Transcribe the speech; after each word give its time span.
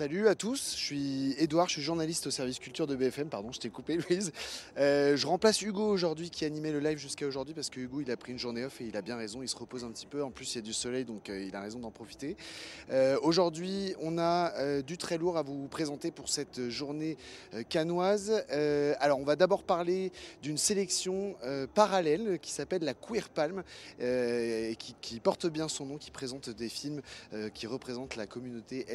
Salut 0.00 0.28
à 0.28 0.34
tous, 0.34 0.76
je 0.78 0.82
suis 0.82 1.34
Edouard, 1.36 1.68
je 1.68 1.74
suis 1.74 1.82
journaliste 1.82 2.26
au 2.26 2.30
service 2.30 2.58
culture 2.58 2.86
de 2.86 2.96
BFM, 2.96 3.28
pardon, 3.28 3.52
je 3.52 3.60
t'ai 3.60 3.68
coupé 3.68 3.96
Louise. 4.08 4.32
Euh, 4.78 5.14
je 5.14 5.26
remplace 5.26 5.60
Hugo 5.60 5.86
aujourd'hui 5.86 6.30
qui 6.30 6.46
animait 6.46 6.72
le 6.72 6.80
live 6.80 6.96
jusqu'à 6.96 7.26
aujourd'hui 7.26 7.52
parce 7.52 7.68
que 7.68 7.80
Hugo 7.80 8.00
il 8.00 8.10
a 8.10 8.16
pris 8.16 8.32
une 8.32 8.38
journée 8.38 8.64
off 8.64 8.80
et 8.80 8.86
il 8.86 8.96
a 8.96 9.02
bien 9.02 9.16
raison, 9.16 9.42
il 9.42 9.48
se 9.48 9.56
repose 9.56 9.84
un 9.84 9.90
petit 9.90 10.06
peu, 10.06 10.24
en 10.24 10.30
plus 10.30 10.54
il 10.54 10.56
y 10.56 10.58
a 10.60 10.62
du 10.62 10.72
soleil 10.72 11.04
donc 11.04 11.28
euh, 11.28 11.44
il 11.44 11.54
a 11.54 11.60
raison 11.60 11.80
d'en 11.80 11.90
profiter. 11.90 12.38
Euh, 12.90 13.18
aujourd'hui 13.20 13.94
on 14.00 14.16
a 14.16 14.80
du 14.80 14.96
très 14.96 15.18
lourd 15.18 15.36
à 15.36 15.42
vous 15.42 15.68
présenter 15.68 16.10
pour 16.10 16.30
cette 16.30 16.70
journée 16.70 17.18
canoise. 17.68 18.42
alors 19.00 19.18
on 19.18 19.24
va 19.24 19.36
d'abord 19.36 19.64
parler 19.64 20.12
d'une 20.42 20.56
sélection 20.56 21.36
parallèle 21.74 22.38
qui 22.40 22.52
s'appelle 22.52 22.84
la 22.84 22.94
Queer 22.94 23.28
Palm 23.28 23.62
et 24.00 24.76
qui, 24.78 24.94
qui, 25.02 25.20
porte 25.20 25.46
bien 25.46 25.68
son 25.68 25.84
nom, 25.84 25.98
qui 25.98 26.10
présente 26.10 26.48
des 26.48 26.70
films 26.70 27.02
qui 27.52 27.66
représentent 27.66 28.16
la 28.16 28.26
communauté 28.26 28.86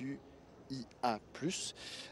LGBT 0.00 0.20
QIA+. 0.68 1.18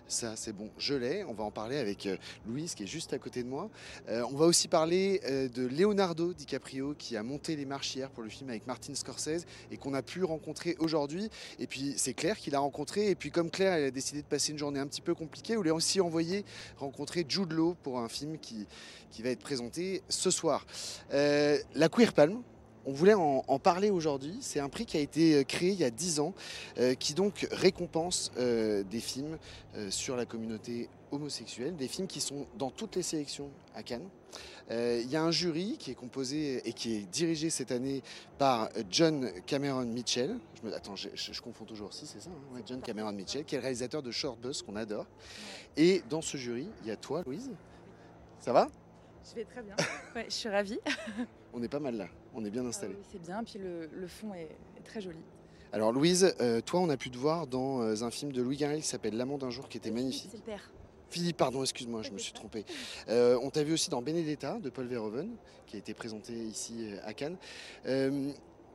Ça, 0.09 0.37
c'est 0.37 0.53
bon, 0.53 0.71
je 0.79 0.95
l'ai. 0.95 1.25
On 1.25 1.35
va 1.35 1.45
en 1.45 1.51
parler 1.51 1.79
avec 1.79 2.07
euh, 2.07 2.17
Louise 2.47 2.75
qui 2.75 2.85
est 2.85 2.87
juste 2.87 3.13
à 3.13 3.19
côté 3.19 3.43
de 3.43 3.49
moi. 3.49 3.69
Euh, 4.09 4.23
on 4.31 4.37
va 4.37 4.47
aussi 4.47 4.69
parler 4.69 5.21
euh, 5.25 5.49
de 5.49 5.67
Leonardo 5.67 6.33
DiCaprio 6.33 6.95
qui 6.97 7.17
a 7.17 7.23
monté 7.23 7.57
les 7.57 7.65
marches 7.65 7.97
hier 7.97 8.09
pour 8.11 8.23
le 8.23 8.29
film 8.29 8.51
avec 8.51 8.67
Martin 8.67 8.95
Scorsese 8.95 9.47
et 9.71 9.77
qu'on 9.77 9.95
a 9.95 10.03
pu 10.03 10.23
rencontrer 10.23 10.77
aujourd'hui. 10.79 11.29
Et 11.59 11.67
puis, 11.67 11.95
c'est 11.97 12.15
Claire 12.15 12.39
qui 12.39 12.51
l'a 12.51 12.61
rencontré. 12.61 13.11
Et 13.11 13.15
puis, 13.17 13.31
comme 13.31 13.51
Claire, 13.51 13.75
elle 13.75 13.85
a 13.85 13.91
décidé 13.91 14.23
de 14.23 14.27
passer 14.27 14.53
une 14.53 14.59
journée 14.59 14.81
un 14.81 14.87
petit 14.87 15.03
peu 15.03 15.15
compliquée, 15.15 15.57
on 15.57 15.63
l'a 15.63 15.75
aussi 15.75 16.01
envoyé 16.01 16.45
rencontrer 16.79 17.27
Jude 17.29 17.53
Law 17.53 17.75
pour 17.83 17.99
un 17.99 18.09
film 18.09 18.39
qui, 18.39 18.67
qui 19.11 19.23
va 19.23 19.31
être 19.31 19.41
présenté 19.41 20.03
ce 20.09 20.31
soir. 20.31 20.67
la 21.11 21.89
Queer 21.89 22.13
Palm, 22.13 22.43
on 22.87 22.93
voulait 22.93 23.15
en, 23.15 23.59
parler 23.59 23.91
aujourd'hui. 23.91 24.39
C'est 24.41 24.61
un 24.61 24.69
prix 24.69 24.87
qui 24.87 24.97
a 24.97 25.01
été 25.01 25.35
euh, 25.35 25.43
créé 25.43 25.71
il 25.71 25.79
y 25.79 25.85
a 25.85 25.91
10 25.91 26.21
ans, 26.21 26.35
euh, 26.79 26.95
qui 26.95 27.15
donc 27.15 27.47
récompense 27.51 28.31
euh, 28.39 28.83
des 28.85 29.01
films 29.01 29.39
sur 29.91 30.17
la 30.17 30.25
communauté 30.25 30.89
homosexuelle, 31.11 31.77
des 31.77 31.87
films 31.87 32.07
qui 32.07 32.23
sont 32.23 32.47
dans 32.57 32.71
toutes 32.71 32.97
les 32.97 33.03
sélections 33.03 33.51
à 33.75 33.83
Cannes. 33.83 34.09
Il 34.71 35.07
y 35.11 35.17
a 35.17 35.23
un 35.23 35.31
jury 35.31 35.77
qui 35.79 35.91
est 35.91 35.95
composé 35.95 36.67
et 36.67 36.73
qui 36.73 36.97
est 36.97 37.01
dirigé 37.03 37.51
cette 37.51 37.71
année 37.71 38.03
par 38.39 38.71
John 38.91 39.31
Cameron 39.45 39.85
Mitchell. 39.85 40.39
Je 40.55 40.67
me, 40.67 40.75
attends, 40.75 40.97
je, 40.97 41.41
confonds 41.43 41.67
toujours, 41.67 41.93
si 41.93 42.07
c'est 42.07 42.21
ça, 42.21 42.31
hein, 42.31 42.61
John 42.65 42.81
Cameron 42.81 43.13
Mitchell, 43.13 43.45
qui 43.45 43.55
est 43.55 43.59
le 43.59 43.63
réalisateur 43.63 44.03
de 44.03 44.11
Short 44.11 44.41
Bus 44.41 44.63
qu'on 44.63 44.77
adore. 44.77 45.07
Et 45.77 46.03
dans 46.09 46.23
ce 46.23 46.39
jury, 46.39 46.69
il 46.83 46.89
y 46.89 46.91
a 46.91 46.97
toi, 46.97 47.23
Louise. 47.27 47.51
Ça 48.41 48.55
va? 48.55 48.69
Je 49.29 49.35
vais 49.35 49.45
très 49.45 49.63
bien. 49.63 49.77
je 50.17 50.31
suis 50.31 50.49
ravie. 50.49 50.81
On 51.59 51.63
est 51.63 51.69
pas 51.69 51.81
mal 51.81 51.97
là, 51.97 52.07
on 52.35 52.45
est 52.45 52.51
bien 52.51 52.67
installé. 52.67 52.95
Ah 53.01 53.07
c'est 53.11 53.23
bien, 53.23 53.43
puis 53.43 53.59
le, 53.59 54.07
fond 54.07 54.35
est, 54.35 54.51
très 54.85 55.01
joli. 55.01 55.17
Alors 55.73 55.91
Louise, 55.91 56.35
euh, 56.39 56.61
toi 56.61 56.81
on 56.81 56.91
a 56.91 56.99
pu 56.99 57.11
te 57.11 57.17
voir 57.17 57.47
dans 57.47 57.81
euh, 57.81 58.03
un 58.03 58.11
film 58.11 58.31
de 58.31 58.43
Louis 58.43 58.59
Garrel 58.59 58.83
qui 58.83 58.87
s'appelle 58.87 59.17
L'amant 59.17 59.39
d'un 59.39 59.49
jour 59.49 59.67
qui 59.67 59.79
était 59.79 59.91
magnifique. 59.91 60.29
C'est 60.31 60.37
le 60.37 60.43
père. 60.43 60.71
Philippe, 61.09 61.39
pardon, 61.39 61.63
excuse-moi, 61.63 62.03
je 62.03 62.11
me 62.11 62.19
suis 62.19 62.35
trompé. 62.35 62.67
Euh, 63.09 63.39
on 63.43 63.49
t'a 63.49 63.63
vu 63.63 63.73
aussi 63.73 63.89
dans 63.89 64.03
Benedetta 64.03 64.59
de 64.59 64.69
Paul 64.69 64.87
Verhoeven, 64.87 65.31
qui 65.67 65.77
a 65.77 65.79
été 65.79 65.95
présenté 65.95 66.35
ici 66.35 66.91
à 67.07 67.15
Cannes. 67.15 67.39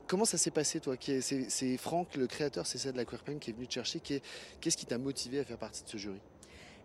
comment 0.08 0.26
ça 0.26 0.40
s'est 0.40 0.50
passé, 0.50 0.80
toi 0.80 0.96
C'est 1.00 1.78
Franck, 1.78 2.16
le 2.16 2.26
créateur, 2.26 2.66
c'est 2.66 2.80
ça 2.80 2.92
de 2.92 2.98
la 2.98 3.06
Queer 3.06 3.22
qui 3.40 3.52
est 3.52 3.54
venu 3.54 3.68
te 3.68 3.74
chercher. 3.74 4.00
Qu'est-ce 4.00 4.78
qui 4.78 4.88
t'a 4.88 4.98
motivé 4.98 5.40
à 5.40 5.44
faire 5.44 5.60
partie 5.60 5.84
de 5.84 5.90
ce 5.90 5.98
jury? 5.98 6.20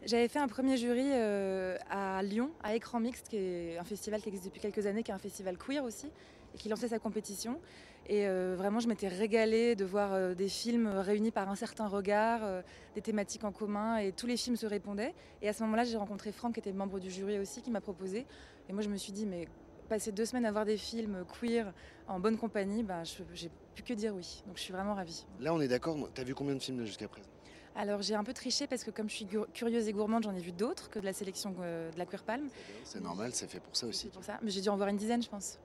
J'avais 0.05 0.29
fait 0.29 0.39
un 0.39 0.49
premier 0.49 0.77
jury 0.77 1.11
euh, 1.13 1.77
à 1.91 2.23
Lyon, 2.23 2.51
à 2.63 2.75
Écran 2.75 3.01
Mixte, 3.01 3.29
qui 3.29 3.37
est 3.37 3.79
un 3.79 3.85
festival 3.85 4.21
qui 4.21 4.29
existe 4.29 4.47
depuis 4.47 4.61
quelques 4.61 4.87
années, 4.87 5.03
qui 5.03 5.11
est 5.11 5.15
un 5.15 5.19
festival 5.19 5.57
queer 5.57 5.85
aussi, 5.85 6.07
et 6.55 6.59
qui 6.59 6.69
lançait 6.69 6.89
sa 6.89 6.99
compétition. 6.99 7.61
Et 8.09 8.29
euh, 8.29 8.55
vraiment, 8.57 8.79
je 8.79 8.89
m'étais 8.89 9.09
régalée 9.09 9.75
de 9.75 9.85
voir 9.85 10.13
euh, 10.13 10.35
des 10.35 10.49
films 10.49 10.87
réunis 10.87 11.33
par 11.33 11.49
un 11.49 11.57
certain 11.57 11.89
regard, 11.89 12.63
des 12.95 13.03
thématiques 13.03 13.45
en 13.45 13.53
commun, 13.53 13.99
et 13.99 14.13
tous 14.13 14.27
les 14.27 14.37
films 14.37 14.57
se 14.57 14.67
répondaient. 14.67 15.15
Et 15.43 15.49
à 15.49 15.53
ce 15.53 15.63
moment-là, 15.65 15.85
j'ai 15.85 15.97
rencontré 15.97 16.31
Franck, 16.33 16.55
qui 16.55 16.61
était 16.61 16.73
membre 16.73 17.01
du 17.01 17.11
jury 17.11 17.39
aussi, 17.39 17.63
qui 17.63 17.71
m'a 17.71 17.81
proposé. 17.81 18.27
Et 18.69 18.73
moi, 18.73 18.83
je 18.83 18.89
me 18.89 18.97
suis 18.97 19.13
dit, 19.13 19.27
mais 19.27 19.49
passer 19.89 20.13
deux 20.13 20.25
semaines 20.25 20.47
à 20.47 20.53
voir 20.53 20.65
des 20.65 20.77
films 20.77 21.25
queer 21.41 21.73
en 22.09 22.21
bonne 22.21 22.37
compagnie, 22.37 22.83
ben, 22.83 23.03
j'ai 23.35 23.51
plus 23.75 23.83
que 23.83 23.95
dire 23.95 24.15
oui. 24.15 24.43
Donc 24.47 24.57
je 24.57 24.63
suis 24.63 24.73
vraiment 24.73 24.95
ravie. 24.95 25.25
Là, 25.41 25.55
on 25.55 25.61
est 25.61 25.69
d'accord. 25.69 25.97
Tu 26.15 26.21
as 26.21 26.25
vu 26.25 26.35
combien 26.35 26.55
de 26.55 26.61
films 26.61 26.85
jusqu'à 26.85 27.09
présent? 27.09 27.29
Alors 27.77 28.03
j'ai 28.03 28.15
un 28.15 28.25
peu 28.25 28.33
triché 28.33 28.67
parce 28.67 28.85
que 28.85 28.91
comme 28.91 29.09
je 29.09 29.15
suis 29.15 29.29
curieuse 29.53 29.87
et 29.87 29.93
gourmande, 29.93 30.25
j'en 30.25 30.35
ai 30.35 30.41
vu 30.41 30.53
d'autres 30.53 30.89
que 30.91 30.99
de 30.99 31.05
la 31.05 31.13
sélection 31.13 31.55
euh, 31.61 31.93
de 31.93 31.99
la 31.99 32.07
Queer 32.07 32.23
Palm. 32.23 32.49
C'est 32.85 33.03
normal, 33.03 33.31
c'est 33.33 33.49
fait 33.49 33.61
pour 33.61 33.77
ça 33.77 33.87
aussi. 33.87 34.09
Pour 34.09 34.25
ça. 34.25 34.39
Mais 34.43 34.51
j'ai 34.51 34.63
dû 34.63 34.69
en 34.69 34.77
voir 34.77 34.89
une 34.89 34.97
dizaine, 34.97 35.23
je 35.23 35.29
pense. 35.29 35.59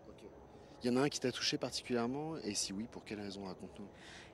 Il 0.83 0.91
y 0.91 0.93
en 0.93 0.97
a 0.97 1.05
un 1.05 1.09
qui 1.09 1.19
t'a 1.19 1.31
touché 1.31 1.57
particulièrement 1.57 2.37
Et 2.43 2.55
si 2.55 2.73
oui, 2.73 2.87
pour 2.91 3.05
quelle 3.05 3.21
raison 3.21 3.45
Raconte-nous. 3.45 3.85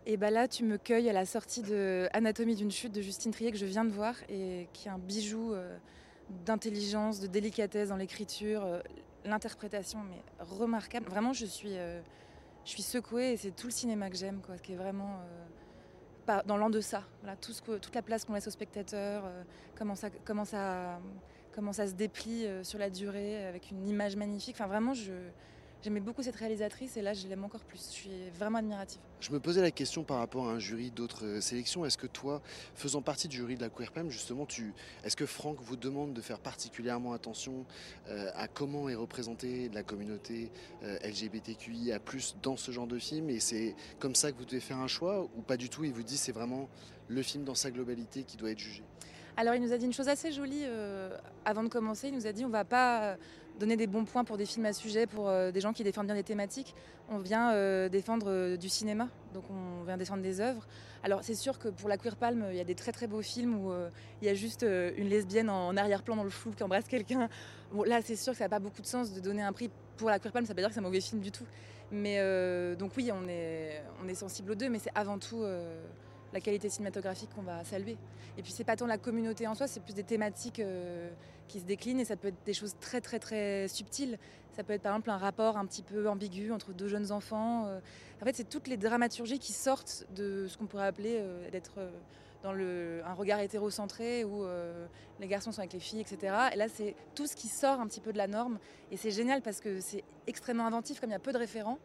Et 0.06 0.16
bien 0.16 0.28
bah 0.28 0.32
là, 0.32 0.48
tu 0.48 0.64
me 0.64 0.78
cueilles 0.78 1.10
à 1.10 1.14
la 1.14 1.26
sortie 1.26 1.62
de 1.62 2.08
Anatomie 2.14 2.56
d'une 2.56 2.72
chute 2.72 2.94
de 2.94 3.02
Justine 3.02 3.32
Trier 3.32 3.52
que 3.52 3.58
je 3.58 3.66
viens 3.66 3.84
de 3.84 3.90
voir 3.90 4.16
et 4.30 4.70
qui 4.72 4.88
est 4.88 4.92
un 4.92 4.98
bijou 4.98 5.54
euh, 5.54 5.78
d'intelligence, 6.46 7.20
de 7.20 7.28
délicatesse 7.28 7.90
dans 7.90 7.98
l'écriture, 7.98 8.64
euh, 8.64 8.80
l'interprétation, 9.26 10.00
mais 10.10 10.24
remarquable. 10.40 11.10
Vraiment, 11.10 11.34
je 11.34 11.46
suis, 11.46 11.74
je 11.74 12.70
suis 12.70 12.82
secouée 12.84 13.34
et 13.34 13.38
c'est 13.38 13.52
tout 13.52 13.68
le 13.68 13.74
cinéma 13.74 14.10
que 14.10 14.16
j'aime, 14.16 14.40
quoi, 14.40 14.58
qui 14.58 14.72
est 14.72 14.78
vraiment 14.78 15.20
dans 16.46 16.58
l'an 16.58 16.70
de 16.70 16.82
ça. 16.82 17.04
Voilà, 17.22 17.36
tout 17.38 17.54
ce 17.54 17.62
que, 17.62 17.78
toute 17.78 17.96
la 17.96 18.02
place 18.02 18.26
qu'on 18.26 18.34
laisse 18.34 18.48
aux 18.48 18.52
spectateurs, 18.52 19.24
euh, 19.26 19.44
comment, 19.76 19.96
ça, 20.46 21.88
se 21.88 21.94
déplie 21.94 22.46
euh, 22.46 22.64
sur 22.64 22.80
la 22.80 22.90
durée 22.90 23.46
avec 23.46 23.72
une 23.72 23.88
image 23.88 24.16
magnifique. 24.16 24.58
J'aimais 25.84 26.00
beaucoup 26.00 26.24
cette 26.24 26.36
réalisatrice 26.36 26.98
et 26.98 27.02
là 27.02 27.14
je 27.14 27.28
l'aime 27.28 27.44
encore 27.44 27.64
plus. 27.64 27.80
Je 27.80 27.94
suis 27.94 28.30
vraiment 28.38 28.58
admirative. 28.58 29.00
Je 29.20 29.32
me 29.32 29.40
posais 29.40 29.62
la 29.62 29.72
question 29.72 30.04
par 30.04 30.18
rapport 30.18 30.50
à 30.50 30.54
un 30.54 30.60
jury 30.60 30.92
d'autres 30.92 31.26
euh, 31.26 31.42
sélections. 31.42 31.86
Est-ce 31.86 31.98
que 31.98 32.08
toi, 32.08 32.42
faisant 32.76 33.02
partie 33.02 33.28
du 33.28 33.38
jury 33.38 33.56
de 33.56 33.62
la 33.62 33.70
Queer 33.70 33.92
justement, 34.10 34.46
tu, 34.46 34.74
est-ce 35.04 35.16
que 35.16 35.26
Franck 35.26 35.60
vous 35.62 35.76
demande 35.76 36.14
de 36.14 36.22
faire 36.22 36.40
particulièrement 36.40 37.14
attention 37.14 37.66
à 38.08 38.48
comment 38.48 38.90
est 38.90 38.96
représentée 38.96 39.70
la 39.74 39.84
communauté 39.84 40.52
LGBTQIA+ 40.82 42.00
dans 42.42 42.58
ce 42.58 42.72
genre 42.72 42.88
de 42.88 43.00
film? 43.00 43.30
Et 43.30 43.40
c'est 43.40 43.76
comme 44.00 44.16
ça 44.16 44.32
que 44.32 44.38
vous 44.38 44.46
devez 44.46 44.60
faire 44.60 44.78
un 44.78 44.88
choix 44.88 45.30
ou 45.36 45.42
pas 45.42 45.58
du 45.58 45.70
tout? 45.70 45.84
Il 45.84 45.94
vous 45.94 46.04
dit 46.04 46.18
c'est 46.18 46.32
vraiment 46.32 46.70
le 47.08 47.22
film 47.22 47.44
dans 47.44 47.56
sa 47.56 47.72
globalité 47.72 48.24
qui 48.24 48.38
doit 48.38 48.52
être 48.52 48.60
jugé 48.60 48.84
alors 49.38 49.54
il 49.54 49.62
nous 49.62 49.72
a 49.72 49.78
dit 49.78 49.86
une 49.86 49.94
chose 49.94 50.10
assez 50.10 50.32
jolie 50.32 50.64
euh, 50.64 51.16
avant 51.46 51.64
de 51.64 51.70
commencer. 51.70 52.08
Il 52.08 52.16
nous 52.16 52.26
a 52.26 52.32
dit 52.32 52.44
on 52.44 52.50
va 52.50 52.66
pas 52.66 53.04
euh, 53.04 53.16
donner 53.60 53.78
des 53.78 53.88
bons 53.88 54.06
points 54.06 54.24
pour 54.24 54.38
des 54.38 54.46
films 54.46 54.66
à 54.66 54.74
sujet, 54.74 55.08
pour 55.08 55.30
euh, 55.30 55.52
des 55.52 55.62
gens 55.62 55.74
qui 55.74 55.84
défendent 55.84 56.08
bien 56.08 56.16
des 56.16 56.24
thématiques. 56.24 56.76
On 57.10 57.20
vient 57.20 57.54
défendre 57.88 58.58
du 58.58 58.68
cinéma, 58.68 59.08
donc 59.34 59.46
on 59.50 59.84
vient 59.86 59.96
défendre 59.96 60.22
des 60.22 60.42
œuvres. 60.42 60.68
Alors 61.04 61.24
c'est 61.24 61.36
sûr 61.36 61.58
que 61.58 61.70
pour 61.70 61.88
la 61.88 61.98
Queer 61.98 62.18
Palm, 62.18 62.46
il 62.50 62.58
y 62.58 62.60
a 62.60 62.66
des 62.66 62.76
très 62.76 62.92
très 62.92 63.08
beau 63.08 63.22
films 63.22 63.56
où 63.56 63.72
il 64.22 64.28
y 64.28 64.30
a 64.30 64.34
juste 64.34 64.64
une 64.64 65.08
lesbienne 65.08 65.50
en 65.50 65.78
arrière-plan 65.78 66.18
dans 66.18 66.26
le 66.26 66.30
flou 66.30 66.52
qui 66.52 66.64
embrasse 66.64 66.86
quelqu'un. 66.90 67.30
Bon, 67.72 67.84
là 67.84 68.02
c'est 68.04 68.18
sûr 68.18 68.34
que 68.34 68.40
ça 68.40 68.44
n'a 68.44 68.50
pas 68.50 68.60
beaucoup 68.60 68.82
de 68.82 68.88
sens 68.88 69.14
de 69.14 69.22
donner 69.22 69.42
un 69.42 69.54
prix 69.54 69.70
pour 69.96 70.10
la 70.10 70.20
Queer 70.20 70.34
Palm, 70.34 70.46
ça 70.46 70.52
ne 70.52 70.54
veut 70.54 70.56
pas 70.56 70.62
dire 70.64 70.68
que 70.68 70.74
c'est 70.74 70.82
un 70.82 70.84
mauvais 70.84 71.00
film 71.00 71.22
du 71.22 71.32
tout. 71.32 71.46
Mais 71.94 72.18
donc 72.76 72.92
oui, 72.98 73.10
on 73.14 73.26
est, 73.30 73.82
on 74.04 74.10
est 74.10 74.16
sensible 74.16 74.52
aux 74.52 74.56
deux, 74.56 74.68
mais 74.68 74.80
c'est 74.80 74.92
avant 74.94 75.18
tout 75.18 75.46
la 76.38 76.42
qualité 76.42 76.70
cinématographique 76.70 77.30
qu'on 77.36 77.42
va 77.42 77.64
saluer. 77.64 77.98
Et 78.38 78.44
puis 78.44 78.52
c'est 78.52 78.64
pas 78.64 78.76
tant 78.76 78.86
la 78.86 79.00
communauté 79.00 79.48
en 79.48 79.56
soi, 79.56 79.68
c'est 79.68 79.80
plus 79.80 79.96
des 79.96 80.04
thématiques 80.04 80.60
euh, 80.60 81.10
qui 81.48 81.60
se 81.60 81.66
déclinent 81.66 82.00
et 82.00 82.06
ça 82.06 82.16
peut 82.16 82.28
être 82.28 82.44
des 82.46 82.54
choses 82.54 82.76
très 82.80 83.02
très 83.02 83.18
très 83.18 83.68
subtiles. 83.68 84.20
Ça 84.56 84.64
peut 84.64 84.74
être 84.74 84.84
par 84.84 84.94
exemple 84.94 85.10
un 85.10 85.18
rapport 85.18 85.58
un 85.58 85.66
petit 85.66 85.82
peu 85.82 86.08
ambigu 86.08 86.52
entre 86.52 86.74
deux 86.74 86.88
jeunes 86.88 87.12
enfants. 87.12 87.66
Euh. 87.66 87.80
En 88.22 88.26
fait, 88.26 88.36
c'est 88.36 88.50
toutes 88.50 88.68
les 88.68 88.78
dramaturgies 88.78 89.40
qui 89.40 89.52
sortent 89.52 90.06
de 90.16 90.46
ce 90.48 90.58
qu'on 90.58 90.68
pourrait 90.68 90.86
appeler 90.86 91.18
euh, 91.18 91.50
d'être 91.50 91.74
dans 92.44 92.54
le, 92.54 93.02
un 93.04 93.14
regard 93.14 93.40
hétérocentré 93.40 94.24
où 94.24 94.46
les 95.20 95.28
garçons 95.28 95.52
sont 95.52 95.60
avec 95.60 95.74
les 95.74 95.80
filles, 95.80 96.02
etc. 96.02 96.36
Et 96.54 96.56
là, 96.56 96.68
c'est 96.70 96.96
tout 97.16 97.26
ce 97.26 97.36
qui 97.36 97.48
sort 97.48 97.80
un 97.80 97.88
petit 97.88 98.00
peu 98.00 98.14
de 98.14 98.18
la 98.20 98.28
norme. 98.28 98.60
Et 98.92 98.98
c'est 98.98 99.10
génial 99.10 99.42
parce 99.42 99.60
que 99.60 99.82
c'est 99.82 100.04
extrêmement 100.28 100.68
inventif, 100.68 101.00
comme 101.02 101.10
il 101.10 101.14
y 101.14 101.16
a 101.16 101.20
peu 101.20 101.34
de 101.34 101.40
référents 101.40 101.80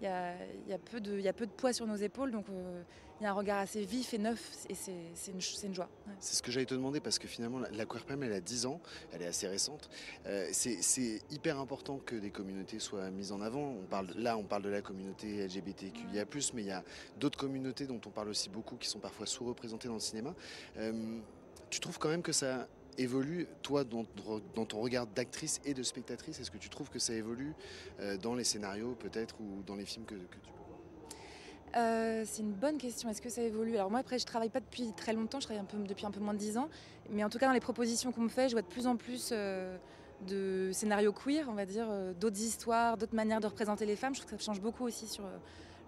il 0.00 0.04
y 0.04 0.72
a, 0.72 0.78
peu 0.90 1.00
de, 1.00 1.18
y 1.18 1.28
a 1.28 1.32
peu 1.32 1.46
de 1.46 1.52
poids 1.52 1.72
sur 1.72 1.86
nos 1.86 1.96
épaules, 1.96 2.30
donc 2.30 2.46
euh, 2.48 2.82
il 3.20 3.24
y 3.24 3.26
a 3.26 3.30
un 3.30 3.34
regard 3.34 3.58
assez 3.58 3.84
vif 3.84 4.12
et 4.12 4.18
neuf, 4.18 4.66
et 4.68 4.74
c'est 4.74 5.30
une, 5.30 5.40
une, 5.62 5.74
joie. 5.74 5.88
C'est 6.18 6.34
ce 6.34 6.42
que 6.42 6.50
j'allais 6.50 6.66
te 6.66 6.74
demander, 6.74 7.00
parce 7.00 7.18
que 7.18 7.28
finalement, 7.28 7.60
la 7.60 7.86
Queerpam, 7.86 8.22
elle 8.22 8.32
a 8.32 8.40
10 8.40 8.66
ans, 8.66 8.80
elle 9.12 9.22
est 9.22 9.26
assez 9.26 9.46
récente. 9.46 9.88
Euh, 10.26 10.48
c'est 10.52 11.22
hyper 11.30 11.58
important 11.60 11.98
que 12.04 12.16
des 12.16 12.30
communautés 12.30 12.80
soient 12.80 13.10
mises 13.10 13.32
en 13.32 13.40
avant. 13.40 13.76
On 13.82 13.86
parle, 13.86 14.08
là, 14.16 14.36
on 14.36 14.44
parle 14.44 14.62
de 14.62 14.70
la 14.70 14.82
communauté 14.82 15.46
LGBTQIA+, 15.46 16.24
mais 16.54 16.62
il 16.62 16.68
y 16.68 16.72
a 16.72 16.82
d'autres 17.18 17.38
communautés 17.38 17.86
dont 17.86 18.00
on 18.04 18.10
parle 18.10 18.28
aussi 18.28 18.48
beaucoup, 18.48 18.76
qui 18.76 18.88
sont 18.88 19.00
parfois 19.00 19.26
sous-représentées 19.26 19.88
dans 19.88 19.94
le 19.94 20.00
cinéma. 20.00 20.34
Euh, 20.76 21.18
tu 21.70 21.80
trouves 21.80 21.98
quand 21.98 22.08
même 22.08 22.22
que 22.22 22.32
ça 22.32 22.68
évolue, 22.98 23.46
toi, 23.62 23.84
dans, 23.84 24.04
ton 24.64 24.80
regard 24.80 25.06
d'actrice 25.06 25.60
et 25.64 25.74
de 25.74 25.82
spectatrice 25.82 26.40
Est-ce 26.40 26.50
que 26.50 26.58
tu 26.58 26.68
trouves 26.68 26.90
que 26.90 26.98
ça 26.98 27.12
évolue 27.14 27.54
euh, 28.00 28.16
dans 28.16 28.34
les 28.34 28.44
scénarios, 28.44 28.94
peut-être, 28.94 29.36
ou 29.40 29.62
dans 29.66 29.76
les 29.76 29.84
films 29.84 30.04
que, 30.04 30.14
tu 30.14 30.38
euh, 31.76 32.24
C'est 32.26 32.42
une 32.42 32.52
bonne 32.52 32.78
question. 32.78 33.08
Est-ce 33.08 33.22
que 33.22 33.28
ça 33.28 33.42
évolue? 33.42 33.76
Alors 33.76 33.90
moi, 33.90 34.00
après, 34.00 34.18
je 34.18 34.26
travaille 34.26 34.50
pas 34.50 34.60
depuis 34.60 34.92
très 34.96 35.12
longtemps. 35.12 35.40
Je 35.40 35.46
travaille 35.46 35.62
un 35.62 35.66
peu, 35.66 35.78
depuis 35.78 36.06
un 36.06 36.10
peu 36.10 36.20
moins 36.20 36.34
de 36.34 36.38
10 36.38 36.58
ans. 36.58 36.68
Mais 37.10 37.24
en 37.24 37.28
tout 37.28 37.38
cas, 37.38 37.46
dans 37.46 37.52
les 37.52 37.60
propositions 37.60 38.12
qu'on 38.12 38.22
me 38.22 38.28
fait, 38.28 38.48
je 38.48 38.54
vois 38.54 38.62
de 38.62 38.66
plus 38.66 38.86
en 38.86 38.96
plus 38.96 39.30
euh, 39.32 39.76
de 40.26 40.70
scénarios 40.72 41.12
queer, 41.12 41.46
on 41.48 41.54
va 41.54 41.66
dire, 41.66 41.88
d'autres 42.18 42.40
histoires, 42.40 42.96
d'autres 42.96 43.14
manières 43.14 43.40
de 43.40 43.46
représenter 43.46 43.86
les 43.86 43.96
femmes. 43.96 44.14
Je 44.14 44.20
trouve 44.20 44.32
que 44.32 44.38
ça 44.38 44.52
change 44.52 44.60
beaucoup 44.60 44.84
aussi 44.84 45.06
sur 45.06 45.24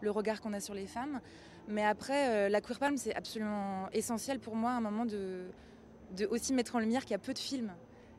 le 0.00 0.10
regard 0.10 0.40
qu'on 0.40 0.52
a 0.52 0.60
sur 0.60 0.74
les 0.74 0.86
femmes. 0.86 1.20
Mais 1.68 1.84
après, 1.84 2.48
la 2.48 2.60
Queer 2.60 2.78
Palm, 2.78 2.96
c'est 2.96 3.14
absolument 3.14 3.88
essentiel 3.92 4.38
pour 4.38 4.54
moi 4.54 4.70
à 4.70 4.74
un 4.74 4.80
moment 4.80 5.04
de, 5.04 5.46
de 6.16 6.26
aussi 6.26 6.52
mettre 6.52 6.76
en 6.76 6.78
lumière 6.78 7.02
qu'il 7.02 7.12
y 7.12 7.14
a 7.14 7.18
peu 7.18 7.34
de 7.34 7.38
films 7.38 7.72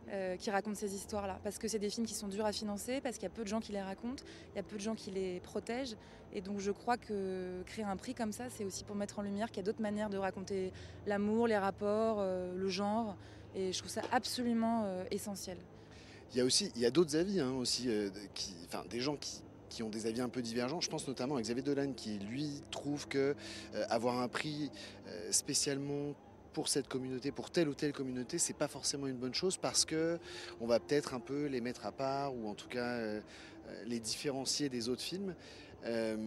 euh, 0.10 0.38
qui 0.38 0.50
racontent 0.52 0.78
ces 0.78 0.96
histoires-là. 0.96 1.38
Parce 1.44 1.58
que 1.58 1.68
c'est 1.68 1.80
des 1.80 1.90
films 1.90 2.06
qui 2.06 2.14
sont 2.14 2.30
durs 2.30 2.46
à 2.46 2.54
financer, 2.54 3.02
parce 3.02 3.16
qu'il 3.18 3.24
y 3.24 3.32
a 3.32 3.36
peu 3.36 3.44
de 3.44 3.50
gens 3.50 3.60
qui 3.60 3.74
les 3.74 3.82
racontent, 3.82 4.24
il 4.54 4.56
y 4.56 4.60
a 4.60 4.64
peu 4.64 4.78
de 4.78 4.82
gens 4.82 4.96
qui 4.96 5.12
les 5.12 5.42
protègent. 5.42 5.98
Et 6.34 6.40
donc 6.40 6.62
je 6.62 6.72
crois 6.72 6.96
que 6.96 7.62
créer 7.66 7.84
un 7.84 7.98
prix 7.98 8.14
comme 8.14 8.32
ça, 8.32 8.46
c'est 8.50 8.64
aussi 8.64 8.86
pour 8.86 8.96
mettre 8.96 9.20
en 9.20 9.22
lumière 9.22 9.50
qu'il 9.50 9.58
y 9.58 9.60
a 9.60 9.64
d'autres 9.64 9.82
manières 9.82 10.10
de 10.10 10.18
raconter 10.18 10.72
l'amour, 11.08 11.46
les 11.48 11.58
rapports, 11.58 12.20
euh, 12.20 12.56
le 12.56 12.70
genre. 12.70 13.18
Et 13.54 13.74
je 13.74 13.80
trouve 13.80 13.92
ça 13.92 14.02
absolument 14.14 14.84
euh, 14.86 15.04
essentiel. 15.12 15.58
Il 16.32 16.38
y 16.38 16.42
a 16.42 16.46
aussi, 16.46 16.72
il 16.78 16.82
y 16.82 16.86
a 16.86 16.92
d'autres 16.92 17.18
avis 17.18 17.42
hein, 17.42 17.52
aussi, 17.52 17.90
enfin, 18.68 18.86
des 18.90 19.02
gens 19.02 19.18
qui, 19.18 19.42
qui 19.68 19.84
ont 19.84 19.90
des 19.90 20.06
avis 20.06 20.22
un 20.22 20.30
peu 20.30 20.42
divergents. 20.42 20.80
Je 20.80 20.90
pense 20.90 21.06
notamment 21.06 21.36
à 21.36 21.42
Xavier 21.42 21.64
Dolan 21.64 21.92
qui, 21.92 22.18
lui, 22.20 22.62
trouve 22.72 23.10
que 23.10 23.36
avoir 23.90 24.20
un 24.20 24.30
prix 24.30 24.72
spécialement 25.32 26.16
pour 26.58 26.70
cette 26.70 26.88
communauté, 26.88 27.32
pour 27.32 27.52
telle 27.52 27.70
ou 27.70 27.76
telle 27.76 27.94
communauté, 27.94 28.40
c'est 28.40 28.58
pas 28.58 28.68
forcément 28.68 29.06
une 29.06 29.18
bonne 29.18 29.36
chose 29.36 29.58
parce 29.58 29.86
que 29.86 30.18
on 30.60 30.66
va 30.66 30.80
peut-être 30.80 31.14
un 31.14 31.20
peu 31.20 31.46
les 31.46 31.62
mettre 31.62 31.86
à 31.86 31.92
part 31.92 32.36
ou 32.36 32.50
en 32.50 32.56
tout 32.56 32.68
cas 32.68 32.80
euh, 32.80 33.22
euh, 33.68 33.84
les 33.86 34.00
différencier 34.00 34.68
des 34.68 34.90
autres 34.90 35.04
films. 35.04 35.36
Euh, 35.86 36.18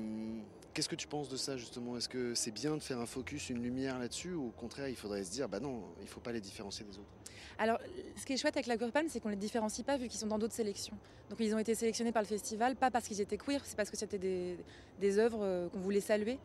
qu'est-ce 0.73 0.89
que 0.89 0.95
tu 0.95 1.09
penses 1.09 1.29
de 1.29 1.37
ça 1.37 1.57
justement? 1.57 1.97
Est-ce 1.97 2.09
que 2.09 2.37
c'est 2.37 2.53
bien 2.53 2.77
de 2.77 2.81
faire 2.81 3.01
un 3.01 3.07
focus, 3.07 3.51
une 3.51 3.61
lumière 3.61 3.99
là-dessus 3.99 4.33
ou 4.33 4.47
au 4.47 4.53
contraire 4.53 4.89
il 4.89 4.95
faudrait 4.95 5.25
se 5.25 5.33
dire 5.33 5.49
bah 5.49 5.59
non, 5.59 5.83
il 6.01 6.07
faut 6.07 6.21
pas 6.21 6.31
les 6.31 6.41
différencier 6.41 6.87
des 6.87 6.97
autres? 6.97 7.11
Alors, 7.59 7.81
ce 8.15 8.25
qui 8.25 8.35
est 8.35 8.37
chouette 8.37 8.57
avec 8.57 8.69
la 8.69 8.77
Queer 8.77 8.93
c'est 9.09 9.19
qu'on 9.19 9.31
les 9.31 9.35
différencie 9.35 9.85
pas 9.85 9.97
vu 9.97 10.07
qu'ils 10.07 10.21
sont 10.21 10.29
dans 10.29 10.39
d'autres 10.39 10.55
sélections. 10.55 10.97
Donc, 11.29 11.41
ils 11.41 11.53
ont 11.57 11.59
été 11.59 11.75
sélectionnés 11.75 12.13
par 12.13 12.23
le 12.23 12.29
festival, 12.29 12.77
pas 12.77 12.93
parce 12.93 13.09
qu'ils 13.09 13.21
étaient 13.21 13.37
queer, 13.37 13.61
c'est 13.65 13.77
parce 13.77 13.91
que 13.91 13.97
c'était 13.97 14.19
des 15.01 15.19
œuvres 15.19 15.69
qu'on 15.73 15.81
voulait 15.81 16.01
saluer. 16.01 16.39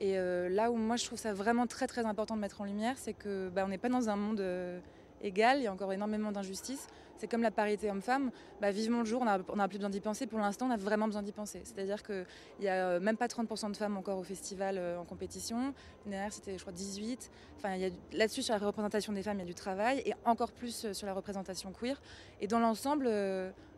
Et 0.00 0.18
euh, 0.18 0.48
là 0.48 0.70
où 0.70 0.76
moi 0.76 0.96
je 0.96 1.04
trouve 1.04 1.18
ça 1.18 1.34
vraiment 1.34 1.66
très 1.66 1.86
très 1.86 2.06
important 2.06 2.34
de 2.34 2.40
mettre 2.40 2.62
en 2.62 2.64
lumière, 2.64 2.94
c'est 2.96 3.12
que 3.12 3.50
bah, 3.50 3.66
n'est 3.66 3.78
pas 3.78 3.90
dans 3.90 4.08
un 4.08 4.16
monde 4.16 4.40
euh, 4.40 4.80
égal, 5.20 5.58
il 5.58 5.64
y 5.64 5.66
a 5.66 5.72
encore 5.72 5.92
énormément 5.92 6.32
d'injustices. 6.32 6.86
C'est 7.18 7.28
comme 7.28 7.42
la 7.42 7.50
parité 7.50 7.90
homme-femme, 7.90 8.30
bah, 8.62 8.70
vivement 8.70 9.00
le 9.00 9.04
jour, 9.04 9.20
on 9.20 9.56
n'a 9.56 9.68
plus 9.68 9.76
besoin 9.76 9.90
d'y 9.90 10.00
penser. 10.00 10.26
Pour 10.26 10.38
l'instant, 10.38 10.68
on 10.68 10.70
a 10.70 10.78
vraiment 10.78 11.04
besoin 11.04 11.22
d'y 11.22 11.32
penser. 11.32 11.60
C'est-à-dire 11.64 12.02
qu'il 12.02 12.24
n'y 12.60 12.68
a 12.68 12.92
euh, 12.92 12.98
même 12.98 13.18
pas 13.18 13.26
30% 13.26 13.72
de 13.72 13.76
femmes 13.76 13.98
encore 13.98 14.16
au 14.16 14.22
festival 14.22 14.80
en 14.98 15.04
compétition. 15.04 15.74
L'année 16.06 16.26
c'était, 16.30 16.56
je 16.56 16.62
crois, 16.62 16.72
18. 16.72 17.30
Enfin, 17.58 17.76
là-dessus, 18.14 18.40
sur 18.40 18.54
la 18.54 18.66
représentation 18.66 19.12
des 19.12 19.22
femmes, 19.22 19.36
il 19.36 19.40
y 19.40 19.42
a 19.42 19.46
du 19.46 19.54
travail, 19.54 20.02
et 20.06 20.14
encore 20.24 20.52
plus 20.52 20.94
sur 20.94 21.06
la 21.06 21.12
représentation 21.12 21.72
queer. 21.72 22.00
Et 22.40 22.46
dans 22.46 22.58
l'ensemble, 22.58 23.06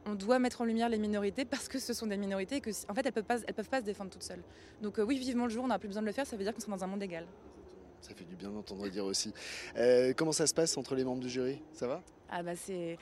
on 0.07 0.15
doit 0.15 0.39
mettre 0.39 0.61
en 0.61 0.65
lumière 0.65 0.89
les 0.89 0.99
minorités 0.99 1.45
parce 1.45 1.69
que 1.69 1.79
ce 1.79 1.93
sont 1.93 2.07
des 2.07 2.17
minorités 2.17 2.57
et 2.57 2.61
que, 2.61 2.71
en 2.89 2.95
fait, 2.95 3.07
elles 3.07 3.13
peuvent 3.13 3.25
pas, 3.25 3.39
elles 3.47 3.55
peuvent 3.55 3.69
pas 3.69 3.81
se 3.81 3.85
défendre 3.85 4.11
toutes 4.11 4.23
seules. 4.23 4.43
Donc 4.81 4.99
euh, 4.99 5.05
oui, 5.05 5.19
vivement 5.19 5.45
le 5.45 5.51
jour, 5.51 5.65
on 5.65 5.69
n'a 5.69 5.79
plus 5.79 5.89
besoin 5.89 6.03
de 6.03 6.07
le 6.07 6.13
faire. 6.13 6.27
Ça 6.27 6.37
veut 6.37 6.45
dire 6.45 6.55
qu'on 6.55 6.61
sera 6.61 6.77
dans 6.77 6.85
un 6.85 6.89
monde 6.89 7.03
égal. 7.03 7.27
Ça 8.01 8.15
fait 8.15 8.25
du 8.25 8.35
bien 8.35 8.51
d'entendre 8.51 8.89
dire 8.89 9.05
aussi. 9.05 9.33
Euh, 9.77 10.13
comment 10.17 10.33
ça 10.33 10.47
se 10.47 10.55
passe 10.55 10.77
entre 10.77 10.97
les 10.97 11.05
membres 11.05 11.21
du 11.21 11.29
jury? 11.29 11.63
Ça 11.73 11.87
va? 11.87 12.03
Ah 12.29 12.43
bah 12.43 12.57
c'est 12.57 12.99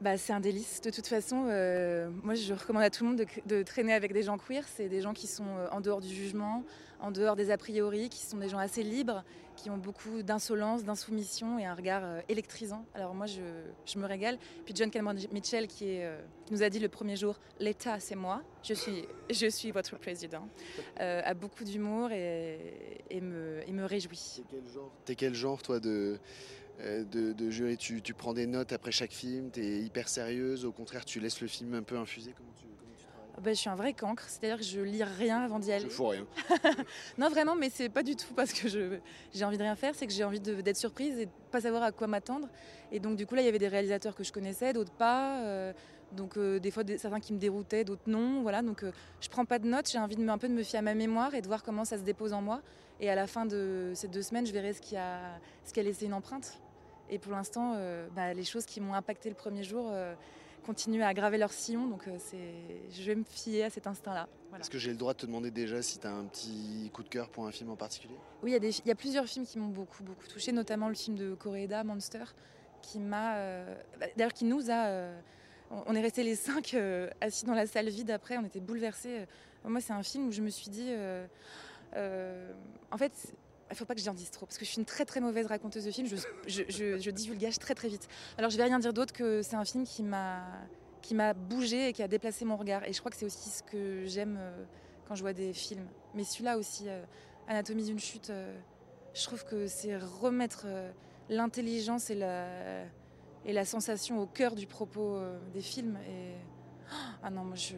bah, 0.00 0.18
c'est 0.18 0.32
un 0.32 0.40
délice. 0.40 0.80
De 0.82 0.90
toute 0.90 1.06
façon, 1.06 1.46
euh, 1.48 2.10
moi 2.22 2.34
je 2.34 2.52
recommande 2.52 2.82
à 2.82 2.90
tout 2.90 3.04
le 3.04 3.10
monde 3.10 3.24
de, 3.46 3.62
traîner 3.62 3.94
avec 3.94 4.12
des 4.12 4.22
gens 4.22 4.36
queer. 4.36 4.64
C'est 4.68 4.88
des 4.88 5.00
gens 5.00 5.14
qui 5.14 5.26
sont 5.26 5.46
euh, 5.46 5.68
en 5.72 5.80
dehors 5.80 6.00
du 6.00 6.14
jugement, 6.14 6.64
en 7.00 7.10
dehors 7.10 7.34
des 7.34 7.50
a 7.50 7.56
priori, 7.56 8.10
qui 8.10 8.24
sont 8.24 8.36
des 8.36 8.50
gens 8.50 8.58
assez 8.58 8.82
libres, 8.82 9.24
qui 9.56 9.70
ont 9.70 9.78
beaucoup 9.78 10.22
d'insolence, 10.22 10.84
d'insoumission 10.84 11.58
et 11.58 11.64
un 11.64 11.74
regard 11.74 12.02
euh, 12.04 12.20
électrisant. 12.28 12.84
Alors 12.94 13.14
moi 13.14 13.24
je, 13.24 13.40
je, 13.86 13.98
me 13.98 14.04
régale. 14.04 14.38
Puis 14.66 14.74
John 14.76 14.90
Cameron 14.90 15.16
Mitchell 15.32 15.66
qui, 15.66 16.00
nous 16.50 16.62
a 16.62 16.68
dit 16.68 16.78
le 16.78 16.88
premier 16.88 17.16
jour 17.16 17.40
L'État 17.58 17.98
c'est 17.98 18.16
moi, 18.16 18.42
je 18.62 18.74
suis, 18.74 19.06
je 19.30 19.46
suis 19.46 19.70
votre 19.70 19.96
président, 19.98 20.46
a 20.98 21.32
beaucoup 21.32 21.64
d'humour 21.64 22.12
et, 22.12 23.00
et, 23.08 23.20
me, 23.22 23.62
et 23.66 23.72
me 23.72 23.84
réjouit. 23.84 24.42
T'es 25.06 25.14
quel 25.14 25.34
genre 25.34 25.62
toi 25.62 25.80
de 25.80 26.18
euh, 26.80 27.04
de, 27.04 27.50
jury 27.50 27.76
tu, 27.76 28.02
prends 28.14 28.34
des 28.34 28.46
notes 28.46 28.72
après 28.72 28.92
chaque 28.92 29.12
film, 29.12 29.50
tu 29.50 29.60
es 29.60 29.80
hyper 29.80 30.08
sérieuse, 30.08 30.64
au 30.64 30.72
contraire 30.72 31.04
tu 31.04 31.20
laisses 31.20 31.40
le 31.40 31.48
film 31.48 31.74
un 31.74 31.82
peu 31.82 31.96
infuser 31.96 32.34
comment 32.36 32.52
tu, 32.58 32.66
ah 33.36 33.40
bah, 33.42 33.52
Je 33.52 33.58
suis 33.58 33.68
un 33.68 33.74
vrai 33.74 33.92
cancre, 33.92 34.24
c'est-à-dire 34.26 34.58
que 34.58 34.64
je 34.64 34.80
lis 34.80 35.04
rien 35.04 35.40
avant 35.40 35.58
d'y 35.58 35.72
aller. 35.72 35.84
Je 35.84 35.88
fous 35.90 36.08
rien. 36.08 36.26
non 37.18 37.28
vraiment, 37.28 37.54
mais 37.54 37.70
c'est 37.70 37.88
pas 37.88 38.02
du 38.02 38.16
tout 38.16 38.32
parce 38.34 38.52
que 38.52 38.68
j'ai 38.68 39.44
envie 39.44 39.58
de 39.58 39.62
rien 39.62 39.76
faire, 39.76 39.94
c'est 39.94 40.06
que 40.06 40.12
j'ai 40.12 40.24
envie 40.24 40.40
d'être 40.40 40.76
surprise 40.76 41.18
et 41.18 41.26
de 41.26 41.30
pas 41.50 41.60
savoir 41.60 41.82
à 41.82 41.92
quoi 41.92 42.06
m'attendre. 42.06 42.48
Et 42.92 43.00
donc 43.00 43.16
du 43.16 43.26
coup 43.26 43.34
là 43.34 43.42
il 43.42 43.44
y 43.44 43.48
avait 43.48 43.58
des 43.58 43.68
réalisateurs 43.68 44.14
que 44.14 44.24
je 44.24 44.32
connaissais, 44.32 44.72
d'autres 44.72 44.92
pas. 44.92 45.40
Euh, 45.44 45.72
donc 46.12 46.36
euh, 46.36 46.60
des 46.60 46.70
fois 46.70 46.84
certains 46.96 47.20
qui 47.20 47.32
me 47.32 47.38
déroutaient, 47.38 47.84
d'autres 47.84 48.08
non. 48.08 48.42
Voilà, 48.42 48.62
donc 48.62 48.84
je 49.20 49.28
prends 49.28 49.44
pas 49.44 49.58
de 49.58 49.66
notes, 49.66 49.90
j'ai 49.90 49.98
envie 49.98 50.16
de 50.16 50.22
me, 50.22 50.30
un 50.30 50.38
peu 50.38 50.48
de 50.48 50.54
me 50.54 50.62
fier 50.62 50.78
à 50.78 50.82
ma 50.82 50.94
mémoire 50.94 51.34
et 51.34 51.42
de 51.42 51.46
voir 51.46 51.62
comment 51.62 51.84
ça 51.84 51.98
se 51.98 52.02
dépose 52.02 52.32
en 52.32 52.40
moi. 52.40 52.62
Et 53.00 53.10
à 53.10 53.14
la 53.14 53.26
fin 53.26 53.44
de 53.44 53.92
ces 53.94 54.08
deux 54.08 54.22
semaines, 54.22 54.46
je 54.46 54.52
verrai 54.52 54.72
ce 54.72 54.80
qui 54.80 54.96
a, 54.96 55.38
ce 55.64 55.74
qui 55.74 55.80
a 55.80 55.82
laissé 55.82 56.06
une 56.06 56.14
empreinte. 56.14 56.58
Et 57.10 57.18
pour 57.18 57.32
l'instant, 57.32 57.74
euh, 57.76 58.08
bah, 58.14 58.34
les 58.34 58.44
choses 58.44 58.66
qui 58.66 58.80
m'ont 58.80 58.94
impacté 58.94 59.28
le 59.28 59.34
premier 59.34 59.62
jour 59.62 59.88
euh, 59.90 60.14
continuent 60.64 61.02
à 61.02 61.08
aggraver 61.08 61.38
leur 61.38 61.52
sillon. 61.52 61.86
Donc 61.86 62.08
euh, 62.08 62.18
je 62.90 63.02
vais 63.02 63.14
me 63.14 63.24
fier 63.24 63.64
à 63.64 63.70
cet 63.70 63.86
instinct-là. 63.86 64.28
Est-ce 64.58 64.70
que 64.70 64.78
j'ai 64.78 64.90
le 64.90 64.96
droit 64.96 65.12
de 65.12 65.18
te 65.18 65.26
demander 65.26 65.50
déjà 65.50 65.82
si 65.82 65.98
tu 65.98 66.06
as 66.06 66.12
un 66.12 66.24
petit 66.24 66.90
coup 66.92 67.02
de 67.02 67.08
cœur 67.08 67.28
pour 67.28 67.46
un 67.46 67.52
film 67.52 67.70
en 67.70 67.76
particulier? 67.76 68.16
Oui, 68.42 68.56
il 68.56 68.86
y, 68.86 68.90
a 68.90 68.94
plusieurs 68.94 69.26
films 69.26 69.44
qui 69.44 69.58
m'ont 69.58 69.68
beaucoup, 69.68 70.02
beaucoup 70.02 70.26
touché, 70.26 70.50
notamment 70.50 70.88
le 70.88 70.94
film 70.94 71.14
de 71.16 71.34
Koreeda, 71.34 71.84
Monster, 71.84 72.24
qui 72.80 72.98
m'a. 72.98 73.34
Bah, 74.00 74.06
d'ailleurs, 74.16 74.32
qui 74.32 74.46
nous 74.46 74.70
a. 74.70 75.10
on 75.70 75.94
est 75.94 76.00
restés 76.00 76.22
les 76.22 76.36
cinq 76.36 76.74
assis 77.20 77.44
dans 77.44 77.54
la 77.54 77.66
salle 77.66 77.90
vide 77.90 78.10
après, 78.10 78.38
on 78.38 78.44
était 78.46 78.60
bouleversés. 78.60 79.26
Moi, 79.64 79.82
c'est 79.82 79.92
un 79.92 80.02
film 80.02 80.28
où 80.28 80.32
je 80.32 80.40
me 80.40 80.48
suis 80.48 80.70
dit. 80.70 80.90
en 81.94 82.96
fait, 82.96 83.34
il 83.68 83.72
ne 83.72 83.76
faut 83.76 83.84
pas 83.84 83.94
que 83.94 84.00
j'en 84.00 84.14
dise 84.14 84.30
trop, 84.30 84.46
parce 84.46 84.58
que 84.58 84.64
je 84.64 84.70
suis 84.70 84.78
une 84.78 84.84
très 84.84 85.04
très 85.04 85.20
mauvaise 85.20 85.46
raconteuse 85.46 85.84
de 85.84 85.90
films, 85.90 86.08
je, 86.46 86.62
je, 86.68 87.10
divulgage 87.10 87.58
très 87.58 87.74
très 87.74 87.88
vite. 87.88 88.08
Alors 88.38 88.50
je 88.50 88.56
vais 88.56 88.62
rien 88.62 88.78
dire 88.78 88.92
d'autre 88.92 89.12
que 89.12 89.42
c'est 89.42 89.56
un 89.56 89.64
film 89.64 89.84
qui 89.84 90.02
m'a 90.02 90.44
qui 91.02 91.14
m'a 91.14 91.34
bougé 91.34 91.88
et 91.88 91.92
qui 91.92 92.02
a 92.02 92.08
déplacé 92.08 92.44
mon 92.44 92.56
regard. 92.56 92.82
Et 92.84 92.92
je 92.92 92.98
crois 92.98 93.10
que 93.12 93.16
c'est 93.16 93.26
aussi 93.26 93.48
ce 93.48 93.62
que 93.62 94.04
j'aime 94.06 94.36
euh, 94.40 94.64
quand 95.06 95.14
je 95.14 95.22
vois 95.22 95.32
des 95.32 95.52
films. 95.52 95.86
Mais 96.14 96.24
celui-là 96.24 96.58
aussi, 96.58 96.88
euh, 96.88 97.04
Anatomie 97.46 97.84
d'une 97.84 98.00
chute, 98.00 98.30
euh, 98.30 98.58
je 99.14 99.22
trouve 99.22 99.44
que 99.44 99.68
c'est 99.68 99.96
remettre 99.96 100.66
l'intelligence 101.28 102.10
et 102.10 102.16
la, 102.16 102.48
et 103.44 103.52
la 103.52 103.64
sensation 103.64 104.20
au 104.20 104.26
cœur 104.26 104.56
du 104.56 104.66
propos 104.66 105.20
des 105.54 105.60
films. 105.62 105.96
Et... 106.08 106.34
Ah 107.22 107.30
non, 107.30 107.44
moi 107.44 107.56
je 107.56 107.74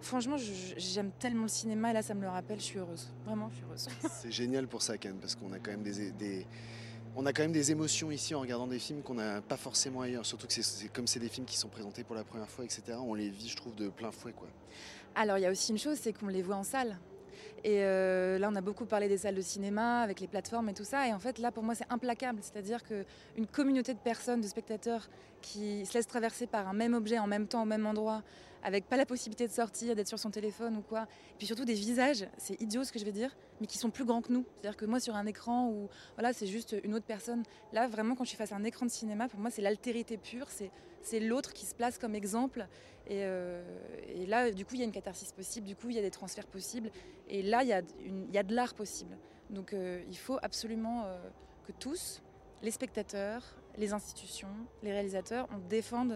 Franchement, 0.00 0.36
j'aime 0.76 1.10
tellement 1.18 1.42
le 1.42 1.48
cinéma 1.48 1.90
et 1.90 1.94
là, 1.94 2.02
ça 2.02 2.14
me 2.14 2.22
le 2.22 2.28
rappelle. 2.28 2.58
Je 2.58 2.64
suis 2.64 2.78
heureuse. 2.78 3.10
Vraiment, 3.26 3.48
je 3.50 3.56
suis 3.56 3.64
heureuse. 3.64 3.88
C'est 4.10 4.32
génial 4.32 4.66
pour 4.66 4.82
ça, 4.82 4.96
Ken, 4.96 5.16
parce 5.20 5.34
qu'on 5.34 5.52
a 5.52 5.58
quand 5.58 5.70
même 5.70 5.82
des, 5.82 6.46
on 7.16 7.26
a 7.26 7.32
quand 7.32 7.42
même 7.42 7.52
des 7.52 7.70
émotions 7.70 8.10
ici 8.10 8.34
en 8.34 8.40
regardant 8.40 8.66
des 8.66 8.78
films 8.78 9.02
qu'on 9.02 9.14
n'a 9.14 9.40
pas 9.42 9.56
forcément 9.56 10.00
ailleurs. 10.00 10.24
Surtout 10.24 10.46
que 10.46 10.52
c'est 10.52 10.88
comme 10.88 11.06
c'est 11.06 11.20
des 11.20 11.28
films 11.28 11.46
qui 11.46 11.56
sont 11.56 11.68
présentés 11.68 12.04
pour 12.04 12.16
la 12.16 12.24
première 12.24 12.48
fois, 12.48 12.64
etc. 12.64 12.82
On 12.98 13.14
les 13.14 13.28
vit, 13.28 13.48
je 13.48 13.56
trouve, 13.56 13.74
de 13.74 13.88
plein 13.88 14.10
fouet, 14.10 14.32
quoi. 14.32 14.48
Alors, 15.14 15.38
il 15.38 15.42
y 15.42 15.46
a 15.46 15.50
aussi 15.50 15.72
une 15.72 15.78
chose, 15.78 15.98
c'est 16.00 16.12
qu'on 16.12 16.28
les 16.28 16.42
voit 16.42 16.56
en 16.56 16.62
salle. 16.62 16.96
Et 17.62 17.82
euh, 17.84 18.38
là, 18.38 18.48
on 18.50 18.56
a 18.56 18.60
beaucoup 18.60 18.86
parlé 18.86 19.08
des 19.08 19.18
salles 19.18 19.34
de 19.34 19.42
cinéma, 19.42 20.00
avec 20.00 20.20
les 20.20 20.28
plateformes 20.28 20.68
et 20.68 20.74
tout 20.74 20.84
ça. 20.84 21.06
Et 21.08 21.12
en 21.12 21.18
fait, 21.18 21.38
là, 21.38 21.50
pour 21.50 21.62
moi, 21.62 21.74
c'est 21.74 21.90
implacable. 21.90 22.38
C'est-à-dire 22.42 22.82
qu'une 22.84 23.46
communauté 23.46 23.92
de 23.92 23.98
personnes, 23.98 24.40
de 24.40 24.46
spectateurs, 24.46 25.08
qui 25.42 25.84
se 25.84 25.94
laissent 25.94 26.06
traverser 26.06 26.46
par 26.46 26.68
un 26.68 26.72
même 26.72 26.94
objet 26.94 27.18
en 27.18 27.26
même 27.26 27.46
temps, 27.46 27.62
au 27.62 27.66
même 27.66 27.86
endroit, 27.86 28.22
avec 28.62 28.88
pas 28.88 28.96
la 28.96 29.06
possibilité 29.06 29.46
de 29.46 29.52
sortir, 29.52 29.94
d'être 29.94 30.08
sur 30.08 30.18
son 30.18 30.30
téléphone 30.30 30.76
ou 30.76 30.82
quoi. 30.82 31.02
Et 31.02 31.36
puis 31.38 31.46
surtout 31.46 31.64
des 31.64 31.74
visages, 31.74 32.26
c'est 32.38 32.60
idiot 32.60 32.84
ce 32.84 32.92
que 32.92 32.98
je 32.98 33.04
vais 33.04 33.12
dire, 33.12 33.34
mais 33.60 33.66
qui 33.66 33.78
sont 33.78 33.90
plus 33.90 34.04
grands 34.04 34.22
que 34.22 34.32
nous. 34.32 34.44
C'est-à-dire 34.54 34.76
que 34.76 34.84
moi, 34.84 35.00
sur 35.00 35.16
un 35.16 35.26
écran 35.26 35.68
où 35.68 35.88
voilà, 36.16 36.32
c'est 36.32 36.46
juste 36.46 36.76
une 36.84 36.94
autre 36.94 37.06
personne, 37.06 37.42
là, 37.72 37.88
vraiment, 37.88 38.14
quand 38.14 38.24
je 38.24 38.30
suis 38.30 38.38
face 38.38 38.52
à 38.52 38.56
un 38.56 38.64
écran 38.64 38.86
de 38.86 38.90
cinéma, 38.90 39.28
pour 39.28 39.40
moi, 39.40 39.50
c'est 39.50 39.62
l'altérité 39.62 40.16
pure. 40.16 40.48
C'est 41.02 41.20
l'autre 41.20 41.52
qui 41.52 41.66
se 41.66 41.74
place 41.74 41.98
comme 41.98 42.14
exemple. 42.14 42.66
Euh, 43.10 43.62
et, 44.08 44.26
là, 44.26 44.50
du 44.50 44.64
coup, 44.64 44.74
il 44.74 44.80
y 44.80 44.82
a 44.82 44.86
une 44.86 44.92
catharsis 44.92 45.32
possible, 45.32 45.66
du 45.66 45.74
coup, 45.74 45.90
il 45.90 45.96
y 45.96 45.98
a 45.98 46.02
des 46.02 46.10
transferts 46.10 46.46
possibles. 46.46 46.90
Et 47.28 47.42
là, 47.42 47.62
il 47.62 47.68
y 47.68 47.72
a, 48.38 48.42
de 48.42 48.54
l'art 48.54 48.74
possible. 48.74 49.16
Donc, 49.50 49.72
euh, 49.72 50.02
il 50.08 50.16
faut 50.16 50.38
absolument 50.42 51.04
euh, 51.04 51.18
que 51.66 51.72
tous, 51.72 52.22
les 52.62 52.70
spectateurs, 52.70 53.42
les 53.76 53.92
institutions, 53.92 54.48
les 54.82 54.92
réalisateurs, 54.92 55.48
on 55.52 55.58
défende 55.58 56.12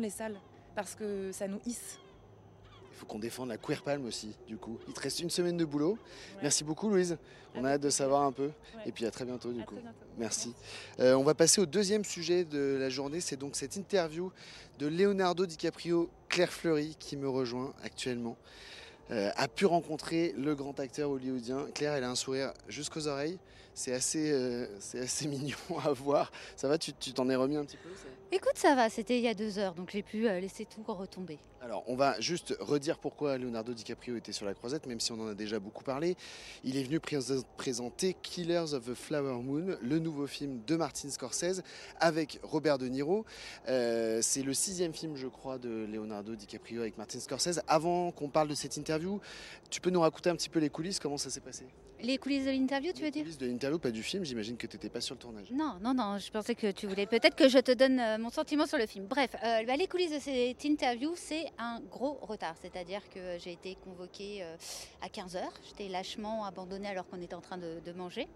les 0.00 0.10
salles. 0.10 0.40
Parce 0.76 0.94
que 0.94 1.32
ça 1.32 1.48
nous 1.48 1.58
hisse. 1.66 1.98
Il 2.92 2.98
faut 2.98 3.06
qu'on 3.06 3.18
défende 3.18 3.48
la 3.48 3.56
Queer 3.58 3.82
Palm 3.82 4.04
aussi, 4.06 4.36
du 4.46 4.56
coup. 4.56 4.78
Il 4.86 4.94
te 4.94 5.00
reste 5.00 5.20
une 5.20 5.30
semaine 5.30 5.56
de 5.56 5.64
boulot. 5.64 5.98
Merci 6.42 6.64
beaucoup, 6.64 6.88
Louise. 6.88 7.16
On 7.54 7.64
a 7.64 7.70
hâte 7.72 7.80
de 7.80 7.90
savoir 7.90 8.22
un 8.22 8.32
peu. 8.32 8.50
Et 8.86 8.92
puis 8.92 9.04
à 9.06 9.10
très 9.10 9.24
bientôt, 9.24 9.52
du 9.52 9.64
coup. 9.64 9.74
Merci. 10.18 10.54
Euh, 11.00 11.14
on 11.14 11.22
va 11.22 11.34
passer 11.34 11.60
au 11.60 11.66
deuxième 11.66 12.04
sujet 12.04 12.44
de 12.44 12.76
la 12.78 12.90
journée. 12.90 13.20
C'est 13.20 13.36
donc 13.36 13.56
cette 13.56 13.76
interview 13.76 14.30
de 14.78 14.86
Leonardo 14.86 15.46
DiCaprio, 15.46 16.10
Claire 16.28 16.52
Fleury, 16.52 16.94
qui 16.98 17.16
me 17.16 17.28
rejoint 17.28 17.72
actuellement. 17.82 18.36
euh, 19.10 19.30
a 19.36 19.48
pu 19.48 19.66
rencontrer 19.66 20.34
le 20.36 20.54
grand 20.54 20.78
acteur 20.80 21.10
hollywoodien. 21.10 21.66
Claire, 21.74 21.94
elle 21.94 22.04
a 22.04 22.10
un 22.10 22.14
sourire 22.16 22.52
jusqu'aux 22.68 23.06
oreilles. 23.08 23.38
C'est 23.78 23.92
assez, 23.92 24.32
euh, 24.32 24.66
c'est 24.80 25.00
assez 25.00 25.28
mignon 25.28 25.54
à 25.84 25.92
voir. 25.92 26.32
Ça 26.56 26.66
va, 26.66 26.78
tu 26.78 26.94
tu 26.94 27.12
t'en 27.12 27.28
es 27.28 27.36
remis 27.36 27.56
un 27.56 27.64
petit 27.66 27.76
peu 27.76 27.90
ça? 27.94 28.06
Écoute, 28.32 28.56
ça 28.56 28.74
va, 28.74 28.88
c'était 28.88 29.18
il 29.18 29.22
y 29.22 29.28
a 29.28 29.34
deux 29.34 29.58
heures, 29.58 29.74
donc 29.74 29.90
j'ai 29.92 30.02
pu 30.02 30.26
euh, 30.26 30.40
laisser 30.40 30.64
tout 30.64 30.82
retomber. 30.92 31.38
Alors, 31.60 31.84
on 31.86 31.94
va 31.94 32.18
juste 32.20 32.56
redire 32.58 32.98
pourquoi 32.98 33.36
Leonardo 33.36 33.74
DiCaprio 33.74 34.16
était 34.16 34.32
sur 34.32 34.46
la 34.46 34.54
croisette, 34.54 34.86
même 34.86 34.98
si 34.98 35.12
on 35.12 35.20
en 35.20 35.26
a 35.28 35.34
déjà 35.34 35.58
beaucoup 35.58 35.84
parlé. 35.84 36.16
Il 36.64 36.76
est 36.78 36.84
venu 36.84 37.00
prés- 37.00 37.18
présenter 37.58 38.16
Killers 38.22 38.72
of 38.72 38.86
the 38.86 38.94
Flower 38.94 39.42
Moon, 39.42 39.76
le 39.82 39.98
nouveau 39.98 40.26
film 40.26 40.60
de 40.66 40.76
Martin 40.76 41.10
Scorsese, 41.10 41.62
avec 42.00 42.40
Robert 42.42 42.78
De 42.78 42.86
Niro. 42.86 43.26
Euh, 43.68 44.20
c'est 44.22 44.42
le 44.42 44.54
sixième 44.54 44.94
film, 44.94 45.16
je 45.16 45.26
crois, 45.26 45.58
de 45.58 45.86
Leonardo 45.92 46.34
DiCaprio 46.34 46.80
avec 46.80 46.96
Martin 46.96 47.20
Scorsese. 47.20 47.60
Avant 47.68 48.10
qu'on 48.10 48.28
parle 48.30 48.48
de 48.48 48.54
cette 48.54 48.76
interview, 48.78 49.20
tu 49.68 49.80
peux 49.82 49.90
nous 49.90 50.00
raconter 50.00 50.30
un 50.30 50.36
petit 50.36 50.48
peu 50.48 50.60
les 50.60 50.70
coulisses, 50.70 50.98
comment 50.98 51.18
ça 51.18 51.28
s'est 51.30 51.40
passé? 51.40 51.64
Les 52.02 52.18
coulisses 52.18 52.44
de 52.44 52.50
l'interview, 52.50 52.92
tu 52.92 52.98
Les 53.00 53.04
veux 53.06 53.10
dire? 53.10 53.22
coulisses 53.22 53.38
de 53.38 53.46
l'interview, 53.46 53.65
pas 53.78 53.90
du 53.90 54.02
film, 54.02 54.24
j'imagine 54.24 54.56
que 54.56 54.66
tu 54.66 54.76
n'étais 54.76 54.88
pas 54.88 55.00
sur 55.00 55.14
le 55.14 55.20
tournage. 55.20 55.50
Non, 55.50 55.76
non, 55.80 55.92
non, 55.94 56.18
je 56.18 56.30
pensais 56.30 56.54
que 56.54 56.70
tu 56.70 56.86
voulais 56.86 57.06
peut-être 57.06 57.34
que 57.34 57.48
je 57.48 57.58
te 57.58 57.72
donne 57.72 57.98
euh, 58.00 58.18
mon 58.18 58.30
sentiment 58.30 58.66
sur 58.66 58.78
le 58.78 58.86
film. 58.86 59.06
Bref, 59.06 59.34
euh, 59.34 59.64
bah, 59.64 59.76
les 59.76 59.86
coulisses 59.86 60.12
de 60.12 60.18
cette 60.18 60.64
interview, 60.64 61.12
c'est 61.16 61.46
un 61.58 61.80
gros 61.90 62.14
retard. 62.22 62.54
C'est-à-dire 62.60 63.02
que 63.10 63.38
j'ai 63.38 63.52
été 63.52 63.76
convoquée 63.84 64.42
euh, 64.42 64.56
à 65.02 65.08
15h. 65.08 65.42
J'étais 65.68 65.88
lâchement 65.88 66.44
abandonnée 66.44 66.88
alors 66.88 67.06
qu'on 67.08 67.20
était 67.20 67.34
en 67.34 67.40
train 67.40 67.58
de, 67.58 67.80
de 67.84 67.92
manger. 67.92 68.28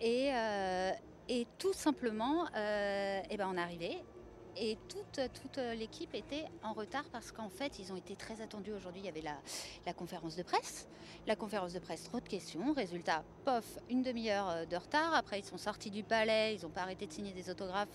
Et, 0.00 0.30
euh, 0.34 0.90
et 1.28 1.46
tout 1.58 1.72
simplement, 1.72 2.46
euh, 2.56 3.20
eh 3.30 3.36
ben, 3.36 3.48
on 3.50 3.56
est 3.56 3.60
arrivé. 3.60 3.98
Et 4.56 4.76
toute, 4.88 5.20
toute 5.32 5.56
l'équipe 5.78 6.14
était 6.14 6.44
en 6.62 6.72
retard 6.74 7.04
parce 7.10 7.32
qu'en 7.32 7.48
fait, 7.48 7.78
ils 7.78 7.92
ont 7.92 7.96
été 7.96 8.14
très 8.16 8.40
attendus. 8.42 8.72
Aujourd'hui, 8.72 9.00
il 9.02 9.06
y 9.06 9.08
avait 9.08 9.22
la, 9.22 9.36
la 9.86 9.92
conférence 9.94 10.36
de 10.36 10.42
presse. 10.42 10.86
La 11.26 11.36
conférence 11.36 11.72
de 11.72 11.78
presse, 11.78 12.02
trop 12.04 12.20
de 12.20 12.28
questions. 12.28 12.72
Résultat, 12.72 13.24
pof, 13.44 13.64
une 13.88 14.02
demi-heure 14.02 14.48
euh, 14.50 14.64
de 14.66 14.76
retard. 14.76 15.14
Après, 15.14 15.38
ils 15.38 15.44
sont 15.44 15.56
sortis 15.56 15.90
du 15.90 16.02
palais, 16.02 16.54
ils 16.56 16.62
n'ont 16.62 16.70
pas 16.70 16.82
arrêté 16.82 17.06
de 17.06 17.12
signer 17.12 17.32
des 17.32 17.48
autographes, 17.48 17.88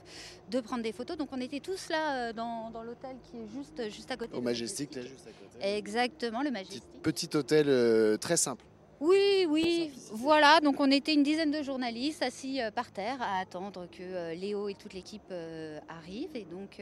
de 0.49 0.59
prendre 0.61 0.81
des 0.81 0.93
photos. 0.93 1.17
Donc, 1.17 1.29
on 1.31 1.41
était 1.41 1.59
tous 1.59 1.89
là 1.89 2.29
euh, 2.29 2.33
dans, 2.33 2.71
dans 2.71 2.83
l'hôtel 2.83 3.17
qui 3.29 3.37
est 3.37 3.47
juste, 3.55 3.89
juste 3.91 4.09
à 4.11 4.17
côté. 4.17 4.35
Au 4.35 4.41
Majestic, 4.41 4.95
là, 4.95 5.01
juste 5.01 5.27
à 5.27 5.31
côté. 5.31 5.77
Exactement, 5.77 6.41
le 6.41 6.49
Petit, 6.49 6.53
Majestic. 6.53 7.01
petit 7.03 7.29
hôtel 7.37 7.65
euh, 7.69 8.17
très 8.17 8.37
simple. 8.37 8.63
Oui, 8.99 9.45
oui, 9.47 9.91
voilà. 10.11 10.59
Donc 10.59 10.79
on 10.79 10.89
était 10.89 11.13
une 11.13 11.21
dizaine 11.21 11.51
de 11.51 11.61
journalistes 11.61 12.23
assis 12.23 12.61
euh, 12.61 12.71
par 12.71 12.91
terre 12.91 13.21
à 13.21 13.39
attendre 13.39 13.87
que 13.91 14.01
euh, 14.01 14.33
Léo 14.33 14.69
et 14.69 14.73
toute 14.73 14.93
l'équipe 14.93 15.21
euh, 15.31 15.79
arrivent. 15.87 16.35
Et 16.35 16.45
donc, 16.45 16.81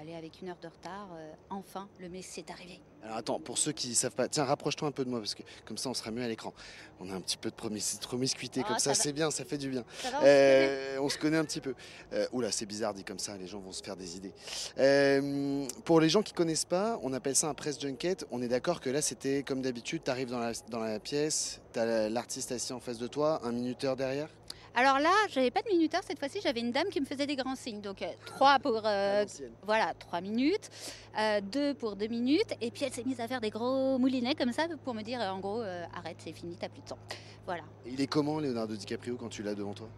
aller 0.00 0.14
avec 0.14 0.40
une 0.40 0.50
heure 0.50 0.58
de 0.62 0.68
retard, 0.68 1.08
enfin, 1.48 1.88
le 1.98 2.08
Messi 2.08 2.40
est 2.40 2.50
arrivé. 2.50 2.80
Alors 3.02 3.16
attends, 3.16 3.40
pour 3.40 3.56
ceux 3.56 3.72
qui 3.72 3.88
ne 3.88 3.94
savent 3.94 4.14
pas, 4.14 4.28
tiens, 4.28 4.44
rapproche-toi 4.44 4.86
un 4.86 4.92
peu 4.92 5.04
de 5.04 5.10
moi 5.10 5.20
parce 5.20 5.34
que 5.34 5.42
comme 5.64 5.78
ça 5.78 5.88
on 5.88 5.94
sera 5.94 6.10
mieux 6.10 6.22
à 6.22 6.28
l'écran. 6.28 6.52
On 7.00 7.10
a 7.10 7.14
un 7.14 7.20
petit 7.20 7.38
peu 7.38 7.50
de 7.50 7.54
promis- 7.54 7.98
promiscuité 8.02 8.60
Ah, 8.62 8.68
comme 8.68 8.78
ça, 8.78 8.94
ça 8.94 9.02
c'est 9.02 9.12
bien, 9.12 9.30
ça 9.30 9.44
fait 9.46 9.56
du 9.56 9.70
bien. 9.70 9.84
Ça 10.02 10.10
va, 10.10 10.18
on 10.18 10.20
se 10.20 10.24
connaît 10.24 10.28
Euh, 10.28 10.98
on 11.00 11.08
se 11.08 11.18
connaît 11.18 11.36
un 11.38 11.44
petit 11.46 11.60
peu. 11.62 11.74
Euh, 12.12 12.26
oula, 12.32 12.52
c'est 12.52 12.66
bizarre 12.66 12.92
dit 12.92 13.02
comme 13.04 13.18
ça, 13.18 13.36
les 13.38 13.46
gens 13.46 13.58
vont 13.60 13.72
se 13.72 13.82
faire 13.82 13.96
des 13.96 14.16
idées. 14.18 14.32
Euh, 14.78 15.66
pour 15.84 16.00
les 16.00 16.08
gens 16.10 16.22
qui 16.22 16.32
connaissent 16.34 16.64
pas, 16.66 16.98
on 17.02 17.12
appelle 17.14 17.36
ça 17.36 17.48
un 17.48 17.54
press 17.54 17.80
junket. 17.80 18.26
On 18.30 18.42
est 18.42 18.48
d'accord 18.48 18.80
que 18.80 18.90
là 18.90 19.00
c'était 19.00 19.42
comme 19.42 19.62
d'habitude, 19.62 20.02
tu 20.04 20.10
arrives 20.10 20.30
dans 20.30 20.38
la, 20.40 20.52
dans 20.68 20.80
la 20.80 21.00
pièce, 21.00 21.60
tu 21.72 21.78
as 21.80 22.08
l'artiste 22.10 22.52
assis 22.52 22.72
en 22.72 22.80
face 22.80 22.98
de 22.98 23.06
toi, 23.06 23.40
un 23.44 23.52
minuteur 23.52 23.96
derrière. 23.96 24.28
Alors 24.74 25.00
là, 25.00 25.10
j'avais 25.28 25.50
pas 25.50 25.62
de 25.62 25.68
minuteur 25.68 26.00
cette 26.04 26.18
fois-ci, 26.18 26.40
j'avais 26.42 26.60
une 26.60 26.70
dame 26.70 26.88
qui 26.90 27.00
me 27.00 27.06
faisait 27.06 27.26
des 27.26 27.36
grands 27.36 27.56
signes. 27.56 27.80
Donc 27.80 28.02
euh, 28.02 28.06
trois 28.24 28.58
pour 28.58 28.82
euh, 28.84 29.26
voilà 29.64 29.92
trois 29.98 30.20
minutes, 30.20 30.70
euh, 31.18 31.40
deux 31.40 31.74
pour 31.74 31.96
deux 31.96 32.06
minutes, 32.06 32.54
et 32.60 32.70
puis 32.70 32.84
elle 32.84 32.92
s'est 32.92 33.04
mise 33.04 33.20
à 33.20 33.26
faire 33.26 33.40
des 33.40 33.50
gros 33.50 33.98
moulinets 33.98 34.34
comme 34.34 34.52
ça 34.52 34.66
pour 34.84 34.94
me 34.94 35.02
dire 35.02 35.20
en 35.20 35.40
gros 35.40 35.60
arrête, 35.60 36.16
c'est 36.18 36.32
fini, 36.32 36.56
t'as 36.58 36.68
plus 36.68 36.82
de 36.82 36.86
temps. 36.86 36.98
Voilà. 37.46 37.62
Il 37.84 38.00
est 38.00 38.06
comment 38.06 38.38
Leonardo 38.38 38.76
DiCaprio 38.76 39.16
quand 39.16 39.28
tu 39.28 39.42
l'as 39.42 39.54
devant 39.54 39.74
toi? 39.74 39.88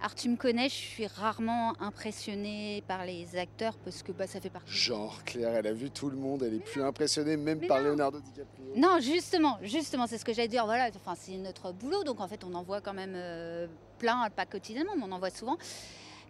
Alors 0.00 0.14
tu 0.14 0.28
me 0.28 0.36
connais, 0.36 0.68
je 0.68 0.74
suis 0.74 1.06
rarement 1.06 1.72
impressionnée 1.80 2.84
par 2.86 3.06
les 3.06 3.36
acteurs 3.36 3.76
parce 3.78 4.02
que 4.02 4.12
bah, 4.12 4.26
ça 4.26 4.40
fait 4.40 4.50
partie. 4.50 4.70
Genre 4.70 5.24
Claire, 5.24 5.54
elle 5.54 5.66
a 5.66 5.72
vu 5.72 5.90
tout 5.90 6.10
le 6.10 6.16
monde, 6.16 6.42
elle 6.42 6.54
est 6.54 6.64
plus 6.64 6.82
impressionnée 6.82 7.36
même 7.36 7.66
par 7.66 7.78
non. 7.78 7.90
Leonardo 7.90 8.20
DiCaprio. 8.20 8.66
Non, 8.76 8.98
justement, 9.00 9.58
justement, 9.62 10.06
c'est 10.06 10.18
ce 10.18 10.24
que 10.24 10.34
j'allais 10.34 10.48
dire. 10.48 10.66
Voilà, 10.66 10.90
enfin, 10.94 11.14
c'est 11.16 11.36
notre 11.38 11.72
boulot, 11.72 12.04
donc 12.04 12.20
en 12.20 12.28
fait, 12.28 12.44
on 12.44 12.52
en 12.54 12.62
voit 12.62 12.82
quand 12.82 12.92
même 12.92 13.14
euh, 13.16 13.66
plein, 13.98 14.28
pas 14.30 14.44
quotidiennement, 14.44 14.92
mais 14.96 15.04
on 15.04 15.12
en 15.12 15.18
voit 15.18 15.30
souvent. 15.30 15.56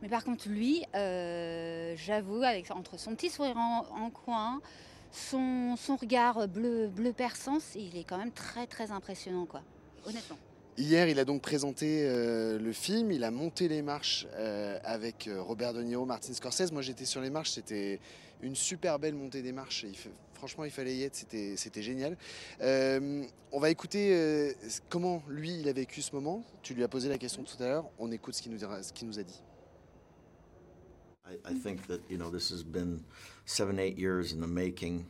Mais 0.00 0.08
par 0.08 0.23
contre, 0.25 0.49
lui, 0.49 0.85
euh, 0.94 1.94
j'avoue, 1.96 2.42
avec 2.42 2.70
entre 2.70 2.99
son 2.99 3.14
petit 3.16 3.30
sourire 3.30 3.56
en, 3.56 3.85
en 3.90 4.11
coin, 4.11 4.61
son, 5.11 5.75
son 5.76 5.96
regard 5.96 6.46
bleu, 6.46 6.87
bleu 6.87 7.12
perçant, 7.12 7.58
il 7.75 7.96
est 7.96 8.04
quand 8.04 8.18
même 8.18 8.32
très, 8.32 8.66
très 8.66 8.92
impressionnant, 8.92 9.46
quoi. 9.46 9.62
Honnêtement. 10.06 10.37
Hier, 10.78 11.09
il 11.09 11.18
a 11.18 11.25
donc 11.25 11.40
présenté 11.40 12.02
euh, 12.04 12.59
le 12.59 12.73
film, 12.73 13.11
il 13.11 13.25
a 13.25 13.30
monté 13.30 13.66
les 13.66 13.80
marches 13.80 14.26
euh, 14.35 14.78
avec 14.85 15.26
euh, 15.26 15.40
Robert 15.40 15.73
De 15.73 15.83
Niro, 15.83 16.04
Martin 16.04 16.35
Scorsese. 16.35 16.71
Moi, 16.71 16.83
j'étais 16.83 17.06
sur 17.06 17.23
les 17.23 17.30
marches, 17.30 17.52
c'était 17.52 17.99
une 18.42 18.54
super 18.54 18.99
belle 18.99 19.14
montée 19.14 19.40
des 19.40 19.52
marches. 19.52 19.87
Franchement, 20.35 20.66
il 20.66 20.71
fallait 20.71 20.95
y 20.95 21.02
être, 21.04 21.16
c'était 21.16 21.83
génial. 21.83 22.18
On 22.61 23.59
va 23.59 23.71
écouter 23.71 24.54
comment 24.90 25.23
lui, 25.28 25.61
il 25.61 25.68
a 25.71 25.73
vécu 25.73 26.02
ce 26.02 26.14
moment. 26.14 26.45
Tu 26.61 26.75
lui 26.75 26.85
as 26.85 26.88
posé 26.88 27.09
la 27.09 27.16
question 27.16 27.42
tout 27.42 27.62
à 27.62 27.68
l'heure. 27.68 27.88
On 27.99 28.12
écoute 28.12 28.35
ce 28.35 28.42
qu'il 28.42 28.52
nous, 28.52 29.18
a 29.18 29.23
dit. 29.23 29.42
I 31.26 31.54
think 31.54 31.87
that 31.87 32.00
you 32.11 32.18
know 32.18 32.30
this 32.30 32.50
has 32.52 32.62
been 32.62 33.02
seven, 33.47 33.78
eight 33.78 33.99
years 33.99 34.33
in 34.33 34.40
the 34.40 34.47
making, 34.47 35.06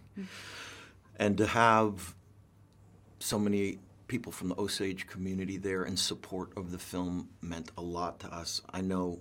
and 1.18 1.34
to 1.36 1.44
have 1.44 2.14
so 3.18 3.38
many 3.38 3.80
people 4.08 4.32
from 4.32 4.48
the 4.48 4.60
Osage 4.60 5.06
community 5.06 5.56
there 5.56 5.84
in 5.84 5.96
support 5.96 6.56
of 6.56 6.70
the 6.70 6.78
film 6.78 7.28
meant 7.40 7.70
a 7.76 7.82
lot 7.82 8.20
to 8.20 8.32
us. 8.32 8.62
I 8.70 8.80
know 8.80 9.20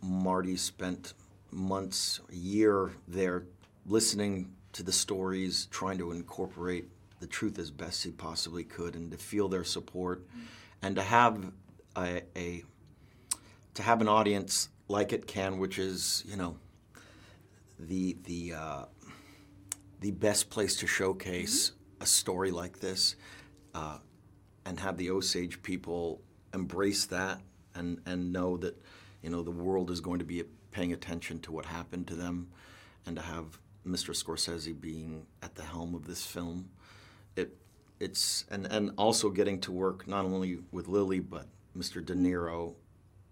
Marty 0.00 0.56
spent 0.56 1.14
months, 1.50 2.20
a 2.30 2.34
year 2.34 2.92
there, 3.06 3.44
listening 3.86 4.52
to 4.72 4.82
the 4.82 4.92
stories, 4.92 5.66
trying 5.66 5.98
to 5.98 6.12
incorporate 6.12 6.88
the 7.20 7.26
truth 7.26 7.58
as 7.58 7.70
best 7.70 8.02
he 8.02 8.10
possibly 8.10 8.64
could, 8.64 8.96
and 8.96 9.10
to 9.12 9.16
feel 9.16 9.48
their 9.48 9.64
support, 9.64 10.26
and 10.80 10.96
to 10.96 11.02
have 11.02 11.52
a, 11.96 12.22
a 12.36 12.64
to 13.74 13.82
have 13.82 14.00
an 14.00 14.08
audience 14.08 14.68
like 14.88 15.12
it 15.12 15.26
can, 15.26 15.58
which 15.58 15.78
is 15.78 16.24
you 16.26 16.36
know 16.36 16.56
the 17.78 18.16
the 18.24 18.54
uh, 18.54 18.84
the 20.00 20.10
best 20.10 20.50
place 20.50 20.76
to 20.76 20.86
showcase 20.86 21.72
a 22.00 22.06
story 22.06 22.50
like 22.50 22.80
this, 22.80 23.14
uh, 23.74 23.98
and 24.64 24.80
have 24.80 24.96
the 24.96 25.10
Osage 25.10 25.62
people 25.62 26.20
embrace 26.54 27.06
that 27.06 27.40
and 27.74 28.00
and 28.06 28.32
know 28.32 28.56
that 28.58 28.80
you 29.22 29.30
know 29.30 29.42
the 29.42 29.50
world 29.50 29.90
is 29.90 30.00
going 30.00 30.18
to 30.18 30.24
be 30.24 30.44
paying 30.70 30.92
attention 30.92 31.38
to 31.40 31.52
what 31.52 31.66
happened 31.66 32.06
to 32.08 32.14
them, 32.14 32.48
and 33.06 33.16
to 33.16 33.22
have 33.22 33.58
Mr. 33.86 34.14
Scorsese 34.14 34.78
being 34.78 35.26
at 35.42 35.54
the 35.54 35.62
helm 35.62 35.94
of 35.94 36.06
this 36.06 36.24
film, 36.24 36.70
it 37.36 37.56
it's 38.00 38.44
and 38.50 38.66
and 38.66 38.92
also 38.96 39.30
getting 39.30 39.60
to 39.60 39.72
work 39.72 40.06
not 40.06 40.24
only 40.24 40.58
with 40.70 40.88
Lily 40.88 41.20
but 41.20 41.46
Mr. 41.76 42.04
De 42.04 42.14
Niro 42.14 42.74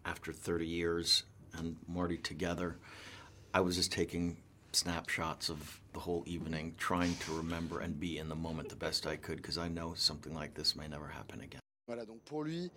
after 0.05 0.33
30 0.33 0.67
years 0.67 1.25
and 1.57 1.77
Marty 1.87 2.17
together. 2.17 2.79
I 3.53 3.61
was 3.61 3.77
just 3.77 3.93
taking 3.93 4.39
snapshots 4.73 5.49
of 5.51 5.59
the 5.93 5.99
whole 6.01 6.23
evening, 6.27 6.75
trying 6.79 7.15
to 7.27 7.33
remember 7.37 7.81
and 7.81 7.99
be 7.99 8.19
in 8.19 8.29
the 8.29 8.35
moment 8.37 8.69
the 8.69 8.77
best 8.77 9.07
I 9.07 9.17
could 9.17 9.37
because 9.37 9.59
I 9.59 9.69
know 9.69 9.95
something 9.97 10.35
like 10.35 10.55
this 10.55 10.75
may 10.77 10.89
never 10.89 11.07
happen 11.09 11.41
again. 11.41 11.61
Voilà, 11.89 12.07
donc 12.07 12.21
pour 12.25 12.45
lui, 12.45 12.71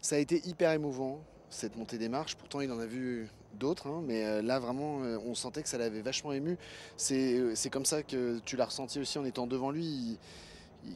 ça 0.00 0.16
a 0.16 0.18
été 0.18 0.40
hyper 0.46 0.72
émouvant, 0.72 1.24
cette 1.48 1.76
montée 1.76 1.98
des 1.98 2.08
marches. 2.08 2.36
Pourtant, 2.36 2.60
il 2.60 2.70
en 2.70 2.78
a 2.78 2.86
vu 2.86 3.28
d'autres, 3.54 3.88
hein, 3.88 4.02
mais 4.06 4.24
euh, 4.24 4.42
là, 4.42 4.60
vraiment, 4.60 5.02
euh, 5.02 5.18
on 5.26 5.34
sentait 5.34 5.62
que 5.64 5.68
ça 5.68 5.78
l'avait 5.78 6.02
vachement 6.02 6.32
ému. 6.32 6.56
C'est 6.96 7.34
euh, 7.38 7.54
c'est 7.56 7.70
comme 7.70 7.84
ça 7.84 8.04
que 8.04 8.38
tu 8.44 8.56
l'as 8.56 8.66
ressenti 8.66 9.00
aussi 9.00 9.18
en 9.18 9.24
étant 9.24 9.48
devant 9.48 9.72
lui. 9.72 9.84
Il- 9.84 10.18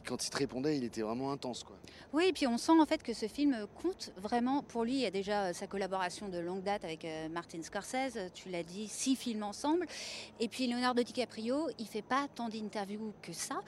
quand 0.05 0.25
il 0.25 0.29
te 0.29 0.37
répondait, 0.37 0.77
il 0.77 0.83
était 0.83 1.01
vraiment 1.01 1.31
intense. 1.31 1.63
Quoi. 1.63 1.75
Oui, 2.13 2.25
et 2.27 2.33
puis 2.33 2.47
on 2.47 2.57
sent 2.57 2.73
en 2.79 2.85
fait 2.85 3.03
que 3.03 3.13
ce 3.13 3.27
film 3.27 3.67
compte 3.81 4.11
vraiment 4.17 4.63
pour 4.63 4.83
lui. 4.83 4.93
Il 4.93 4.99
y 5.01 5.05
a 5.05 5.11
déjà 5.11 5.45
euh, 5.45 5.53
sa 5.53 5.67
collaboration 5.67 6.29
de 6.29 6.37
longue 6.37 6.63
date 6.63 6.83
avec 6.83 7.05
euh, 7.05 7.29
Martin 7.29 7.61
Scorsese, 7.61 8.31
tu 8.33 8.49
l'as 8.49 8.63
dit, 8.63 8.87
six 8.87 9.15
films 9.15 9.43
ensemble. 9.43 9.85
Et 10.39 10.47
puis 10.47 10.67
Leonardo 10.67 11.03
DiCaprio, 11.03 11.69
il 11.79 11.87
fait 11.87 12.01
pas 12.01 12.27
tant 12.33 12.49
d'interviews 12.49 13.13
que 13.21 13.33
ça. 13.33 13.59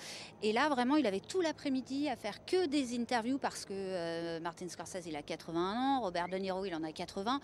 Et 0.42 0.54
là, 0.54 0.70
vraiment, 0.70 0.96
il 0.96 1.06
avait 1.08 1.20
tout 1.20 1.42
l'après-midi 1.42 2.10
à 2.10 2.16
faire 2.16 2.46
que 2.46 2.68
des 2.68 2.98
interviews 2.98 3.38
parce 3.38 3.66
que 3.66 3.74
euh, 3.74 4.40
Martin 4.40 4.68
Scorsese, 4.70 5.06
il 5.06 5.16
a 5.16 5.22
81 5.22 5.60
ans, 5.60 6.02
Robert 6.02 6.28
De 6.30 6.38
Niro, 6.38 6.66
il 6.66 6.74
en 6.76 6.84
a 6.84 6.92
80. 6.92 7.40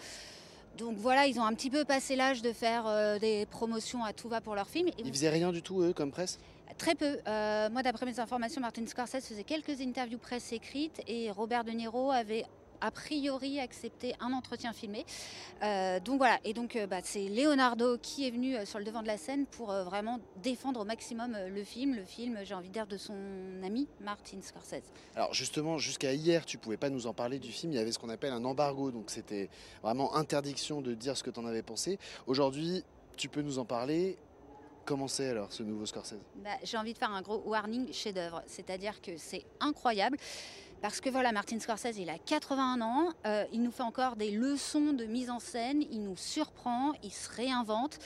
Donc 0.77 0.97
voilà, 0.97 1.27
ils 1.27 1.39
ont 1.39 1.45
un 1.45 1.53
petit 1.53 1.69
peu 1.69 1.85
passé 1.85 2.15
l'âge 2.15 2.41
de 2.41 2.51
faire 2.51 2.87
euh, 2.87 3.19
des 3.19 3.45
promotions 3.45 4.03
à 4.03 4.13
tout 4.13 4.27
va 4.27 4.41
pour 4.41 4.55
leurs 4.55 4.67
films. 4.67 4.87
Et 4.87 4.93
Ils 5.05 5.13
faisaient 5.13 5.29
rien 5.29 5.51
du 5.51 5.61
tout, 5.61 5.81
eux, 5.81 5.93
comme 5.93 6.11
presse? 6.11 6.39
Très 6.77 6.95
peu. 6.95 7.17
Euh, 7.27 7.69
moi, 7.69 7.83
d'après 7.83 8.05
mes 8.05 8.19
informations, 8.19 8.61
Martin 8.61 8.85
Scorsese 8.85 9.25
faisait 9.25 9.43
quelques 9.43 9.81
interviews 9.81 10.17
presse 10.17 10.51
écrites 10.51 11.01
et 11.07 11.31
Robert 11.31 11.63
De 11.63 11.71
Niro 11.71 12.11
avait 12.11 12.45
a 12.81 12.91
priori 12.91 13.61
accepté 13.61 14.13
un 14.19 14.33
entretien 14.33 14.73
filmé. 14.73 15.05
Euh, 15.63 16.01
donc 16.01 16.17
voilà, 16.17 16.37
et 16.43 16.53
donc 16.53 16.77
bah, 16.89 16.97
c'est 17.01 17.29
Leonardo 17.29 17.97
qui 17.97 18.27
est 18.27 18.31
venu 18.31 18.57
sur 18.65 18.77
le 18.77 18.83
devant 18.83 19.01
de 19.01 19.07
la 19.07 19.15
scène 19.15 19.45
pour 19.45 19.67
vraiment 19.67 20.19
défendre 20.41 20.81
au 20.81 20.83
maximum 20.83 21.37
le 21.47 21.63
film, 21.63 21.95
le 21.95 22.03
film, 22.03 22.39
j'ai 22.43 22.53
envie 22.53 22.67
de 22.67 22.73
dire, 22.73 22.85
de 22.85 22.97
son 22.97 23.15
ami 23.63 23.87
Martin 24.01 24.41
Scorsese. 24.41 24.91
Alors 25.15 25.33
justement, 25.33 25.77
jusqu'à 25.77 26.11
hier, 26.11 26.45
tu 26.45 26.57
pouvais 26.57 26.75
pas 26.75 26.89
nous 26.89 27.07
en 27.07 27.13
parler 27.13 27.39
du 27.39 27.53
film, 27.53 27.71
il 27.71 27.75
y 27.75 27.79
avait 27.79 27.93
ce 27.93 27.99
qu'on 27.99 28.09
appelle 28.09 28.33
un 28.33 28.43
embargo, 28.43 28.91
donc 28.91 29.11
c'était 29.11 29.49
vraiment 29.81 30.15
interdiction 30.15 30.81
de 30.81 30.93
dire 30.93 31.15
ce 31.15 31.23
que 31.23 31.29
tu 31.29 31.39
en 31.39 31.45
avais 31.45 31.63
pensé. 31.63 31.99
Aujourd'hui, 32.27 32.83
tu 33.15 33.29
peux 33.29 33.41
nous 33.41 33.59
en 33.59 33.65
parler. 33.65 34.17
Comment 34.85 35.07
c'est 35.07 35.29
alors 35.29 35.51
ce 35.51 35.63
nouveau 35.63 35.85
Scorsese? 35.85 36.19
Bah, 36.43 36.49
J'ai 36.63 36.77
envie 36.77 36.93
de 36.93 36.97
faire 36.97 37.11
un 37.11 37.21
gros 37.21 37.41
warning 37.45 37.91
chef-d'œuvre, 37.93 38.43
c'est-à-dire 38.47 39.01
que 39.01 39.17
c'est 39.17 39.45
incroyable. 39.61 40.17
Parce 40.81 40.99
que 40.99 41.09
voilà, 41.09 41.31
Martin 41.31 41.57
Scorsese, 41.61 41.97
il 41.97 42.09
a 42.09 42.17
81 42.17 42.81
ans, 42.81 43.13
euh, 43.25 43.45
il 43.53 43.63
nous 43.63 43.71
fait 43.71 43.83
encore 43.83 44.17
des 44.17 44.31
leçons 44.31 44.91
de 44.91 45.05
mise 45.05 45.29
en 45.29 45.39
scène, 45.39 45.81
il 45.89 46.03
nous 46.03 46.17
surprend, 46.17 46.91
il 47.01 47.11
se 47.11 47.31
réinvente. 47.31 47.99